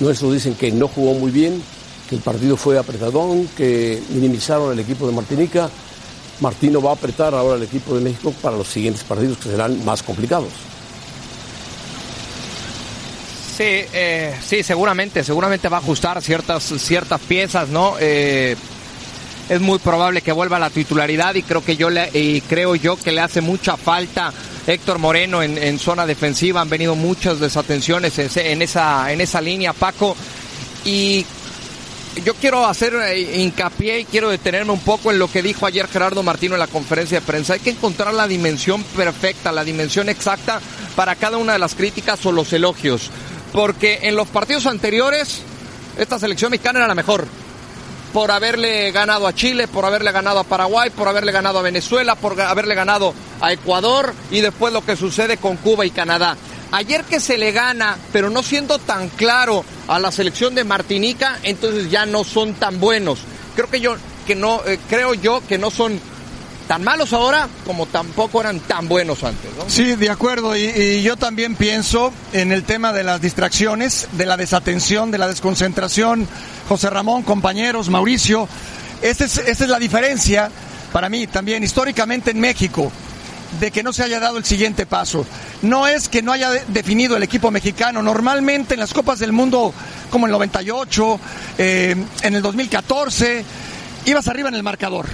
nuestros 0.00 0.32
dicen 0.32 0.54
que 0.54 0.72
no 0.72 0.88
jugó 0.88 1.14
muy 1.14 1.30
bien, 1.30 1.62
que 2.08 2.16
el 2.16 2.22
partido 2.22 2.56
fue 2.56 2.78
apretadón, 2.78 3.46
que 3.56 4.02
minimizaron 4.10 4.72
el 4.72 4.78
equipo 4.80 5.06
de 5.06 5.12
Martinica. 5.12 5.70
Martino 6.40 6.80
va 6.80 6.90
a 6.90 6.94
apretar 6.94 7.34
ahora 7.34 7.56
el 7.56 7.62
equipo 7.62 7.94
de 7.94 8.00
México 8.00 8.34
para 8.40 8.56
los 8.56 8.66
siguientes 8.66 9.04
partidos 9.04 9.38
que 9.38 9.50
serán 9.50 9.84
más 9.84 10.02
complicados. 10.02 10.50
Sí, 13.56 13.84
eh, 13.92 14.34
sí, 14.42 14.62
seguramente, 14.62 15.22
seguramente 15.22 15.68
va 15.68 15.76
a 15.76 15.80
ajustar 15.80 16.22
ciertas, 16.22 16.62
ciertas 16.78 17.20
piezas, 17.20 17.68
¿no? 17.68 17.94
Eh, 18.00 18.56
es 19.50 19.60
muy 19.60 19.80
probable 19.80 20.22
que 20.22 20.30
vuelva 20.30 20.58
a 20.58 20.60
la 20.60 20.70
titularidad 20.70 21.34
y 21.34 21.42
creo 21.42 21.64
que 21.64 21.76
yo 21.76 21.90
le, 21.90 22.08
y 22.14 22.40
creo 22.42 22.76
yo 22.76 22.96
que 22.96 23.10
le 23.10 23.20
hace 23.20 23.40
mucha 23.40 23.76
falta 23.76 24.32
Héctor 24.64 24.98
Moreno 25.00 25.42
en, 25.42 25.58
en 25.58 25.80
zona 25.80 26.06
defensiva. 26.06 26.60
Han 26.60 26.70
venido 26.70 26.94
muchas 26.94 27.40
desatenciones 27.40 28.16
en, 28.36 28.62
esa, 28.62 29.10
en 29.10 29.20
esa 29.20 29.40
línea, 29.40 29.72
Paco. 29.72 30.16
Y 30.84 31.26
yo 32.24 32.34
quiero 32.34 32.64
hacer 32.64 32.94
eh, 32.94 33.40
hincapié 33.40 33.98
y 33.98 34.04
quiero 34.04 34.30
detenerme 34.30 34.70
un 34.70 34.80
poco 34.80 35.10
en 35.10 35.18
lo 35.18 35.28
que 35.28 35.42
dijo 35.42 35.66
ayer 35.66 35.88
Gerardo 35.88 36.22
Martino 36.22 36.54
en 36.54 36.60
la 36.60 36.68
conferencia 36.68 37.18
de 37.18 37.26
prensa. 37.26 37.54
Hay 37.54 37.60
que 37.60 37.70
encontrar 37.70 38.14
la 38.14 38.28
dimensión 38.28 38.84
perfecta, 38.84 39.50
la 39.50 39.64
dimensión 39.64 40.08
exacta 40.08 40.60
para 40.94 41.16
cada 41.16 41.38
una 41.38 41.54
de 41.54 41.58
las 41.58 41.74
críticas 41.74 42.24
o 42.24 42.30
los 42.30 42.52
elogios. 42.52 43.10
Porque 43.52 43.98
en 44.02 44.14
los 44.14 44.28
partidos 44.28 44.66
anteriores, 44.66 45.40
esta 45.98 46.20
selección 46.20 46.52
mexicana 46.52 46.78
era 46.78 46.86
la 46.86 46.94
mejor. 46.94 47.26
Por 48.12 48.30
haberle 48.30 48.90
ganado 48.90 49.26
a 49.26 49.34
Chile, 49.34 49.68
por 49.68 49.84
haberle 49.84 50.10
ganado 50.10 50.40
a 50.40 50.44
Paraguay, 50.44 50.90
por 50.90 51.06
haberle 51.06 51.32
ganado 51.32 51.58
a 51.60 51.62
Venezuela, 51.62 52.16
por 52.16 52.40
haberle 52.40 52.74
ganado 52.74 53.14
a 53.40 53.52
Ecuador 53.52 54.14
y 54.30 54.40
después 54.40 54.72
lo 54.72 54.84
que 54.84 54.96
sucede 54.96 55.36
con 55.36 55.56
Cuba 55.56 55.86
y 55.86 55.90
Canadá. 55.90 56.36
Ayer 56.72 57.04
que 57.04 57.20
se 57.20 57.38
le 57.38 57.52
gana, 57.52 57.96
pero 58.12 58.30
no 58.30 58.42
siendo 58.42 58.78
tan 58.78 59.08
claro 59.10 59.64
a 59.88 59.98
la 59.98 60.12
selección 60.12 60.54
de 60.54 60.64
Martinica, 60.64 61.38
entonces 61.42 61.90
ya 61.90 62.06
no 62.06 62.24
son 62.24 62.54
tan 62.54 62.78
buenos. 62.80 63.20
Creo 63.56 63.68
que 63.68 63.80
yo 63.80 63.96
que 64.26 64.34
no 64.34 64.62
eh, 64.66 64.78
creo 64.88 65.14
yo 65.14 65.42
que 65.48 65.58
no 65.58 65.70
son 65.70 66.00
tan 66.70 66.84
malos 66.84 67.12
ahora 67.12 67.48
como 67.66 67.86
tampoco 67.86 68.40
eran 68.40 68.60
tan 68.60 68.86
buenos 68.86 69.24
antes, 69.24 69.50
¿no? 69.58 69.68
Sí, 69.68 69.96
de 69.96 70.08
acuerdo. 70.08 70.56
Y, 70.56 71.02
yo 71.02 71.16
también 71.16 71.56
pienso 71.56 72.12
en 72.32 72.52
el 72.52 72.62
tema 72.62 72.92
de 72.92 73.02
las 73.02 73.20
distracciones, 73.20 74.06
de 74.12 74.24
la 74.24 74.36
desatención, 74.36 75.10
de 75.10 75.18
la 75.18 75.26
desconcentración. 75.26 76.28
José 76.68 76.88
Ramón, 76.88 77.24
compañeros, 77.24 77.88
Mauricio. 77.88 78.46
Esa 79.02 79.24
es, 79.24 79.60
la 79.66 79.80
diferencia 79.80 80.48
para 80.92 81.08
mí 81.08 81.26
también 81.26 81.64
históricamente 81.64 82.30
en 82.30 82.38
México 82.38 82.92
de 83.58 83.72
que 83.72 83.82
no 83.82 83.92
se 83.92 84.04
haya 84.04 84.20
dado 84.20 84.38
el 84.38 84.44
siguiente 84.44 84.86
paso. 84.86 85.26
No 85.62 85.88
es 85.88 86.08
que 86.08 86.22
no 86.22 86.30
haya 86.30 86.50
de- 86.50 86.62
definido 86.68 87.16
el 87.16 87.24
equipo 87.24 87.50
mexicano. 87.50 88.00
Normalmente 88.00 88.74
en 88.74 88.80
las 88.80 88.94
Copas 88.94 89.18
del 89.18 89.32
Mundo, 89.32 89.74
como 90.08 90.26
el 90.26 90.32
98, 90.32 91.18
eh, 91.58 91.96
en 92.22 92.34
el 92.36 92.42
2014, 92.42 93.44
ibas 94.06 94.28
arriba 94.28 94.50
en 94.50 94.54
el 94.54 94.62
marcador. 94.62 95.06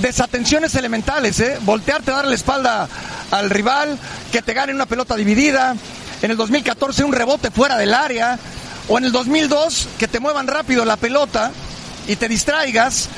Desatenciones 0.00 0.74
elementales, 0.74 1.40
¿eh? 1.40 1.58
Voltearte, 1.62 2.10
darle 2.10 2.30
la 2.30 2.36
espalda 2.36 2.88
al 3.30 3.50
rival, 3.50 3.98
que 4.32 4.40
te 4.42 4.54
gane 4.54 4.72
una 4.74 4.86
pelota 4.86 5.16
dividida. 5.16 5.74
En 6.22 6.30
el 6.30 6.36
2014 6.36 7.04
un 7.04 7.12
rebote 7.12 7.50
fuera 7.50 7.76
del 7.76 7.92
área. 7.94 8.38
O 8.88 8.98
en 8.98 9.04
el 9.04 9.12
2002 9.12 9.88
que 9.98 10.08
te 10.08 10.18
muevan 10.20 10.46
rápido 10.48 10.84
la 10.84 10.96
pelota 10.96 11.52
y 12.08 12.16
te 12.16 12.28
distraigas 12.28 13.08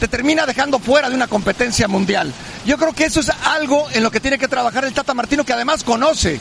te 0.00 0.08
termina 0.08 0.46
dejando 0.46 0.80
fuera 0.80 1.08
de 1.10 1.14
una 1.14 1.28
competencia 1.28 1.86
mundial. 1.86 2.32
Yo 2.66 2.76
creo 2.76 2.92
que 2.92 3.04
eso 3.04 3.20
es 3.20 3.30
algo 3.44 3.86
en 3.92 4.02
lo 4.02 4.10
que 4.10 4.18
tiene 4.20 4.36
que 4.38 4.48
trabajar 4.48 4.84
el 4.84 4.92
Tata 4.92 5.14
Martino, 5.14 5.44
que 5.44 5.52
además 5.52 5.84
conoce. 5.84 6.40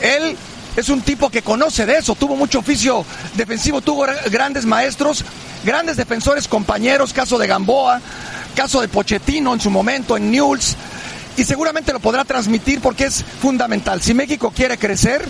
Él 0.00 0.36
es 0.76 0.88
un 0.90 1.00
tipo 1.02 1.28
que 1.30 1.42
conoce 1.42 1.86
de 1.86 1.98
eso, 1.98 2.14
tuvo 2.14 2.36
mucho 2.36 2.60
oficio 2.60 3.04
defensivo, 3.34 3.80
tuvo 3.80 4.06
gra- 4.06 4.30
grandes 4.30 4.64
maestros, 4.64 5.24
grandes 5.64 5.96
defensores, 5.96 6.46
compañeros, 6.46 7.12
caso 7.12 7.36
de 7.38 7.48
Gamboa, 7.48 8.00
caso 8.54 8.80
de 8.80 8.88
Pochettino 8.88 9.52
en 9.52 9.60
su 9.60 9.70
momento, 9.70 10.16
en 10.16 10.30
Newell's, 10.30 10.76
y 11.36 11.44
seguramente 11.44 11.92
lo 11.92 12.00
podrá 12.00 12.24
transmitir 12.24 12.80
porque 12.80 13.04
es 13.04 13.24
fundamental. 13.40 14.00
Si 14.00 14.14
México 14.14 14.52
quiere 14.54 14.78
crecer, 14.78 15.24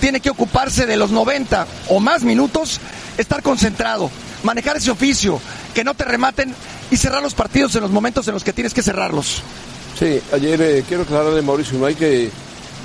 tiene 0.00 0.20
que 0.20 0.30
ocuparse 0.30 0.86
de 0.86 0.96
los 0.96 1.10
90 1.10 1.66
o 1.88 2.00
más 2.00 2.22
minutos, 2.22 2.80
estar 3.18 3.42
concentrado, 3.42 4.10
manejar 4.42 4.76
ese 4.76 4.90
oficio, 4.90 5.40
que 5.74 5.84
no 5.84 5.94
te 5.94 6.04
rematen 6.04 6.54
y 6.90 6.96
cerrar 6.96 7.22
los 7.22 7.34
partidos 7.34 7.74
en 7.74 7.82
los 7.82 7.90
momentos 7.90 8.26
en 8.28 8.34
los 8.34 8.44
que 8.44 8.52
tienes 8.52 8.74
que 8.74 8.82
cerrarlos. 8.82 9.42
Sí, 9.98 10.20
ayer 10.32 10.60
eh, 10.60 10.84
quiero 10.86 11.04
aclararle 11.04 11.38
a 11.38 11.42
Mauricio 11.42 11.78
Imay 11.78 11.94
que 11.94 12.30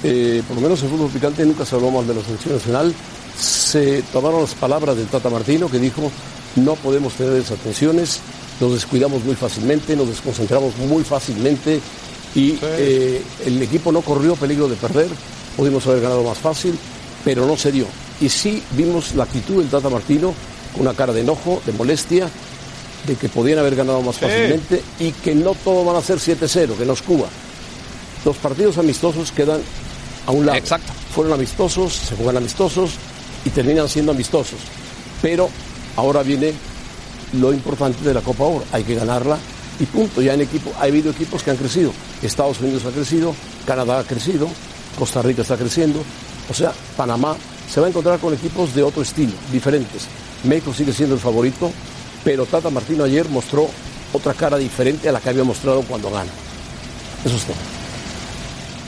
eh, 0.03 0.43
por 0.47 0.55
lo 0.55 0.61
menos 0.61 0.81
en 0.83 0.89
fútbol 0.89 1.09
picante 1.09 1.45
nunca 1.45 1.65
se 1.65 1.75
habló 1.75 1.91
mal 1.91 2.07
de 2.07 2.15
la 2.15 2.23
selección 2.23 2.55
nacional. 2.55 2.93
Se 3.37 4.01
tomaron 4.13 4.41
las 4.41 4.53
palabras 4.53 4.95
del 4.95 5.07
Tata 5.07 5.29
Martino 5.29 5.69
que 5.69 5.79
dijo 5.79 6.11
no 6.55 6.75
podemos 6.75 7.13
tener 7.13 7.33
desatenciones, 7.33 8.19
nos 8.59 8.73
descuidamos 8.73 9.23
muy 9.23 9.35
fácilmente, 9.35 9.95
nos 9.95 10.07
desconcentramos 10.09 10.75
muy 10.77 11.03
fácilmente 11.03 11.79
y 12.35 12.57
eh, 12.61 13.21
el 13.45 13.61
equipo 13.61 13.91
no 13.91 14.01
corrió 14.01 14.35
peligro 14.35 14.67
de 14.67 14.75
perder, 14.75 15.07
pudimos 15.57 15.85
haber 15.87 16.01
ganado 16.01 16.23
más 16.23 16.37
fácil, 16.37 16.77
pero 17.23 17.45
no 17.45 17.57
se 17.57 17.71
dio. 17.71 17.85
Y 18.21 18.29
sí 18.29 18.61
vimos 18.71 19.15
la 19.15 19.23
actitud 19.23 19.57
del 19.61 19.69
Tata 19.69 19.89
Martino 19.89 20.33
con 20.73 20.81
una 20.81 20.93
cara 20.93 21.13
de 21.13 21.21
enojo, 21.21 21.61
de 21.65 21.71
molestia, 21.73 22.29
de 23.07 23.15
que 23.15 23.29
podían 23.29 23.59
haber 23.59 23.75
ganado 23.75 24.01
más 24.01 24.15
Sí. 24.15 24.21
fácilmente 24.25 24.81
y 24.99 25.11
que 25.13 25.33
no 25.33 25.55
todo 25.55 25.85
van 25.85 25.95
a 25.95 26.01
ser 26.01 26.19
7-0, 26.19 26.75
que 26.77 26.85
no 26.85 26.93
es 26.93 27.01
Cuba. 27.01 27.27
Los 28.25 28.35
partidos 28.37 28.77
amistosos 28.77 29.31
quedan 29.31 29.61
a 30.27 30.31
un 30.31 30.45
lado. 30.45 30.57
Exacto. 30.57 30.91
Fueron 31.15 31.33
amistosos, 31.33 31.93
se 31.93 32.15
juegan 32.15 32.37
amistosos 32.37 32.91
y 33.45 33.49
terminan 33.51 33.87
siendo 33.87 34.11
amistosos. 34.11 34.59
Pero 35.21 35.49
ahora 35.95 36.21
viene 36.23 36.53
lo 37.33 37.53
importante 37.53 38.03
de 38.03 38.13
la 38.13 38.21
Copa 38.21 38.43
Oro. 38.43 38.65
Hay 38.71 38.83
que 38.83 38.95
ganarla 38.95 39.37
y 39.79 39.85
punto. 39.85 40.21
Ya 40.21 40.33
en 40.33 40.41
equipo, 40.41 40.71
ha 40.79 40.83
habido 40.83 41.11
equipos 41.11 41.43
que 41.43 41.51
han 41.51 41.57
crecido. 41.57 41.91
Estados 42.21 42.59
Unidos 42.59 42.85
ha 42.85 42.91
crecido, 42.91 43.33
Canadá 43.65 43.99
ha 43.99 44.03
crecido, 44.03 44.47
Costa 44.97 45.21
Rica 45.21 45.41
está 45.41 45.57
creciendo. 45.57 46.03
O 46.49 46.53
sea, 46.53 46.73
Panamá 46.97 47.35
se 47.71 47.79
va 47.79 47.87
a 47.87 47.89
encontrar 47.89 48.19
con 48.19 48.33
equipos 48.33 48.73
de 48.73 48.83
otro 48.83 49.01
estilo, 49.01 49.33
diferentes. 49.51 50.07
México 50.43 50.73
sigue 50.73 50.93
siendo 50.93 51.15
el 51.15 51.21
favorito, 51.21 51.71
pero 52.23 52.45
Tata 52.45 52.69
Martino 52.69 53.03
ayer 53.03 53.27
mostró 53.29 53.69
otra 54.13 54.33
cara 54.33 54.57
diferente 54.57 55.07
a 55.09 55.11
la 55.11 55.19
que 55.19 55.29
había 55.29 55.43
mostrado 55.43 55.81
cuando 55.83 56.09
gana. 56.09 56.31
Eso 57.23 57.35
es 57.35 57.43
todo. 57.43 57.55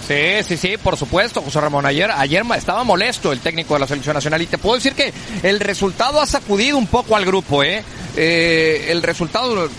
Sí, 0.07 0.43
sí, 0.47 0.57
sí, 0.57 0.77
por 0.77 0.97
supuesto, 0.97 1.41
José 1.41 1.61
Ramón. 1.61 1.85
Ayer, 1.85 2.09
ayer 2.11 2.43
estaba 2.57 2.83
molesto 2.83 3.31
el 3.31 3.39
técnico 3.39 3.75
de 3.75 3.81
la 3.81 3.87
selección 3.87 4.15
nacional 4.15 4.41
y 4.41 4.47
te 4.47 4.57
puedo 4.57 4.75
decir 4.75 4.93
que 4.93 5.13
el 5.43 5.59
resultado 5.59 6.19
ha 6.19 6.25
sacudido 6.25 6.77
un 6.77 6.87
poco 6.87 7.15
al 7.15 7.23
grupo, 7.23 7.63
¿eh? 7.63 7.83
Eh, 8.15 8.87
el 8.89 9.01
resultado 9.03 9.69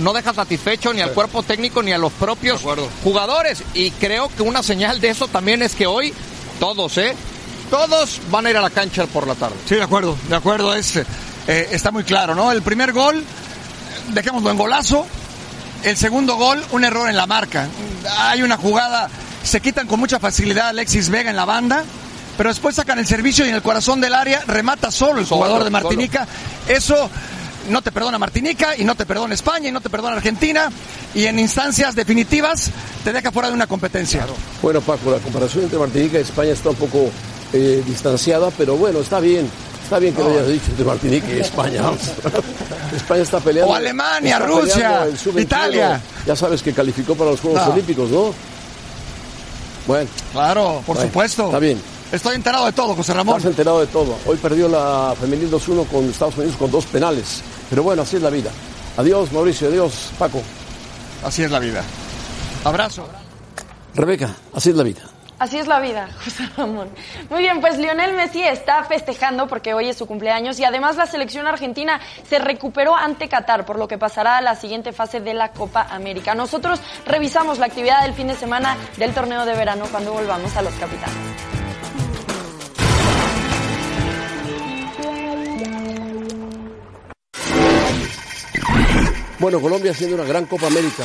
no 0.00 0.12
deja 0.12 0.34
satisfecho 0.34 0.92
ni 0.92 1.00
al 1.00 1.12
cuerpo 1.12 1.42
técnico 1.42 1.82
ni 1.82 1.92
a 1.92 1.98
los 1.98 2.12
propios 2.12 2.62
jugadores. 3.02 3.62
Y 3.74 3.90
creo 3.92 4.28
que 4.28 4.42
una 4.42 4.62
señal 4.62 5.00
de 5.00 5.10
eso 5.10 5.28
también 5.28 5.62
es 5.62 5.74
que 5.74 5.86
hoy 5.86 6.12
todos, 6.58 6.98
¿eh? 6.98 7.14
Todos 7.70 8.20
van 8.30 8.46
a 8.46 8.50
ir 8.50 8.56
a 8.56 8.62
la 8.62 8.70
cancha 8.70 9.06
por 9.06 9.26
la 9.26 9.34
tarde. 9.34 9.56
Sí, 9.66 9.74
de 9.74 9.82
acuerdo, 9.82 10.16
de 10.28 10.36
acuerdo, 10.36 10.74
es, 10.74 10.96
eh, 10.96 11.04
está 11.46 11.90
muy 11.90 12.04
claro, 12.04 12.34
¿no? 12.34 12.50
El 12.50 12.62
primer 12.62 12.92
gol, 12.92 13.22
dejémoslo 14.14 14.50
en 14.50 14.56
golazo. 14.56 15.06
El 15.84 15.96
segundo 15.96 16.36
gol, 16.36 16.64
un 16.72 16.84
error 16.84 17.08
en 17.08 17.16
la 17.16 17.26
marca. 17.26 17.68
Hay 18.18 18.42
una 18.42 18.56
jugada, 18.56 19.08
se 19.44 19.60
quitan 19.60 19.86
con 19.86 20.00
mucha 20.00 20.18
facilidad 20.18 20.68
Alexis 20.68 21.08
Vega 21.08 21.30
en 21.30 21.36
la 21.36 21.44
banda, 21.44 21.84
pero 22.36 22.48
después 22.48 22.74
sacan 22.74 22.98
el 22.98 23.06
servicio 23.06 23.44
y 23.44 23.50
en 23.50 23.54
el 23.54 23.62
corazón 23.62 24.00
del 24.00 24.14
área 24.14 24.42
remata 24.46 24.90
solo 24.90 25.20
el 25.20 25.26
jugador 25.26 25.62
de. 25.62 25.70
Martinica. 25.70 26.26
Eso 26.66 27.10
no 27.68 27.82
te 27.82 27.92
perdona 27.92 28.18
Martinica 28.18 28.76
y 28.76 28.84
no 28.84 28.94
te 28.94 29.06
perdona 29.06 29.34
España 29.34 29.68
y 29.68 29.72
no 29.72 29.80
te 29.80 29.90
perdona 29.90 30.16
Argentina 30.16 30.70
y 31.14 31.24
en 31.26 31.38
instancias 31.38 31.94
definitivas 31.94 32.70
te 33.04 33.12
deja 33.12 33.30
fuera 33.32 33.48
de 33.48 33.54
una 33.54 33.66
competencia. 33.66 34.26
Bueno, 34.62 34.80
Paco, 34.80 35.10
la 35.10 35.18
comparación 35.18 35.64
entre 35.64 35.78
Martinica 35.78 36.18
y 36.18 36.22
España 36.22 36.52
está 36.52 36.70
un 36.70 36.76
poco 36.76 37.10
eh, 37.52 37.82
distanciada, 37.86 38.50
pero 38.56 38.76
bueno, 38.76 39.00
está 39.00 39.20
bien. 39.20 39.48
Está 39.82 39.98
bien 39.98 40.14
que 40.14 40.22
lo 40.22 40.28
hayas 40.28 40.48
dicho 40.48 40.66
entre 40.68 40.84
Martinica 40.84 41.26
y 41.32 41.40
España. 41.40 41.82
España 42.94 43.22
está 43.22 43.40
peleando. 43.40 43.72
O 43.72 43.74
Alemania, 43.74 44.34
está 44.36 44.46
Rusia, 44.46 44.74
peleando 44.74 45.06
el 45.06 45.18
sub-21. 45.18 45.40
Italia. 45.42 46.00
Ya 46.26 46.36
sabes 46.36 46.62
que 46.62 46.72
calificó 46.74 47.14
para 47.14 47.30
los 47.30 47.40
Juegos 47.40 47.64
No. 47.66 47.72
Olímpicos, 47.72 48.10
¿no? 48.10 48.34
Bueno. 49.86 50.10
Claro, 50.32 50.82
por 50.84 50.96
Bueno, 50.96 51.08
supuesto. 51.10 51.46
Está 51.46 51.58
bien. 51.58 51.80
Estoy 52.12 52.36
enterado 52.36 52.66
de 52.66 52.72
todo, 52.72 52.94
José 52.94 53.14
Ramón. 53.14 53.36
Estás 53.36 53.50
enterado 53.50 53.80
de 53.80 53.86
todo. 53.86 54.16
Hoy 54.26 54.36
perdió 54.36 54.68
la 54.68 55.14
femenil 55.18 55.50
2-1 55.50 55.86
con 55.88 56.04
Estados 56.08 56.36
Unidos 56.36 56.56
con 56.56 56.70
dos 56.70 56.84
penales. 56.86 57.42
Pero 57.70 57.82
bueno, 57.82 58.02
así 58.02 58.16
es 58.16 58.22
la 58.22 58.30
vida. 58.30 58.50
Adiós, 58.96 59.32
Mauricio. 59.32 59.68
Adiós, 59.68 60.10
Paco. 60.18 60.42
Así 61.24 61.42
es 61.42 61.50
la 61.50 61.58
vida. 61.58 61.82
Abrazo. 62.64 63.08
Rebeca, 63.94 64.34
así 64.54 64.70
es 64.70 64.76
la 64.76 64.84
vida. 64.84 65.02
Así 65.38 65.56
es 65.56 65.68
la 65.68 65.78
vida, 65.78 66.08
José 66.24 66.48
Ramón. 66.56 66.90
Muy 67.30 67.40
bien, 67.40 67.60
pues 67.60 67.78
Lionel 67.78 68.14
Messi 68.14 68.42
está 68.42 68.82
festejando 68.84 69.46
porque 69.46 69.72
hoy 69.72 69.88
es 69.88 69.96
su 69.96 70.06
cumpleaños 70.06 70.58
y 70.58 70.64
además 70.64 70.96
la 70.96 71.06
selección 71.06 71.46
argentina 71.46 72.00
se 72.28 72.38
recuperó 72.38 72.96
ante 72.96 73.28
Qatar, 73.28 73.64
por 73.64 73.78
lo 73.78 73.86
que 73.86 73.98
pasará 73.98 74.38
a 74.38 74.40
la 74.40 74.56
siguiente 74.56 74.92
fase 74.92 75.20
de 75.20 75.34
la 75.34 75.52
Copa 75.52 75.86
América. 75.90 76.34
Nosotros 76.34 76.80
revisamos 77.06 77.58
la 77.58 77.66
actividad 77.66 78.02
del 78.02 78.14
fin 78.14 78.26
de 78.26 78.34
semana 78.34 78.76
del 78.96 79.14
torneo 79.14 79.44
de 79.44 79.54
verano 79.54 79.84
cuando 79.90 80.12
volvamos 80.12 80.56
a 80.56 80.62
los 80.62 80.74
capitanes. 80.74 81.67
Bueno, 89.38 89.60
Colombia 89.60 89.92
haciendo 89.92 90.16
una 90.16 90.24
gran 90.24 90.46
Copa 90.46 90.66
América. 90.66 91.04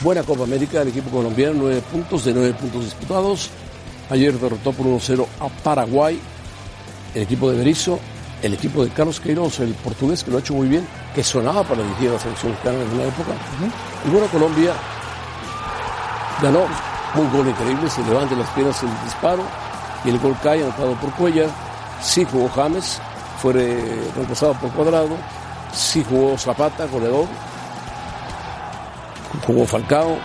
Buena 0.00 0.22
Copa 0.22 0.44
América 0.44 0.78
del 0.80 0.88
equipo 0.88 1.10
colombiano, 1.10 1.54
nueve 1.56 1.82
puntos 1.92 2.24
de 2.24 2.32
nueve 2.32 2.54
puntos 2.54 2.84
disputados. 2.84 3.50
Ayer 4.10 4.38
derrotó 4.38 4.72
por 4.72 4.86
1-0 4.86 5.26
a 5.40 5.48
Paraguay, 5.62 6.18
el 7.14 7.22
equipo 7.22 7.50
de 7.50 7.58
Berizzo, 7.58 7.98
el 8.42 8.54
equipo 8.54 8.84
de 8.84 8.90
Carlos 8.90 9.20
Queiroz, 9.20 9.60
el 9.60 9.72
portugués, 9.74 10.22
que 10.24 10.30
lo 10.30 10.36
ha 10.38 10.40
hecho 10.40 10.54
muy 10.54 10.68
bien, 10.68 10.86
que 11.14 11.22
sonaba 11.24 11.62
para 11.62 11.82
dirigir 11.82 12.10
a 12.10 12.12
la 12.14 12.18
selección 12.18 12.52
mexicana 12.52 12.78
en 12.82 12.90
una 12.90 13.04
época. 13.04 13.32
Y 14.06 14.10
bueno, 14.10 14.26
Colombia 14.28 14.72
ganó 16.42 16.66
un 17.16 17.32
gol 17.32 17.48
increíble, 17.48 17.88
se 17.88 18.02
levanta 18.02 18.34
las 18.34 18.48
piernas 18.50 18.82
el 18.82 18.90
disparo 19.04 19.42
y 20.04 20.10
el 20.10 20.18
gol 20.18 20.36
cae 20.42 20.62
anotado 20.62 20.94
por 20.96 21.10
Cuellar. 21.12 21.48
Sí 22.02 22.26
jugó 22.30 22.48
James, 22.50 22.98
fue 23.40 23.52
re- 23.54 24.10
reemplazado 24.14 24.52
por 24.54 24.70
Cuadrado. 24.72 25.16
Sí 25.72 26.04
jugó 26.06 26.36
Zapata, 26.36 26.86
goleador. 26.86 27.26
Jugó 29.46 29.66
Falcao, 29.66 30.18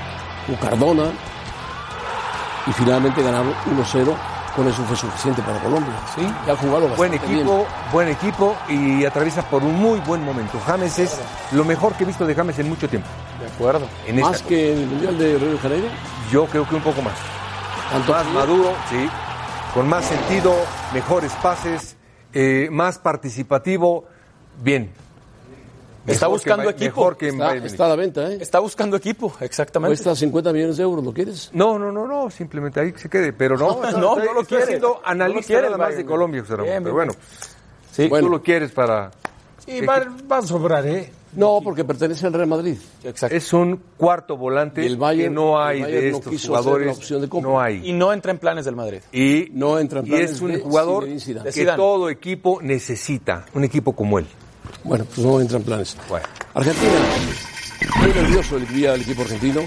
jugó 0.45 0.60
Cardona. 0.60 1.12
Y 2.68 2.72
finalmente 2.74 3.22
ganaron 3.24 3.53
1-0. 3.76 4.16
Con 4.55 4.68
eso 4.68 4.84
fue 4.84 4.97
suficiente 4.97 5.41
para 5.43 5.60
Colombia. 5.60 5.93
Sí, 6.16 6.22
ya 6.45 6.53
ha 6.53 6.55
jugado 6.55 6.88
Buen 6.89 7.12
bastante 7.12 7.34
equipo, 7.34 7.55
bien. 7.57 7.68
buen 7.93 8.07
equipo 8.10 8.55
y 8.68 9.05
atraviesa 9.05 9.43
por 9.43 9.64
un 9.64 9.76
muy 9.76 9.99
buen 10.01 10.26
momento. 10.26 10.60
James 10.66 10.99
es 10.99 11.20
lo 11.51 11.64
mejor 11.64 11.93
que 11.93 12.03
he 12.03 12.07
visto 12.07 12.26
de 12.26 12.34
James 12.36 12.57
en 12.60 12.68
mucho 12.68 12.89
tiempo. 12.89 13.07
De 13.39 13.45
acuerdo. 13.47 13.88
En 14.07 14.20
Más 14.20 14.41
que 14.41 14.74
en 14.74 14.80
el 14.80 14.88
Mundial 14.88 15.18
de 15.18 15.38
Río 15.38 15.51
de 15.51 15.57
Janeiro. 15.60 15.88
Yo 16.32 16.45
creo 16.47 16.68
que 16.68 16.76
un 16.76 16.82
poco 16.82 17.01
más. 17.01 17.14
¿Tanto 17.91 18.12
más 18.12 18.26
maduro, 18.28 18.74
sí. 18.89 19.07
Con 19.74 19.88
más 19.88 20.03
sentido, 20.05 20.53
mejores 20.93 21.32
pases, 21.41 21.95
eh, 22.34 22.68
más 22.72 22.97
participativo. 22.97 24.05
Bien. 24.62 24.91
Está 26.08 26.28
Mejor 26.28 26.28
que 26.28 26.28
buscando 26.50 26.64
Ma- 26.64 26.70
equipo. 26.72 26.86
Mejor 26.95 27.18
que 27.18 27.28
Está, 27.30 27.56
está 27.56 27.86
a 27.86 27.89
la 27.89 27.95
venta, 27.95 28.32
¿eh? 28.32 28.38
Está 28.41 28.60
buscando 28.60 28.97
equipo, 28.97 29.34
exactamente. 29.41 29.89
Cuesta 29.95 30.16
50 30.16 30.54
millones 30.54 30.78
de 30.78 30.84
euros, 30.84 31.04
¿lo 31.04 31.14
quieres? 31.14 31.50
No, 31.54 31.78
no, 31.78 31.91
no, 31.91 32.08
no, 32.08 32.30
simplemente 32.32 32.80
ahí 32.80 32.91
que 32.93 33.00
se 33.00 33.10
quede. 33.10 33.34
Pero 33.34 33.58
no, 33.58 33.68
No, 33.82 33.84
estoy- 33.86 34.02
no 34.26 34.34
lo 34.34 34.43
quiere. 34.45 34.66
siendo 34.66 34.88
No 34.88 34.93
lo 35.02 35.08
analista 35.08 35.47
quiere 35.54 35.64
nada 35.70 35.78
más 35.78 35.95
de 35.97 36.06
Colombia, 36.06 36.41
José 36.41 36.54
Ramón. 36.56 36.70
Bien, 36.72 36.84
Pero 36.84 36.95
bueno, 36.95 37.14
Sí. 37.91 38.08
Bueno. 38.08 38.28
tú 38.28 38.32
lo 38.32 38.41
quieres 38.41 38.72
para... 38.72 39.12
Y 39.68 39.82
va, 39.86 40.04
va 40.32 40.38
a 40.38 40.41
sobrar, 40.41 40.86
¿eh? 40.88 41.12
No, 41.34 41.60
porque 41.64 41.84
pertenece 41.84 42.26
al 42.26 42.34
Real 42.34 42.47
Madrid. 42.47 42.78
Exacto. 43.04 43.36
Es 43.36 43.54
un 43.54 43.80
cuarto 43.97 44.36
volante 44.36 44.82
Y 44.82 44.88
el 44.88 44.97
Bayern- 44.97 45.24
que 45.26 45.30
no 45.30 45.62
hay 45.62 45.82
el 45.84 45.91
de 45.91 46.12
no 46.12 46.18
estos 46.18 46.34
hacer 46.36 46.47
jugadores. 46.47 47.10
de 47.22 47.30
compra. 47.30 47.52
no 47.52 47.62
hay. 47.62 47.88
Y 47.88 47.93
no 47.93 48.12
entra 48.14 48.32
en 48.32 48.39
planes 48.39 48.66
del 48.66 48.76
Madrid. 48.76 49.02
Y, 49.12 49.50
No 49.54 49.78
entra 49.78 50.00
en 50.00 50.08
y 50.08 50.10
planes 50.10 50.32
es 50.32 50.41
un 50.41 50.52
de 50.54 50.60
jugador. 50.60 51.06
De 51.06 51.52
que 51.54 51.66
todo 51.76 52.10
equipo 52.10 52.60
necesita. 52.64 53.45
Un 53.54 53.64
equipo 53.64 53.93
como 53.93 54.18
él. 54.18 54.26
Bueno, 54.84 55.05
pues 55.05 55.26
no 55.26 55.39
entra 55.41 55.57
en 55.57 55.63
planes. 55.63 55.95
Bueno. 56.07 56.26
Argentina, 56.53 56.91
muy 58.01 58.09
nervioso 58.13 58.57
el 58.57 58.67
día 58.67 58.91
del 58.93 59.01
equipo 59.01 59.22
argentino, 59.22 59.61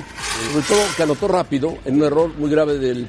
sobre 0.52 0.66
todo 0.66 0.78
que 0.96 1.02
anotó 1.02 1.28
rápido 1.28 1.78
en 1.84 1.96
un 1.96 2.02
error 2.04 2.30
muy 2.38 2.50
grave 2.50 2.78
del 2.78 3.08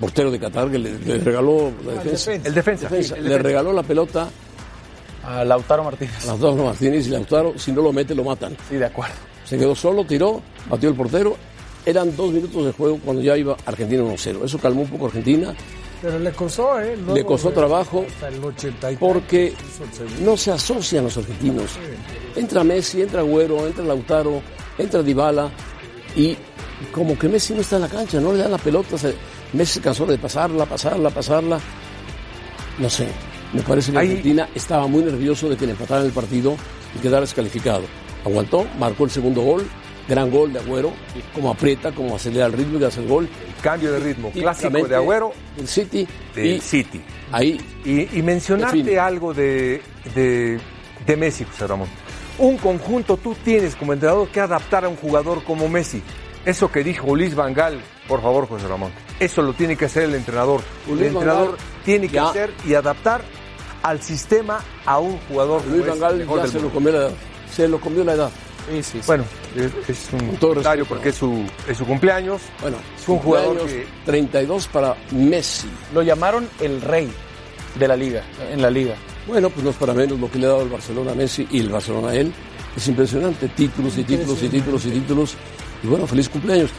portero 0.00 0.30
de 0.30 0.38
Qatar 0.40 0.70
que 0.70 0.78
le, 0.78 0.98
le 0.98 1.18
regaló 1.18 1.70
la 1.86 1.92
defensa. 2.02 2.32
El 2.32 2.54
defensa. 2.54 2.88
Defensa. 2.88 3.14
El 3.16 3.22
Le 3.24 3.28
defensa. 3.30 3.42
regaló 3.48 3.72
la 3.72 3.82
pelota 3.82 4.28
A 5.24 5.44
Lautaro 5.44 5.84
Martínez. 5.84 6.24
a 6.24 6.26
Lautaro 6.28 6.64
Martínez 6.64 7.06
y 7.06 7.10
Lautaro, 7.10 7.58
si 7.58 7.70
no 7.72 7.82
lo 7.82 7.92
mete, 7.92 8.14
lo 8.14 8.24
matan. 8.24 8.56
Sí, 8.68 8.76
de 8.76 8.86
acuerdo. 8.86 9.14
Se 9.44 9.56
quedó 9.58 9.74
solo, 9.74 10.04
tiró, 10.04 10.42
batió 10.68 10.88
el 10.88 10.94
portero. 10.96 11.36
Eran 11.84 12.14
dos 12.16 12.32
minutos 12.32 12.64
de 12.64 12.72
juego 12.72 12.98
cuando 13.04 13.22
ya 13.22 13.36
iba 13.36 13.56
Argentina 13.66 14.02
1-0. 14.02 14.44
Eso 14.44 14.58
calmó 14.58 14.82
un 14.82 14.88
poco 14.88 15.04
a 15.04 15.08
Argentina. 15.08 15.54
Pero 16.02 16.18
le 16.18 16.32
costó, 16.32 16.80
¿eh? 16.80 16.96
Luego, 16.96 17.14
Le 17.14 17.24
costó 17.24 17.50
trabajo 17.52 18.04
Hasta 18.08 18.28
el 18.28 18.42
80 18.44 18.92
y 18.92 18.96
porque 18.96 19.54
no 20.24 20.36
se 20.36 20.50
asocian 20.50 21.04
los 21.04 21.16
argentinos. 21.16 21.70
Entra 22.36 22.64
Messi, 22.64 23.02
entra 23.02 23.20
Agüero, 23.20 23.66
entra 23.66 23.84
Lautaro, 23.84 24.42
entra 24.78 25.00
Dybala 25.02 25.48
y 26.16 26.36
como 26.90 27.16
que 27.16 27.28
Messi 27.28 27.54
no 27.54 27.60
está 27.60 27.76
en 27.76 27.82
la 27.82 27.88
cancha, 27.88 28.20
no 28.20 28.32
le 28.32 28.40
da 28.40 28.48
la 28.48 28.58
pelota. 28.58 28.98
se- 28.98 29.14
Messi 29.52 29.74
se 29.74 29.80
cansó 29.80 30.04
de 30.06 30.18
pasarla, 30.18 30.66
pasarla, 30.66 31.08
pasarla. 31.10 31.60
No 32.78 32.90
sé, 32.90 33.06
me 33.52 33.62
parece 33.62 33.92
que 33.92 33.98
Ahí- 33.98 34.08
Argentina 34.08 34.48
estaba 34.54 34.86
muy 34.88 35.04
nervioso 35.04 35.48
de 35.48 35.56
que 35.56 35.66
le 35.66 35.72
empataran 35.72 36.04
el 36.06 36.12
partido 36.12 36.56
y 36.96 36.98
quedara 36.98 37.20
descalificado. 37.20 37.82
Aguantó, 38.24 38.66
marcó 38.78 39.04
el 39.04 39.10
segundo 39.10 39.42
gol, 39.42 39.66
gran 40.08 40.30
gol 40.30 40.52
de 40.52 40.58
Agüero, 40.60 40.92
como 41.34 41.50
aprieta, 41.50 41.92
como 41.92 42.16
acelera 42.16 42.46
el 42.46 42.52
ritmo 42.52 42.78
y 42.78 42.84
hace 42.84 43.00
el 43.00 43.08
gol. 43.08 43.28
Cambio 43.62 43.92
de 43.92 44.00
ritmo. 44.00 44.30
Clásico 44.32 44.86
de 44.88 44.96
Agüero 44.96 45.32
El 45.58 45.68
City 45.68 46.06
del 46.34 46.46
y 46.46 46.60
City. 46.60 47.00
ahí 47.30 47.60
Y, 47.84 48.18
y 48.18 48.22
Define. 48.22 48.98
algo 48.98 49.32
de, 49.34 49.80
de, 50.14 50.58
de 51.06 51.16
Messi, 51.16 51.44
José 51.44 51.66
Ramón. 51.66 51.88
Un 52.38 52.56
conjunto, 52.56 53.16
tú 53.18 53.36
tienes 53.44 53.76
como 53.76 53.92
entrenador 53.92 54.28
que 54.28 54.40
adaptar 54.40 54.84
a 54.84 54.88
un 54.88 54.96
jugador 54.96 55.44
como 55.44 55.68
Messi. 55.68 56.02
Eso 56.44 56.72
que 56.72 56.82
dijo 56.82 57.14
Luis 57.14 57.34
Vangal, 57.36 57.80
por 58.08 58.20
favor, 58.20 58.48
José 58.48 58.66
Ramón. 58.66 58.90
Eso 59.20 59.42
lo 59.42 59.52
tiene 59.52 59.76
que 59.76 59.84
hacer 59.84 60.04
el 60.04 60.14
entrenador. 60.16 60.60
Luis 60.88 61.00
el 61.02 61.06
entrenador 61.08 61.56
tiene 61.84 62.08
que 62.08 62.14
ya- 62.14 62.30
hacer 62.30 62.52
y 62.66 62.74
adaptar 62.74 63.22
al 63.84 64.02
sistema 64.02 64.58
a 64.84 64.98
un 64.98 65.18
jugador 65.28 65.62
Luis 65.66 65.82
como 65.82 65.84
es 65.84 65.88
Van 65.90 65.98
Gaal 66.00 66.12
el 66.14 66.18
mejor 66.20 66.42
ya 66.42 66.46
se 66.48 66.60
lo 66.60 66.70
comió 66.70 66.90
la 66.92 66.98
edad. 66.98 67.12
Se 67.52 67.68
lo 67.68 67.80
comió 67.80 68.02
la 68.04 68.14
edad. 68.14 68.30
Sí, 68.68 68.82
sí, 68.82 68.92
sí. 68.92 69.00
Bueno, 69.06 69.24
es, 69.56 69.88
es 69.88 70.12
un 70.12 70.36
comentario 70.36 70.84
porque 70.86 71.08
es 71.10 71.16
su, 71.16 71.44
es 71.68 71.76
su 71.76 71.84
cumpleaños. 71.84 72.40
Bueno, 72.60 72.76
Es 73.00 73.08
un 73.08 73.18
jugador 73.18 73.58
que- 73.66 73.86
32 74.06 74.68
para 74.68 74.96
Messi. 75.10 75.68
Lo 75.92 76.02
llamaron 76.02 76.48
el 76.60 76.80
rey 76.80 77.10
de 77.78 77.88
la 77.88 77.96
liga, 77.96 78.22
en 78.50 78.62
la 78.62 78.70
liga. 78.70 78.94
Bueno, 79.26 79.50
pues 79.50 79.64
no 79.64 79.70
es 79.70 79.76
para 79.76 79.94
menos 79.94 80.18
lo 80.18 80.30
que 80.30 80.38
le 80.38 80.46
ha 80.46 80.50
dado 80.50 80.62
el 80.62 80.68
Barcelona 80.68 81.12
a 81.12 81.14
Messi 81.14 81.46
y 81.50 81.60
el 81.60 81.68
Barcelona 81.70 82.08
a 82.08 82.14
él. 82.16 82.32
Es 82.76 82.88
impresionante, 82.88 83.48
títulos 83.48 83.98
y 83.98 84.04
títulos 84.04 84.42
y 84.42 84.48
títulos 84.48 84.86
y 84.86 84.90
títulos. 84.90 85.34
Y 85.82 85.86
bueno, 85.88 86.06
feliz 86.06 86.28
cumpleaños. 86.28 86.70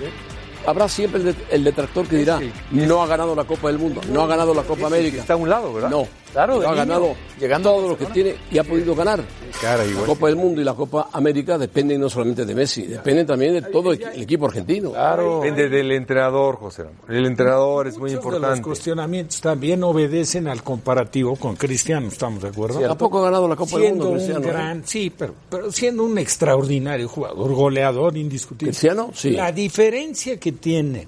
Habrá 0.66 0.88
siempre 0.88 1.20
el, 1.20 1.28
det- 1.28 1.46
el 1.52 1.64
detractor 1.66 2.08
que 2.08 2.16
dirá, 2.18 2.40
no 2.72 3.04
ha 3.04 3.08
ganado 3.08 3.36
la 3.36 3.44
Copa 3.44 3.68
del 3.68 3.78
Mundo, 3.78 4.00
no 4.10 4.24
ha 4.24 4.28
ganado 4.28 4.54
la 4.54 4.64
Copa 4.64 4.88
América. 4.88 5.18
Está 5.20 5.34
a 5.34 5.36
un 5.36 5.50
lado, 5.50 5.74
¿verdad? 5.74 5.90
No, 5.90 6.08
Claro, 6.32 6.60
de 6.60 6.66
ha 6.66 6.70
niño, 6.70 6.78
ganado 6.86 7.16
llegando 7.40 7.70
todo 7.72 7.90
lo 7.90 7.98
que 7.98 8.06
tiene 8.08 8.36
y 8.50 8.58
ha 8.58 8.64
podido 8.64 8.96
ganar. 8.96 9.22
Cara, 9.64 9.84
La 9.84 9.90
igual. 9.90 10.06
Copa 10.06 10.28
del 10.28 10.36
Mundo 10.36 10.62
y 10.62 10.64
la 10.64 10.74
Copa 10.74 11.10
América 11.12 11.58
dependen 11.58 12.02
no 12.02 12.10
solamente 12.10 12.46
de 12.46 12.54
Messi, 12.54 12.84
dependen 12.84 13.26
también 13.26 13.54
de 13.54 13.62
todo 13.64 13.94
el 13.94 14.02
equipo 14.22 14.46
argentino. 14.46 14.92
Depende 14.92 15.70
del 15.70 15.92
entrenador, 15.94 16.58
José 16.58 16.84
Ramón. 16.84 17.00
El 17.10 17.26
entrenador 17.26 17.88
es 17.88 17.98
muy 17.98 18.12
Muchos 18.12 18.24
de 18.26 18.30
los 18.30 18.36
importante. 18.36 18.62
cuestionamientos 18.64 19.42
también 19.42 19.84
obedecen 19.84 20.48
al 20.48 20.62
comparativo 20.64 21.36
con 21.38 21.56
Cristiano, 21.56 22.08
¿estamos 22.10 22.42
de 22.44 22.50
acuerdo? 22.50 22.80
Tampoco 22.82 23.20
ha 23.20 23.24
ganado 23.24 23.48
la 23.48 23.56
Copa 23.56 23.78
del 23.78 23.82
siendo 23.88 24.04
Mundo, 24.06 24.10
un 24.12 24.16
Cristiano. 24.18 24.46
¿eh? 24.46 24.52
gran, 24.52 24.86
sí, 24.86 25.12
pero, 25.18 25.34
pero 25.50 25.72
siendo 25.72 26.04
un 26.04 26.18
extraordinario 26.18 27.08
jugador, 27.08 27.54
goleador 27.54 28.18
indiscutible. 28.18 28.72
Cristiano, 28.72 29.12
sí. 29.14 29.32
La 29.32 29.52
diferencia 29.52 30.38
que 30.40 30.52
tienen 30.52 31.08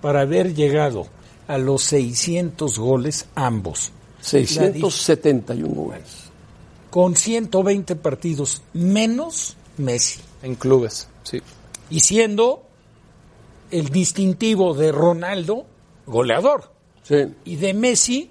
para 0.00 0.20
haber 0.20 0.54
llegado 0.54 1.06
a 1.48 1.58
los 1.58 1.82
600 1.82 2.78
goles 2.78 3.26
ambos. 3.34 3.90
La 4.32 4.40
dif- 4.40 4.46
671 4.46 5.68
goles. 5.74 6.27
Con 6.90 7.16
120 7.16 7.96
partidos 7.96 8.62
menos 8.72 9.56
Messi. 9.76 10.20
En 10.42 10.54
clubes, 10.54 11.08
sí. 11.22 11.40
Y 11.90 12.00
siendo 12.00 12.62
el 13.70 13.88
distintivo 13.90 14.74
de 14.74 14.92
Ronaldo, 14.92 15.66
goleador. 16.06 16.72
Sí. 17.02 17.26
Y 17.44 17.56
de 17.56 17.74
Messi, 17.74 18.30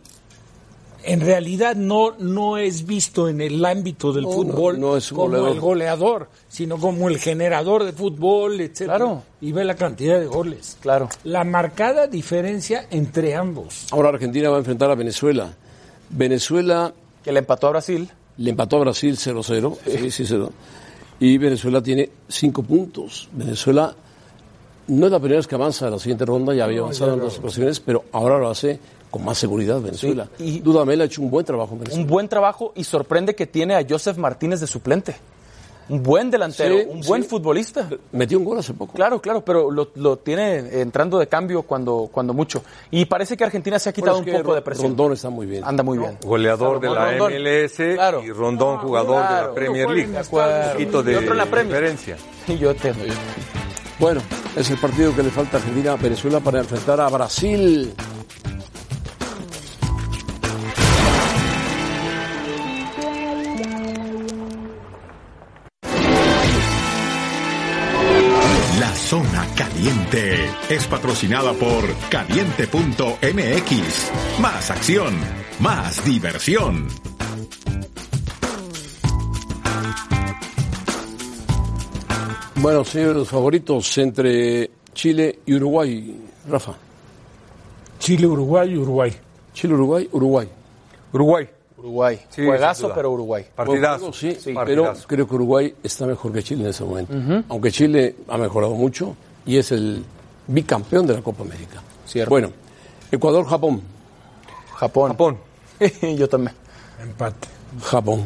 en 1.03 1.21
realidad 1.21 1.75
no, 1.75 2.15
no 2.17 2.57
es 2.57 2.85
visto 2.85 3.29
en 3.29 3.39
el 3.41 3.63
ámbito 3.63 4.11
del 4.13 4.23
No, 4.25 4.31
fútbol 4.31 4.79
no, 4.79 4.87
no 4.91 4.97
es 4.97 5.11
un 5.11 5.15
como 5.17 5.29
goleador. 5.29 5.51
el 5.55 5.59
goleador, 5.61 6.29
sino 6.49 6.77
como 6.77 7.07
el 7.07 7.17
generador 7.19 7.83
de 7.83 7.93
fútbol, 7.93 8.59
etc. 8.59 8.85
Claro. 8.85 9.23
Y 9.41 9.51
ve 9.51 9.63
la 9.63 9.75
cantidad 9.75 10.19
de 10.19 10.25
goles. 10.27 10.77
Claro. 10.81 11.09
La 11.23 11.43
marcada 11.43 12.07
diferencia 12.07 12.87
entre 12.91 13.35
ambos. 13.35 13.87
Ahora 13.91 14.09
Argentina 14.09 14.49
va 14.49 14.55
a 14.57 14.59
enfrentar 14.59 14.89
a 14.91 14.95
Venezuela. 14.95 15.55
Venezuela 16.09 16.93
Que 17.23 17.31
le 17.31 17.39
empató 17.39 17.67
a 17.67 17.71
Brasil. 17.71 18.09
Le 18.37 18.49
empató 18.51 18.77
a 18.77 18.79
Brasil 18.81 19.15
0-0. 19.17 19.77
Sí, 19.85 20.11
sí, 20.11 20.25
0. 20.27 20.51
Y 21.19 21.37
Venezuela 21.37 21.81
tiene 21.81 22.09
5 22.27 22.63
puntos. 22.63 23.27
Venezuela 23.31 23.93
no 24.87 25.05
es 25.05 25.11
la 25.11 25.19
primera 25.19 25.37
vez 25.39 25.47
que 25.47 25.55
avanza 25.55 25.87
a 25.87 25.89
la 25.89 25.99
siguiente 25.99 26.25
ronda, 26.25 26.53
ya 26.53 26.65
había 26.65 26.79
avanzado 26.79 27.13
en 27.15 27.19
dos 27.19 27.39
ocasiones, 27.39 27.79
pero 27.79 28.05
ahora 28.11 28.37
lo 28.37 28.49
hace 28.49 28.79
con 29.09 29.25
más 29.25 29.37
seguridad 29.37 29.81
Venezuela. 29.81 30.27
Sí, 30.37 30.57
y- 30.57 30.59
Dudamel 30.59 31.01
ha 31.01 31.05
hecho 31.05 31.21
un 31.21 31.29
buen 31.31 31.45
trabajo 31.45 31.73
en 31.73 31.79
Venezuela. 31.79 32.03
Un 32.03 32.09
buen 32.09 32.27
trabajo 32.29 32.71
y 32.75 32.83
sorprende 32.83 33.35
que 33.35 33.47
tiene 33.47 33.75
a 33.75 33.85
Joseph 33.87 34.17
Martínez 34.17 34.59
de 34.59 34.67
suplente. 34.67 35.15
Un 35.89 36.03
buen 36.03 36.29
delantero, 36.29 36.77
Sí, 36.79 36.85
un 36.89 37.01
buen 37.01 37.23
sí. 37.23 37.29
futbolista. 37.29 37.87
Metió 38.11 38.37
un 38.37 38.45
gol 38.45 38.59
hace 38.59 38.73
poco. 38.73 38.93
Claro, 38.93 39.21
claro, 39.21 39.43
pero 39.43 39.71
lo, 39.71 39.89
lo 39.95 40.17
tiene 40.17 40.81
entrando 40.81 41.17
de 41.17 41.27
cambio 41.27 41.61
cuando, 41.63 42.09
cuando 42.11 42.33
mucho. 42.33 42.61
Y 42.91 43.05
parece 43.05 43.37
que 43.37 43.43
Argentina 43.45 43.79
se 43.79 43.89
ha 43.89 43.93
quitado 43.93 44.17
Bueno, 44.21 44.37
un 44.37 44.43
poco 44.43 44.55
de 44.55 44.61
presión. 44.61 44.87
Rondón 44.87 45.13
está 45.13 45.29
muy 45.29 45.45
bien. 45.45 45.63
Anda 45.63 45.83
muy 45.83 45.97
bien. 45.97 46.17
Goleador 46.23 46.79
de 46.79 46.89
la 46.89 47.11
Rondón. 47.11 47.31
MLS 47.33 47.93
Claro. 47.95 48.23
y 48.23 48.31
Rondón, 48.31 48.77
jugador 48.79 49.27
de 49.27 49.35
la 49.47 49.53
Premier 49.53 49.89
League. 49.89 50.11
De 50.11 50.17
acuerdo. 50.17 50.65
Un 50.65 50.71
poquito 50.73 51.03
de 51.03 51.11
Y 51.11 51.15
otro 51.15 51.31
en 51.31 51.37
la 51.37 51.45
Premier. 51.45 51.75
diferencia. 51.77 52.17
Y 52.47 52.57
yo 52.57 52.73
te 52.75 52.93
doy. 52.93 53.09
Bueno, 53.99 54.21
es 54.55 54.69
el 54.69 54.77
partido 54.77 55.15
que 55.15 55.23
le 55.23 55.29
falta 55.31 55.57
a 55.57 55.59
Argentina 55.59 55.93
a 55.93 55.95
Venezuela 55.95 56.39
para 56.39 56.59
enfrentar 56.59 57.01
a 57.01 57.09
Brasil. 57.09 57.93
Caliente 69.57 70.45
es 70.69 70.85
patrocinada 70.85 71.51
por 71.53 71.83
caliente.mx. 72.09 74.11
Más 74.39 74.69
acción, 74.69 75.15
más 75.59 76.05
diversión. 76.05 76.87
Bueno, 82.57 82.85
señores, 82.85 83.15
los 83.15 83.29
favoritos 83.29 83.97
entre 83.97 84.69
Chile 84.93 85.39
y 85.47 85.55
Uruguay. 85.55 86.21
Rafa. 86.47 86.75
Chile, 87.97 88.27
Uruguay, 88.27 88.77
Uruguay. 88.77 89.11
Chile, 89.53 89.73
Uruguay, 89.73 90.07
Uruguay. 90.11 90.47
Uruguay. 91.13 91.49
Uruguay. 91.77 92.19
Sí, 92.29 92.45
Juegazo, 92.45 92.91
pero 92.93 93.11
Uruguay. 93.11 93.45
Partidazo. 93.55 93.97
Juego, 93.97 94.13
sí, 94.13 94.37
Sí, 94.39 94.53
pero 94.65 94.93
creo 95.07 95.27
que 95.27 95.35
Uruguay 95.35 95.73
está 95.81 96.05
mejor 96.05 96.31
que 96.31 96.43
Chile 96.43 96.63
en 96.63 96.69
ese 96.69 96.83
momento. 96.83 97.43
Aunque 97.49 97.71
Chile 97.71 98.15
ha 98.27 98.37
mejorado 98.37 98.75
mucho 98.75 99.15
y 99.47 99.57
es 99.57 99.71
el 99.71 100.03
bicampeón 100.45 101.07
de 101.07 101.15
la 101.15 101.21
Copa 101.21 101.43
América. 101.43 101.81
Cierto. 102.05 102.29
Bueno, 102.29 102.51
Ecuador-Japón. 103.11 103.81
Japón. 104.75 105.11
Japón. 105.11 105.37
yo 106.17 106.29
también. 106.29 106.55
Empate. 107.01 107.47
Japón. 107.83 108.23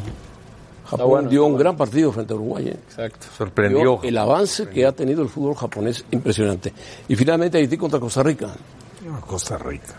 Japón 0.84 1.08
bueno, 1.08 1.28
dio 1.30 1.44
un 1.44 1.52
bueno. 1.52 1.58
gran 1.64 1.76
partido 1.76 2.12
frente 2.12 2.32
a 2.32 2.36
Uruguay. 2.36 2.68
¿eh? 2.68 2.78
Exacto. 2.88 3.26
Sorprendió. 3.36 3.80
Dio 3.80 4.00
el 4.02 4.18
avance 4.18 4.68
que 4.68 4.84
ha 4.84 4.92
tenido 4.92 5.22
el 5.22 5.28
fútbol 5.28 5.54
japonés 5.54 6.04
impresionante. 6.10 6.72
Y 7.08 7.16
finalmente 7.16 7.58
Haití 7.58 7.78
contra 7.78 7.98
Costa 7.98 8.22
Rica. 8.22 8.48
Costa 9.26 9.56
Rica. 9.56 9.94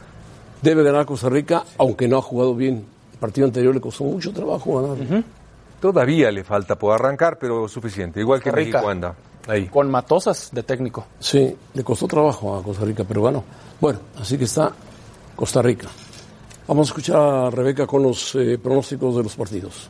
Debe 0.61 0.83
ganar 0.83 1.05
Costa 1.05 1.29
Rica, 1.29 1.63
aunque 1.77 2.07
no 2.07 2.17
ha 2.17 2.21
jugado 2.21 2.55
bien. 2.55 2.85
El 3.13 3.19
partido 3.19 3.47
anterior 3.47 3.73
le 3.73 3.81
costó 3.81 4.03
mucho 4.03 4.31
trabajo 4.31 4.81
ganar. 4.81 5.23
Todavía 5.81 6.31
le 6.31 6.43
falta 6.43 6.77
por 6.77 6.93
arrancar, 6.93 7.37
pero 7.39 7.67
suficiente. 7.67 8.19
Igual 8.19 8.41
que 8.41 8.51
Rica. 8.51 8.77
México 8.77 8.89
anda. 8.89 9.15
Ahí. 9.47 9.67
Con 9.67 9.89
Matosas 9.91 10.49
de 10.51 10.63
técnico. 10.63 11.05
Sí, 11.19 11.55
le 11.73 11.83
costó 11.83 12.07
trabajo 12.07 12.55
a 12.55 12.63
Costa 12.63 12.85
Rica, 12.85 13.03
pero 13.07 13.23
ganó. 13.23 13.43
Bueno, 13.79 13.99
así 14.19 14.37
que 14.37 14.45
está 14.45 14.71
Costa 15.35 15.61
Rica. 15.61 15.87
Vamos 16.67 16.87
a 16.87 16.89
escuchar 16.91 17.17
a 17.17 17.49
Rebeca 17.49 17.85
con 17.85 18.03
los 18.03 18.35
eh, 18.35 18.57
pronósticos 18.61 19.17
de 19.17 19.23
los 19.23 19.35
partidos. 19.35 19.89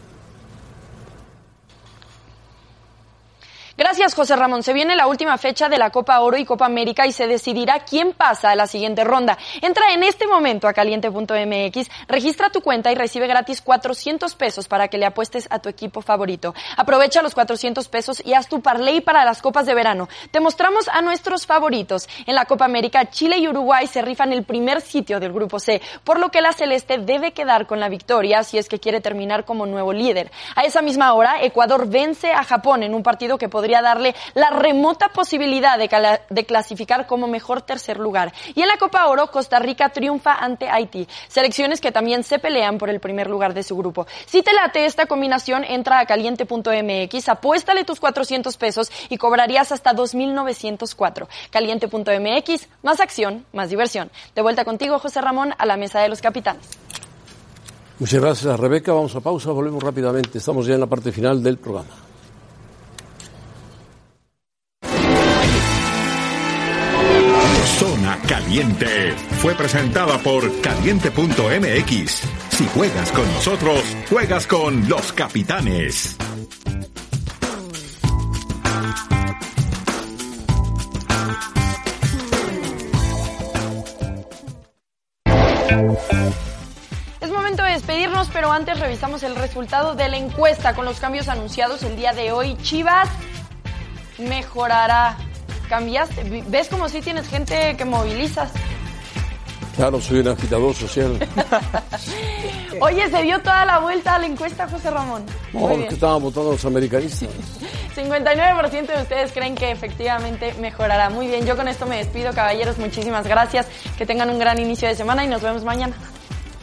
Gracias, 4.04 4.18
José 4.18 4.36
Ramón. 4.36 4.64
Se 4.64 4.74
viene 4.74 4.98
la 4.98 5.08
última 5.08 5.38
fecha 5.38 5.70
de 5.70 5.78
la 5.78 5.90
Copa 5.90 6.20
Oro 6.20 6.36
y 6.36 6.44
Copa 6.44 6.66
América 6.66 7.08
y 7.08 7.14
se 7.14 7.26
decidirá 7.26 7.86
quién 7.90 8.12
pasa 8.12 8.52
a 8.52 8.56
la 8.58 8.68
siguiente 8.68 9.06
ronda. 9.06 9.38
Entra 9.62 9.94
en 9.94 10.04
este 10.04 10.28
momento 10.28 10.68
a 10.68 10.74
caliente.mx, 10.74 11.90
registra 12.10 12.50
tu 12.50 12.60
cuenta 12.60 12.92
y 12.92 12.96
recibe 12.96 13.28
gratis 13.28 13.62
400 13.62 14.36
pesos 14.36 14.68
para 14.68 14.90
que 14.90 14.98
le 14.98 15.06
apuestes 15.06 15.48
a 15.50 15.60
tu 15.60 15.70
equipo 15.70 16.02
favorito. 16.02 16.54
Aprovecha 16.76 17.22
los 17.22 17.34
400 17.34 17.88
pesos 17.88 18.22
y 18.26 18.34
haz 18.34 18.50
tu 18.50 18.62
parlay 18.62 19.00
para 19.00 19.24
las 19.24 19.42
copas 19.42 19.66
de 19.66 19.74
verano. 19.74 20.10
Te 20.32 20.42
mostramos 20.42 20.90
a 20.90 21.02
nuestros 21.02 21.46
favoritos. 21.46 22.10
En 22.26 22.36
la 22.36 22.44
Copa 22.44 22.66
América, 22.66 23.10
Chile 23.10 23.38
y 23.38 23.48
Uruguay 23.48 23.88
se 23.88 24.02
rifan 24.02 24.34
el 24.34 24.44
primer 24.44 24.82
sitio 24.82 25.22
del 25.22 25.32
grupo 25.32 25.60
C, 25.60 25.82
por 26.04 26.20
lo 26.20 26.28
que 26.28 26.42
la 26.42 26.52
Celeste 26.52 26.98
debe 26.98 27.32
quedar 27.32 27.68
con 27.68 27.80
la 27.80 27.88
victoria 27.88 28.44
si 28.44 28.58
es 28.58 28.68
que 28.68 28.82
quiere 28.82 29.00
terminar 29.00 29.46
como 29.46 29.66
nuevo 29.66 29.94
líder. 29.94 30.30
A 30.58 30.64
esa 30.64 30.82
misma 30.82 31.14
hora, 31.14 31.42
Ecuador 31.42 31.88
vence 31.88 32.34
a 32.34 32.44
Japón 32.44 32.84
en 32.84 32.96
un 32.96 33.02
partido 33.02 33.38
que 33.38 33.48
podría 33.48 33.82
darle 33.94 34.16
la 34.34 34.50
remota 34.50 35.10
posibilidad 35.10 35.78
de, 35.78 35.90
de 36.30 36.46
clasificar 36.46 37.06
como 37.06 37.28
mejor 37.28 37.62
tercer 37.62 38.00
lugar. 38.00 38.34
Y 38.56 38.62
en 38.62 38.68
la 38.68 38.78
Copa 38.78 39.06
Oro, 39.08 39.28
Costa 39.28 39.60
Rica 39.60 39.90
triunfa 39.90 40.34
ante 40.34 40.70
Haití, 40.70 41.08
selecciones 41.28 41.80
que 41.80 41.92
también 41.92 42.24
se 42.24 42.40
pelean 42.40 42.78
por 42.78 42.90
el 42.90 43.00
primer 43.00 43.30
lugar 43.30 43.54
de 43.54 43.64
su 43.64 43.78
grupo. 43.78 44.08
Si 44.26 44.42
te 44.42 44.54
late 44.54 44.86
esta 44.86 45.06
combinación, 45.06 45.64
entra 45.64 46.00
a 46.00 46.06
caliente.mx, 46.06 47.30
apuéstale 47.30 47.84
tus 47.84 48.00
400 48.00 48.58
pesos 48.58 48.92
y 49.10 49.18
cobrarías 49.18 49.72
hasta 49.72 49.94
2.904. 49.94 51.28
Caliente.mx, 51.52 52.68
más 52.82 53.00
acción, 53.00 53.46
más 53.54 53.70
diversión. 53.70 54.10
De 54.36 54.42
vuelta 54.42 54.66
contigo, 54.66 55.00
José 55.00 55.22
Ramón, 55.22 55.54
a 55.58 55.66
la 55.66 55.78
mesa 55.78 56.00
de 56.02 56.10
los 56.10 56.22
capitanes. 56.22 56.68
Muchas 58.00 58.20
gracias, 58.20 58.60
Rebeca. 58.60 58.92
Vamos 58.92 59.16
a 59.16 59.22
pausa, 59.22 59.52
volvemos 59.52 59.84
rápidamente. 59.84 60.40
Estamos 60.40 60.66
ya 60.66 60.74
en 60.74 60.80
la 60.80 60.88
parte 60.88 61.12
final 61.12 61.44
del 61.44 61.58
programa. 61.58 62.03
Zona 67.80 68.20
Caliente 68.28 69.14
fue 69.42 69.56
presentada 69.56 70.18
por 70.20 70.62
caliente.mx. 70.62 72.22
Si 72.50 72.68
juegas 72.68 73.12
con 73.12 73.26
nosotros, 73.34 73.84
juegas 74.10 74.48
con 74.48 74.88
los 74.88 75.12
capitanes. 75.12 76.16
Es 87.20 87.32
momento 87.32 87.64
de 87.64 87.72
despedirnos, 87.72 88.30
pero 88.32 88.52
antes 88.52 88.80
revisamos 88.80 89.24
el 89.24 89.36
resultado 89.36 89.96
de 89.96 90.10
la 90.10 90.18
encuesta 90.18 90.76
con 90.76 90.86
los 90.86 91.00
cambios 91.00 91.28
anunciados 91.28 91.82
el 91.84 91.96
día 91.96 92.14
de 92.14 92.32
hoy. 92.32 92.56
Chivas 92.62 93.10
mejorará. 94.20 95.18
¿Cambiaste? 95.70 96.44
¿Ves 96.48 96.68
como 96.68 96.90
si 96.90 97.02
tienes 97.02 97.28
gente 97.28 97.76
que 97.78 97.86
movilizas? 97.86 98.52
Claro, 99.76 100.00
soy 100.00 100.20
un 100.20 100.28
agitador 100.28 100.74
social. 100.76 101.18
Oye, 102.80 103.10
se 103.10 103.24
dio 103.24 103.40
toda 103.40 103.66
la 103.66 103.80
vuelta 103.80 104.16
a 104.16 104.20
la 104.20 104.28
encuesta, 104.28 104.68
José 104.68 104.92
Ramón. 104.92 105.26
No, 105.52 105.72
es 105.72 105.88
que 105.88 105.94
estaban 105.96 106.22
votando 106.22 106.52
los 106.52 106.66
americanistas. 106.66 107.30
59% 107.96 108.88
de 108.88 109.02
ustedes 109.02 109.32
creen 109.32 109.56
que 109.56 109.72
efectivamente 109.72 110.54
mejorará. 110.60 111.10
Muy 111.10 111.28
bien, 111.28 111.46
yo 111.46 111.56
con 111.56 111.68
esto 111.68 111.86
me 111.86 111.98
despido, 111.98 112.34
caballeros. 112.34 112.78
Muchísimas 112.78 113.28
gracias. 113.28 113.68
Que 113.98 114.06
tengan 114.06 114.30
un 114.30 114.40
gran 114.40 114.60
inicio 114.60 114.88
de 114.88 114.96
semana 114.96 115.24
y 115.24 115.28
nos 115.28 115.42
vemos 115.42 115.64
mañana. 115.64 115.96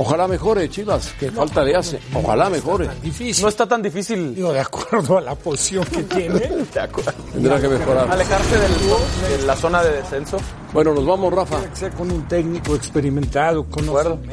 Ojalá 0.02 0.26
mejore, 0.26 0.68
Chivas, 0.70 1.12
que 1.20 1.30
falta 1.30 1.62
le 1.62 1.76
hace. 1.76 2.00
Ojalá 2.14 2.48
mejore. 2.48 2.88
Difícil. 3.02 3.42
No 3.42 3.48
está 3.50 3.66
tan 3.66 3.82
difícil. 3.82 4.34
Digo, 4.34 4.50
de 4.50 4.60
acuerdo 4.60 5.18
a 5.18 5.20
la 5.20 5.34
posición 5.34 5.84
que 5.84 6.02
tiene. 6.04 6.38
De 6.74 6.80
acuerdo. 6.80 7.12
Tendrá 7.32 7.60
que 7.60 7.68
mejorar. 7.68 8.10
Alejarse 8.10 8.58
del- 8.58 9.38
de 9.40 9.46
la 9.46 9.54
zona 9.56 9.82
de 9.82 9.96
descenso. 9.98 10.38
Bueno, 10.72 10.94
nos 10.94 11.04
vamos, 11.04 11.32
Rafa. 11.34 11.56
Tiene 11.58 11.70
que 11.72 11.76
ser 11.80 11.92
con 11.92 12.10
un 12.10 12.26
técnico 12.26 12.74
experimentado, 12.74 13.64
con. 13.66 13.84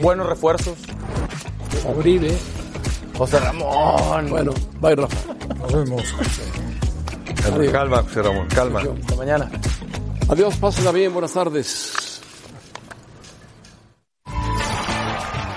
Buenos 0.01 0.27
refuerzos. 0.27 0.77
Uribe. 1.97 2.37
José 3.17 3.39
Ramón. 3.39 4.29
Bueno, 4.29 4.53
bye, 4.79 4.95
Rafa. 4.95 5.33
Nos 5.59 5.73
vemos, 5.73 6.01
José. 6.13 6.41
Calma, 7.43 7.71
calma, 7.71 8.03
José 8.03 8.21
Ramón, 8.21 8.47
calma. 8.47 8.79
Hasta 9.01 9.15
mañana. 9.15 9.51
Adiós, 10.29 10.55
pásenla 10.57 10.91
bien, 10.93 11.11
buenas 11.11 11.33
tardes. 11.33 11.91